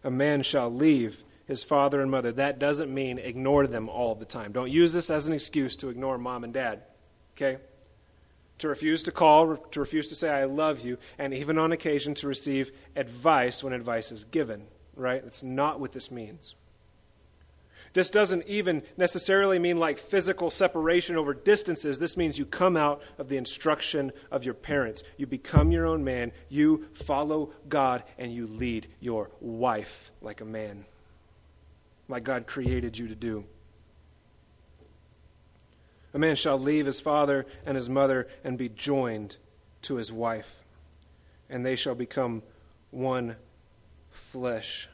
A 0.05 0.11
man 0.11 0.43
shall 0.43 0.72
leave 0.72 1.24
his 1.47 1.64
father 1.64 2.01
and 2.01 2.11
mother. 2.11 2.31
That 2.31 2.59
doesn't 2.59 2.93
mean 2.93 3.18
ignore 3.18 3.66
them 3.66 3.89
all 3.89 4.14
the 4.14 4.26
time. 4.26 4.53
Don't 4.53 4.70
use 4.70 4.93
this 4.93 5.11
as 5.11 5.26
an 5.26 5.35
excuse 5.35 5.74
to 5.76 5.89
ignore 5.89 6.18
mom 6.18 6.45
and 6.45 6.53
dad. 6.53 6.83
Okay? 7.35 7.59
To 8.59 8.68
refuse 8.68 9.03
to 9.05 9.12
call, 9.12 9.57
to 9.57 9.81
refuse 9.81 10.09
to 10.11 10.14
say, 10.14 10.31
I 10.31 10.45
love 10.45 10.85
you, 10.85 10.99
and 11.18 11.33
even 11.33 11.59
on 11.59 11.72
occasion 11.72 12.14
to 12.14 12.29
receive 12.29 12.70
advice 12.95 13.64
when 13.64 13.72
advice 13.72 14.12
is 14.12 14.24
given. 14.24 14.66
Right? 14.95 15.22
That's 15.22 15.43
not 15.43 15.81
what 15.81 15.93
this 15.93 16.11
means. 16.11 16.55
This 17.93 18.11
doesn't 18.11 18.47
even 18.47 18.82
necessarily 18.97 19.59
mean 19.59 19.78
like 19.78 19.99
physical 19.99 20.51
separation 20.51 21.16
over 21.16 21.34
distances. 21.34 21.99
This 21.99 22.16
means 22.16 22.39
you 22.39 22.47
come 22.47 22.76
out 22.76 23.03
of 23.18 23.28
the 23.28 23.36
instruction 23.36 24.12
of 24.30 24.45
your 24.45 24.55
parents. 24.55 25.03
You 25.16 25.26
become 25.26 25.72
your 25.72 25.86
own 25.86 26.05
man. 26.05 26.32
You 26.49 26.86
follow 26.93 27.53
God 27.68 28.05
and 28.18 28.32
you 28.32 28.47
lead 28.47 28.86
your 29.01 29.30
wife 29.41 30.11
like 30.20 30.41
a 30.41 30.45
man 30.45 30.84
like 32.09 32.24
God 32.24 32.47
created 32.47 32.99
you 32.99 33.09
to 33.09 33.14
do. 33.14 33.45
A 36.14 36.18
man 36.18 36.36
shall 36.36 36.59
leave 36.59 36.86
his 36.86 37.01
father 37.01 37.47
and 37.66 37.76
his 37.76 37.91
mother 37.91 38.28
and 38.43 38.57
be 38.57 38.68
joined 38.68 39.36
to 39.82 39.97
his 39.97 40.11
wife, 40.11 40.64
and 41.51 41.64
they 41.64 41.76
shall 41.76 41.95
become 41.95 42.43
one 42.91 43.36
flesh. 44.11 44.89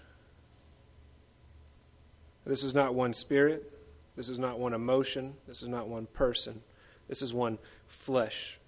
This 2.45 2.63
is 2.63 2.75
not 2.75 2.95
one 2.95 3.13
spirit. 3.13 3.73
This 4.17 4.29
is 4.29 4.39
not 4.39 4.59
one 4.59 4.75
emotion. 4.75 5.35
This 5.47 5.63
is 5.63 5.69
not 5.69 5.89
one 5.89 6.07
person. 6.07 6.63
This 7.09 7.23
is 7.23 7.33
one 7.35 7.59
flesh. 7.87 8.59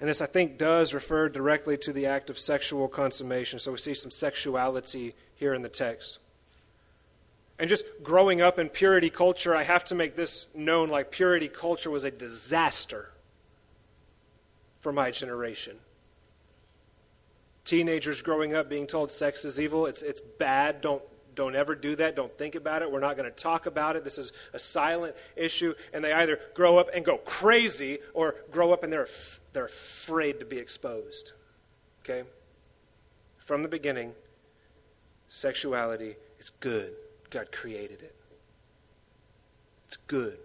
And 0.00 0.08
this, 0.08 0.20
I 0.20 0.26
think, 0.26 0.58
does 0.58 0.94
refer 0.94 1.28
directly 1.28 1.76
to 1.78 1.92
the 1.92 2.06
act 2.06 2.28
of 2.28 2.38
sexual 2.38 2.88
consummation. 2.88 3.58
So 3.58 3.72
we 3.72 3.78
see 3.78 3.94
some 3.94 4.10
sexuality 4.10 5.14
here 5.36 5.54
in 5.54 5.62
the 5.62 5.68
text. 5.68 6.18
And 7.58 7.68
just 7.68 7.84
growing 8.02 8.40
up 8.40 8.58
in 8.58 8.68
purity 8.68 9.10
culture, 9.10 9.54
I 9.54 9.62
have 9.62 9.84
to 9.86 9.94
make 9.94 10.16
this 10.16 10.48
known 10.54 10.88
like 10.88 11.12
purity 11.12 11.46
culture 11.46 11.90
was 11.90 12.02
a 12.02 12.10
disaster 12.10 13.10
for 14.80 14.92
my 14.92 15.12
generation. 15.12 15.76
teenagers 17.64 18.20
growing 18.20 18.54
up 18.54 18.68
being 18.68 18.86
told 18.88 19.10
sex 19.12 19.44
is 19.44 19.60
evil. 19.60 19.86
It's, 19.86 20.02
it's 20.02 20.20
bad. 20.20 20.80
Don't, 20.80 21.02
don't 21.34 21.56
ever 21.56 21.74
do 21.74 21.96
that. 21.96 22.16
Don't 22.16 22.36
think 22.36 22.54
about 22.54 22.82
it. 22.82 22.90
We're 22.90 23.00
not 23.00 23.16
going 23.16 23.30
to 23.30 23.36
talk 23.36 23.66
about 23.66 23.96
it. 23.96 24.04
This 24.04 24.18
is 24.18 24.32
a 24.52 24.58
silent 24.58 25.16
issue. 25.36 25.74
And 25.92 26.04
they 26.04 26.12
either 26.12 26.38
grow 26.54 26.78
up 26.78 26.90
and 26.94 27.04
go 27.04 27.18
crazy 27.18 27.98
or 28.14 28.36
grow 28.50 28.72
up 28.72 28.84
and 28.84 28.92
they're, 28.92 29.08
they're 29.52 29.66
afraid 29.66 30.40
to 30.40 30.46
be 30.46 30.58
exposed. 30.58 31.32
Okay? 32.02 32.26
From 33.38 33.62
the 33.62 33.68
beginning, 33.68 34.12
sexuality 35.28 36.16
is 36.38 36.50
good. 36.50 36.92
God 37.30 37.50
created 37.50 38.02
it. 38.02 38.14
It's 39.86 39.96
good. 39.96 40.38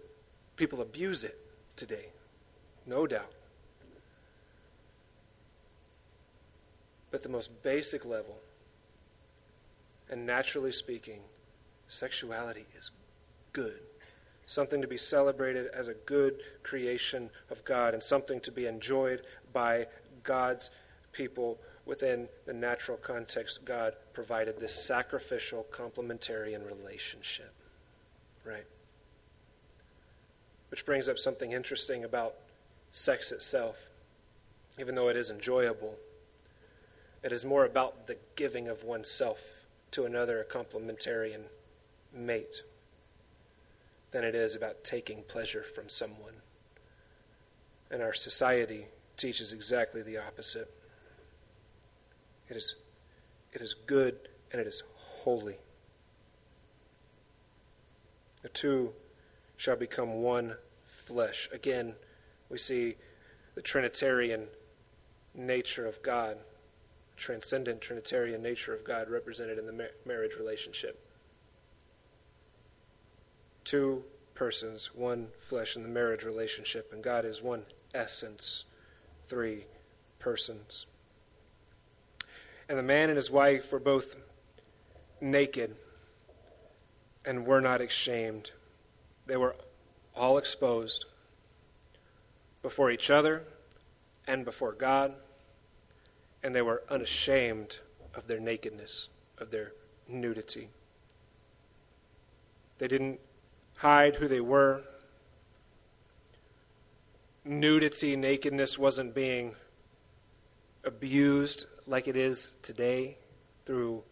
People 0.56 0.80
abuse 0.80 1.24
it 1.24 1.38
today, 1.76 2.06
no 2.86 3.06
doubt. 3.06 3.32
But 7.10 7.22
the 7.22 7.28
most 7.28 7.62
basic 7.62 8.04
level, 8.04 8.36
and 10.10 10.26
naturally 10.26 10.72
speaking, 10.72 11.20
sexuality 11.88 12.66
is 12.76 12.90
good. 13.52 13.80
Something 14.46 14.80
to 14.80 14.88
be 14.88 14.96
celebrated 14.96 15.66
as 15.74 15.88
a 15.88 15.94
good 15.94 16.40
creation 16.62 17.30
of 17.50 17.64
God 17.64 17.92
and 17.92 18.02
something 18.02 18.40
to 18.40 18.52
be 18.52 18.66
enjoyed 18.66 19.22
by 19.52 19.86
God's 20.22 20.70
people 21.12 21.58
within 21.84 22.28
the 22.46 22.52
natural 22.52 22.96
context 22.98 23.64
God 23.64 23.94
provided 24.12 24.58
this 24.58 24.74
sacrificial 24.74 25.66
complementarian 25.70 26.66
relationship. 26.66 27.52
Right? 28.44 28.66
Which 30.70 30.86
brings 30.86 31.08
up 31.08 31.18
something 31.18 31.52
interesting 31.52 32.04
about 32.04 32.34
sex 32.90 33.32
itself. 33.32 33.88
Even 34.78 34.94
though 34.94 35.08
it 35.08 35.16
is 35.16 35.30
enjoyable, 35.30 35.96
it 37.22 37.32
is 37.32 37.44
more 37.44 37.64
about 37.64 38.06
the 38.06 38.16
giving 38.36 38.68
of 38.68 38.84
oneself 38.84 39.66
to 39.92 40.04
another 40.04 40.40
a 40.40 40.44
complementarian 40.44 41.42
mate 42.12 42.62
than 44.10 44.24
it 44.24 44.34
is 44.34 44.54
about 44.54 44.84
taking 44.84 45.22
pleasure 45.22 45.62
from 45.62 45.88
someone. 45.88 46.34
And 47.90 48.02
our 48.02 48.12
society 48.12 48.86
teaches 49.16 49.52
exactly 49.52 50.02
the 50.02 50.18
opposite. 50.18 50.72
It 52.48 52.56
is, 52.56 52.74
it 53.52 53.60
is 53.60 53.74
good 53.74 54.28
and 54.52 54.60
it 54.60 54.66
is 54.66 54.82
holy. 54.94 55.56
The 58.42 58.48
two 58.48 58.92
shall 59.56 59.76
become 59.76 60.22
one 60.22 60.54
flesh. 60.84 61.48
Again, 61.52 61.94
we 62.48 62.58
see 62.58 62.94
the 63.54 63.62
Trinitarian 63.62 64.46
nature 65.34 65.86
of 65.86 66.02
God, 66.02 66.38
transcendent 67.18 67.80
Trinitarian 67.80 68.42
nature 68.42 68.74
of 68.74 68.84
God 68.84 69.10
represented 69.10 69.58
in 69.58 69.66
the 69.66 69.72
mar- 69.72 69.90
marriage 70.06 70.36
relationship. 70.36 71.04
Two 73.64 74.04
persons, 74.34 74.94
one 74.94 75.28
flesh 75.36 75.76
in 75.76 75.82
the 75.82 75.88
marriage 75.88 76.24
relationship, 76.24 76.92
and 76.92 77.02
God 77.02 77.24
is 77.24 77.42
one 77.42 77.64
essence, 77.92 78.64
three 79.26 79.66
persons. 80.18 80.86
And 82.68 82.78
the 82.78 82.82
man 82.82 83.08
and 83.10 83.16
his 83.16 83.30
wife 83.30 83.72
were 83.72 83.80
both 83.80 84.16
naked 85.20 85.76
and 87.24 87.46
were 87.46 87.60
not 87.60 87.80
ashamed. 87.80 88.52
They 89.26 89.36
were 89.36 89.56
all 90.14 90.38
exposed 90.38 91.06
before 92.62 92.90
each 92.90 93.10
other 93.10 93.44
and 94.26 94.44
before 94.44 94.72
God, 94.72 95.14
and 96.42 96.54
they 96.54 96.62
were 96.62 96.82
unashamed 96.88 97.78
of 98.14 98.26
their 98.26 98.40
nakedness, 98.40 99.08
of 99.38 99.50
their 99.50 99.72
nudity. 100.08 100.68
They 102.78 102.88
didn't 102.88 103.20
hide 103.78 104.16
who 104.16 104.28
they 104.28 104.40
were. 104.40 104.82
Nudity, 107.44 108.16
nakedness 108.16 108.78
wasn't 108.78 109.14
being 109.14 109.54
abused 110.84 111.66
like 111.86 112.08
it 112.08 112.16
is 112.16 112.52
today 112.62 113.16
through 113.64 114.02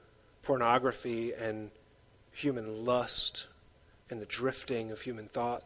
pornography 0.42 1.32
and 1.32 1.70
human 2.30 2.84
lust 2.84 3.46
and 4.10 4.20
the 4.20 4.26
drifting 4.26 4.90
of 4.90 5.00
human 5.00 5.26
thought 5.26 5.64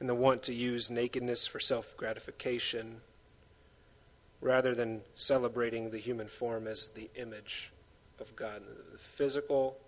and 0.00 0.08
the 0.08 0.14
want 0.14 0.42
to 0.44 0.54
use 0.54 0.90
nakedness 0.90 1.46
for 1.46 1.58
self 1.58 1.96
gratification 1.96 3.00
rather 4.40 4.74
than 4.74 5.02
celebrating 5.14 5.90
the 5.90 5.98
human 5.98 6.28
form 6.28 6.66
as 6.66 6.88
the 6.88 7.10
image 7.16 7.72
of 8.20 8.34
God, 8.36 8.62
the 8.92 8.98
physical 8.98 9.78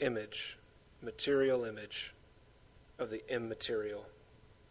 image, 0.00 0.58
material 1.02 1.64
image 1.64 2.14
of 2.98 3.10
the 3.10 3.22
immaterial 3.32 4.06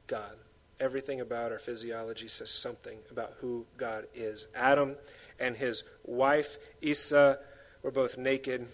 God. 0.07 0.37
Everything 0.79 1.21
about 1.21 1.51
our 1.51 1.59
physiology 1.59 2.27
says 2.27 2.49
something 2.49 2.97
about 3.09 3.33
who 3.39 3.65
God 3.77 4.05
is. 4.13 4.47
Adam 4.55 4.95
and 5.39 5.55
his 5.55 5.83
wife, 6.03 6.57
Esau, 6.81 7.35
were 7.81 7.91
both 7.91 8.17
naked, 8.17 8.67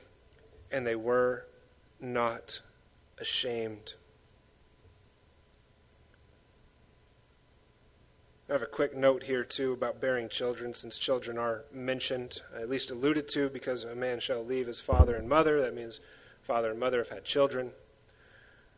and 0.72 0.86
they 0.86 0.96
were 0.96 1.46
not 2.00 2.62
ashamed. 3.20 3.94
I 8.52 8.54
have 8.56 8.64
a 8.64 8.66
quick 8.66 8.93
note 8.93 9.24
here, 9.24 9.45
too, 9.45 9.72
about 9.72 10.02
bearing 10.02 10.28
children, 10.28 10.74
since 10.74 10.97
children 10.97 11.38
are 11.38 11.64
mentioned, 11.72 12.41
at 12.54 12.70
least 12.70 12.91
alluded 12.91 13.30
to, 13.30 13.47
because 13.47 13.86
a 13.86 13.95
man 13.95 14.20
shall 14.20 14.43
leave 14.43 14.68
his 14.68 14.82
father 14.82 15.16
and 15.16 15.30
mother. 15.30 15.62
That 15.62 15.74
means 15.74 16.02
father 16.41 16.70
and 16.70 16.78
mother 16.78 16.97
have 16.97 17.08
had 17.08 17.24
children. 17.24 17.72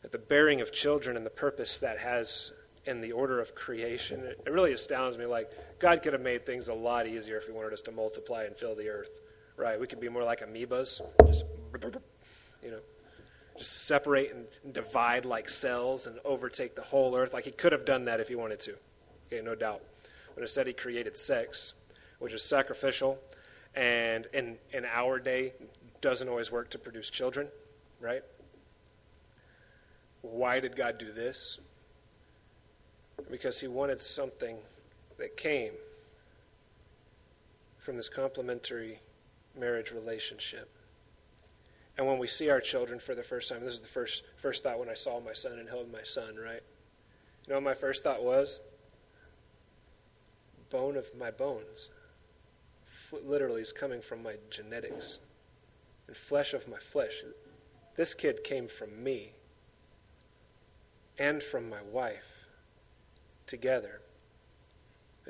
That 0.03 0.11
the 0.11 0.19
bearing 0.19 0.61
of 0.61 0.71
children 0.71 1.17
and 1.17 1.25
the 1.25 1.31
purpose 1.31 1.79
that 1.79 1.97
has 1.97 2.53
in 2.85 3.01
the 3.01 3.13
order 3.13 3.39
of 3.39 3.55
creation. 3.55 4.19
It, 4.19 4.47
really 4.47 4.73
astounds 4.73 5.17
me. 5.17 5.25
Like, 5.25 5.49
God 5.79 6.03
could 6.03 6.13
have 6.13 6.21
made 6.21 6.45
things 6.45 6.67
a 6.67 6.73
lot 6.75 7.07
easier 7.07 7.37
if 7.37 7.47
He 7.47 7.51
wanted 7.51 7.73
us 7.73 7.81
to 7.81 7.91
multiply 7.91 8.43
and 8.43 8.55
fill 8.55 8.75
the 8.75 8.89
earth, 8.89 9.21
right? 9.57 9.79
We 9.79 9.87
could 9.87 9.99
be 9.99 10.07
more 10.07 10.23
like 10.23 10.41
amoebas, 10.41 11.01
just, 11.25 11.45
you 12.61 12.69
know, 12.69 12.79
just 13.57 13.87
separate 13.87 14.35
and 14.35 14.45
divide 14.71 15.25
like 15.25 15.49
cells 15.49 16.05
and 16.05 16.19
overtake 16.23 16.75
the 16.75 16.83
whole 16.83 17.15
earth. 17.15 17.33
Like, 17.33 17.45
He 17.45 17.51
could 17.51 17.71
have 17.71 17.85
done 17.85 18.05
that 18.05 18.19
if 18.19 18.27
He 18.27 18.35
wanted 18.35 18.59
to. 18.59 18.75
Okay, 19.33 19.43
no 19.43 19.55
doubt. 19.55 19.81
But 20.35 20.41
instead, 20.41 20.67
He 20.67 20.73
created 20.73 21.17
sex, 21.17 21.73
which 22.19 22.33
is 22.33 22.43
sacrificial, 22.43 23.19
and 23.75 24.27
in, 24.33 24.57
in 24.71 24.85
our 24.85 25.19
day, 25.19 25.53
doesn't 26.01 26.27
always 26.27 26.51
work 26.51 26.69
to 26.71 26.77
produce 26.77 27.09
children, 27.09 27.47
right? 27.99 28.23
Why 30.21 30.59
did 30.59 30.75
God 30.75 30.97
do 30.97 31.11
this? 31.11 31.59
because 33.29 33.59
he 33.59 33.67
wanted 33.67 33.99
something 33.99 34.57
that 35.17 35.37
came 35.37 35.73
from 37.77 37.95
this 37.95 38.09
complementary 38.09 38.99
marriage 39.57 39.91
relationship. 39.91 40.69
And 41.97 42.07
when 42.07 42.17
we 42.17 42.27
see 42.27 42.49
our 42.49 42.59
children 42.59 42.99
for 42.99 43.13
the 43.13 43.23
first 43.23 43.49
time, 43.49 43.63
this 43.63 43.73
is 43.73 43.81
the 43.81 43.87
first, 43.87 44.23
first 44.37 44.63
thought 44.63 44.79
when 44.79 44.89
I 44.89 44.93
saw 44.93 45.19
my 45.19 45.33
son 45.33 45.59
and 45.59 45.69
held 45.69 45.91
my 45.91 46.03
son, 46.03 46.35
right? 46.35 46.61
You 47.45 47.49
know 47.49 47.55
what 47.55 47.63
my 47.63 47.73
first 47.73 48.03
thought 48.03 48.23
was? 48.23 48.61
Bone 50.73 50.97
of 50.97 51.15
my 51.15 51.29
bones. 51.29 51.89
Literally 53.23 53.61
is 53.61 53.71
coming 53.71 54.01
from 54.01 54.23
my 54.23 54.37
genetics. 54.49 55.19
And 56.07 56.17
flesh 56.17 56.55
of 56.55 56.67
my 56.67 56.79
flesh. 56.79 57.21
This 57.95 58.15
kid 58.15 58.43
came 58.43 58.67
from 58.67 59.03
me 59.03 59.33
and 61.19 61.43
from 61.43 61.69
my 61.69 61.83
wife 61.83 62.47
together. 63.45 64.01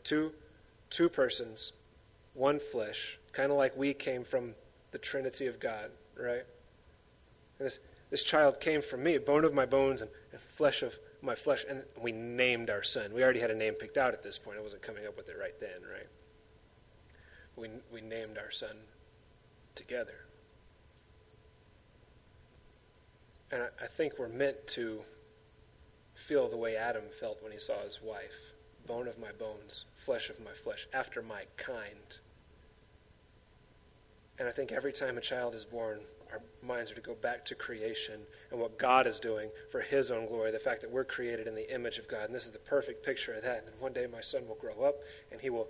Two, 0.01 0.31
two 0.89 1.09
persons, 1.09 1.73
one 2.33 2.57
flesh, 2.57 3.19
kind 3.33 3.51
of 3.51 3.57
like 3.57 3.75
we 3.75 3.93
came 3.93 4.23
from 4.23 4.55
the 4.91 4.97
Trinity 4.97 5.47
of 5.47 5.59
God, 5.59 5.91
right? 6.17 6.45
And 7.59 7.65
this, 7.65 7.79
this 8.09 8.23
child 8.23 8.61
came 8.61 8.81
from 8.81 9.03
me, 9.03 9.17
bone 9.17 9.43
of 9.43 9.53
my 9.53 9.65
bones 9.65 10.01
and, 10.01 10.09
and 10.31 10.39
flesh 10.39 10.83
of 10.83 10.97
my 11.23 11.35
flesh, 11.35 11.65
and 11.67 11.83
we 11.99 12.11
named 12.11 12.69
our 12.69 12.83
son. 12.83 13.13
We 13.13 13.23
already 13.23 13.39
had 13.39 13.49
a 13.49 13.55
name 13.55 13.73
picked 13.75 13.97
out 13.97 14.13
at 14.13 14.21
this 14.21 14.37
point. 14.37 14.57
I 14.57 14.61
wasn't 14.61 14.81
coming 14.81 15.07
up 15.07 15.15
with 15.15 15.29
it 15.29 15.37
right 15.39 15.57
then, 15.59 15.81
right? 15.91 16.07
We, 17.55 17.69
we 17.91 18.01
named 18.01 18.37
our 18.37 18.51
son 18.51 18.75
together. 19.73 20.25
And 23.51 23.63
I, 23.63 23.67
I 23.83 23.87
think 23.87 24.19
we're 24.19 24.27
meant 24.27 24.67
to 24.67 25.01
feel 26.15 26.49
the 26.49 26.57
way 26.57 26.75
Adam 26.75 27.03
felt 27.19 27.41
when 27.41 27.51
he 27.51 27.59
saw 27.59 27.81
his 27.83 28.01
wife 28.01 28.53
bone 28.85 29.07
of 29.07 29.17
my 29.17 29.31
bones, 29.31 29.85
flesh 29.95 30.29
of 30.29 30.39
my 30.43 30.51
flesh, 30.51 30.87
after 30.93 31.21
my 31.21 31.43
kind. 31.55 32.17
And 34.37 34.47
I 34.47 34.51
think 34.51 34.73
every 34.73 34.91
time 34.91 35.17
a 35.17 35.21
child 35.21 35.55
is 35.55 35.63
born, 35.63 35.99
our 36.33 36.41
minds 36.61 36.91
are 36.91 36.95
to 36.95 37.01
go 37.01 37.15
back 37.15 37.45
to 37.45 37.55
creation 37.55 38.21
and 38.51 38.59
what 38.59 38.77
God 38.77 39.07
is 39.07 39.19
doing 39.19 39.49
for 39.71 39.81
His 39.81 40.11
own 40.11 40.25
glory, 40.25 40.51
the 40.51 40.59
fact 40.59 40.81
that 40.81 40.91
we're 40.91 41.03
created 41.03 41.47
in 41.47 41.55
the 41.55 41.73
image 41.73 41.99
of 41.99 42.07
God. 42.07 42.25
And 42.25 42.35
this 42.35 42.45
is 42.45 42.51
the 42.51 42.59
perfect 42.59 43.05
picture 43.05 43.33
of 43.33 43.43
that. 43.43 43.65
And 43.65 43.79
one 43.79 43.93
day 43.93 44.07
my 44.11 44.21
son 44.21 44.47
will 44.47 44.55
grow 44.55 44.83
up 44.83 44.95
and 45.31 45.39
he 45.39 45.49
will 45.49 45.67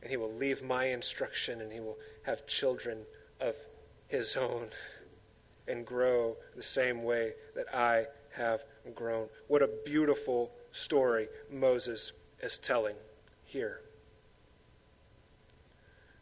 and 0.00 0.10
he 0.10 0.16
will 0.16 0.32
leave 0.32 0.62
my 0.62 0.84
instruction, 0.84 1.60
and 1.60 1.72
he 1.72 1.80
will 1.80 1.98
have 2.22 2.46
children 2.46 2.98
of 3.40 3.56
his 4.06 4.36
own 4.36 4.68
and 5.66 5.84
grow 5.84 6.36
the 6.54 6.62
same 6.62 7.02
way 7.02 7.32
that 7.56 7.66
I 7.74 8.06
have 8.34 8.64
grown. 8.94 9.28
What 9.48 9.60
a 9.60 9.68
beautiful 9.84 10.52
story 10.70 11.28
Moses 11.50 12.12
is 12.40 12.58
telling 12.58 12.94
here. 13.44 13.80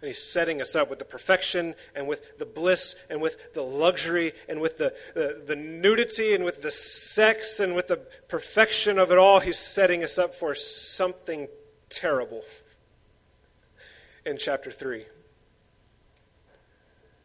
And 0.00 0.08
he's 0.08 0.22
setting 0.22 0.60
us 0.60 0.76
up 0.76 0.90
with 0.90 0.98
the 0.98 1.06
perfection 1.06 1.74
and 1.94 2.06
with 2.06 2.38
the 2.38 2.44
bliss 2.44 2.96
and 3.08 3.20
with 3.22 3.54
the 3.54 3.62
luxury 3.62 4.34
and 4.48 4.60
with 4.60 4.76
the, 4.76 4.94
the, 5.14 5.42
the, 5.46 5.56
nudity 5.56 6.34
and 6.34 6.44
with 6.44 6.60
the 6.60 6.70
sex 6.70 7.60
and 7.60 7.74
with 7.74 7.86
the 7.86 7.96
perfection 8.28 8.98
of 8.98 9.10
it 9.10 9.16
all. 9.16 9.40
He's 9.40 9.58
setting 9.58 10.04
us 10.04 10.18
up 10.18 10.34
for 10.34 10.54
something 10.54 11.48
terrible 11.88 12.42
in 14.26 14.36
chapter 14.36 14.70
3. 14.70 15.06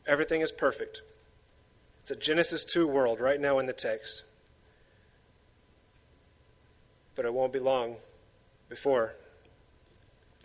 Everything 0.08 0.42
is 0.42 0.52
perfect. 0.52 1.02
It's 2.00 2.12
a 2.12 2.16
Genesis 2.16 2.64
2 2.64 2.88
world 2.88 3.20
right 3.20 3.40
now 3.40 3.60
in 3.60 3.66
the 3.66 3.74
text. 3.74 4.24
But 7.16 7.26
it 7.26 7.34
won't 7.34 7.52
be 7.52 7.60
long 7.60 7.98
before, 8.70 9.14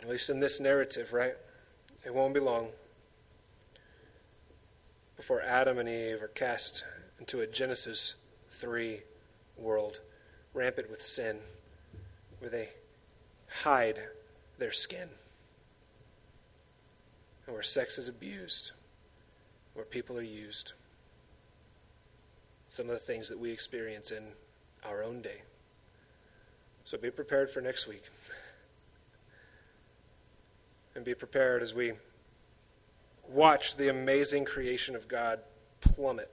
at 0.02 0.08
least 0.08 0.28
in 0.28 0.40
this 0.40 0.60
narrative, 0.60 1.12
right? 1.12 1.36
It 2.06 2.14
won't 2.14 2.34
be 2.34 2.40
long 2.40 2.68
before 5.16 5.42
Adam 5.42 5.78
and 5.78 5.88
Eve 5.88 6.22
are 6.22 6.28
cast 6.28 6.84
into 7.18 7.40
a 7.40 7.48
Genesis 7.48 8.14
3 8.48 9.00
world, 9.56 10.00
rampant 10.54 10.88
with 10.88 11.02
sin, 11.02 11.38
where 12.38 12.48
they 12.48 12.68
hide 13.48 14.04
their 14.56 14.70
skin, 14.70 15.08
and 17.44 17.54
where 17.54 17.64
sex 17.64 17.98
is 17.98 18.08
abused, 18.08 18.70
where 19.74 19.84
people 19.84 20.16
are 20.16 20.22
used. 20.22 20.74
Some 22.68 22.86
of 22.86 22.92
the 22.92 23.04
things 23.04 23.28
that 23.30 23.40
we 23.40 23.50
experience 23.50 24.12
in 24.12 24.28
our 24.84 25.02
own 25.02 25.22
day. 25.22 25.42
So 26.84 26.98
be 26.98 27.10
prepared 27.10 27.50
for 27.50 27.60
next 27.60 27.88
week 27.88 28.04
and 30.96 31.04
be 31.04 31.14
prepared 31.14 31.62
as 31.62 31.74
we 31.74 31.92
watch 33.28 33.76
the 33.76 33.88
amazing 33.88 34.44
creation 34.44 34.96
of 34.96 35.06
God 35.06 35.40
plummet 35.80 36.32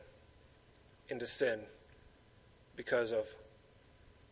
into 1.09 1.27
sin 1.27 1.59
because 2.75 3.11
of 3.11 3.27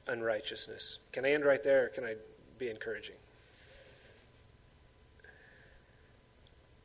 unrighteousness. 0.07 0.97
Can 1.11 1.25
I 1.25 1.33
end 1.33 1.45
right 1.45 1.63
there 1.63 1.85
or 1.85 1.89
can 1.89 2.05
I 2.05 2.15
be 2.57 2.69
encouraging? 2.69 3.15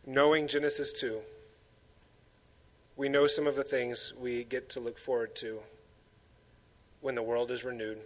Knowing 0.05 0.47
Genesis 0.49 0.93
2, 0.93 1.21
we 2.97 3.09
know 3.09 3.27
some 3.27 3.47
of 3.47 3.57
the 3.57 3.65
things 3.65 4.13
we 4.19 4.45
get 4.45 4.69
to 4.71 4.81
look 4.81 4.99
forward 4.99 5.35
to 5.37 5.61
when 7.01 7.15
the 7.15 7.23
world 7.23 7.51
is 7.51 7.65
renewed. 7.65 7.99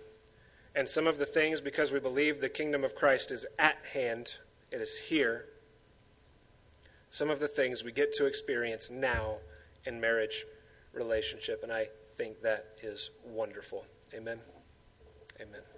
And 0.74 0.88
some 0.88 1.06
of 1.06 1.18
the 1.18 1.26
things, 1.26 1.60
because 1.60 1.90
we 1.90 2.00
believe 2.00 2.40
the 2.40 2.48
kingdom 2.48 2.84
of 2.84 2.94
Christ 2.94 3.30
is 3.30 3.46
at 3.58 3.78
hand, 3.92 4.36
it 4.70 4.80
is 4.80 4.98
here. 4.98 5.46
Some 7.10 7.30
of 7.30 7.40
the 7.40 7.48
things 7.48 7.82
we 7.82 7.92
get 7.92 8.14
to 8.14 8.26
experience 8.26 8.90
now 8.90 9.36
in 9.84 10.00
marriage 10.00 10.46
relationship, 10.92 11.62
and 11.62 11.72
I 11.72 11.88
think 12.16 12.42
that 12.42 12.66
is 12.82 13.10
wonderful. 13.24 13.84
Amen. 14.14 14.38
Amen. 15.40 15.69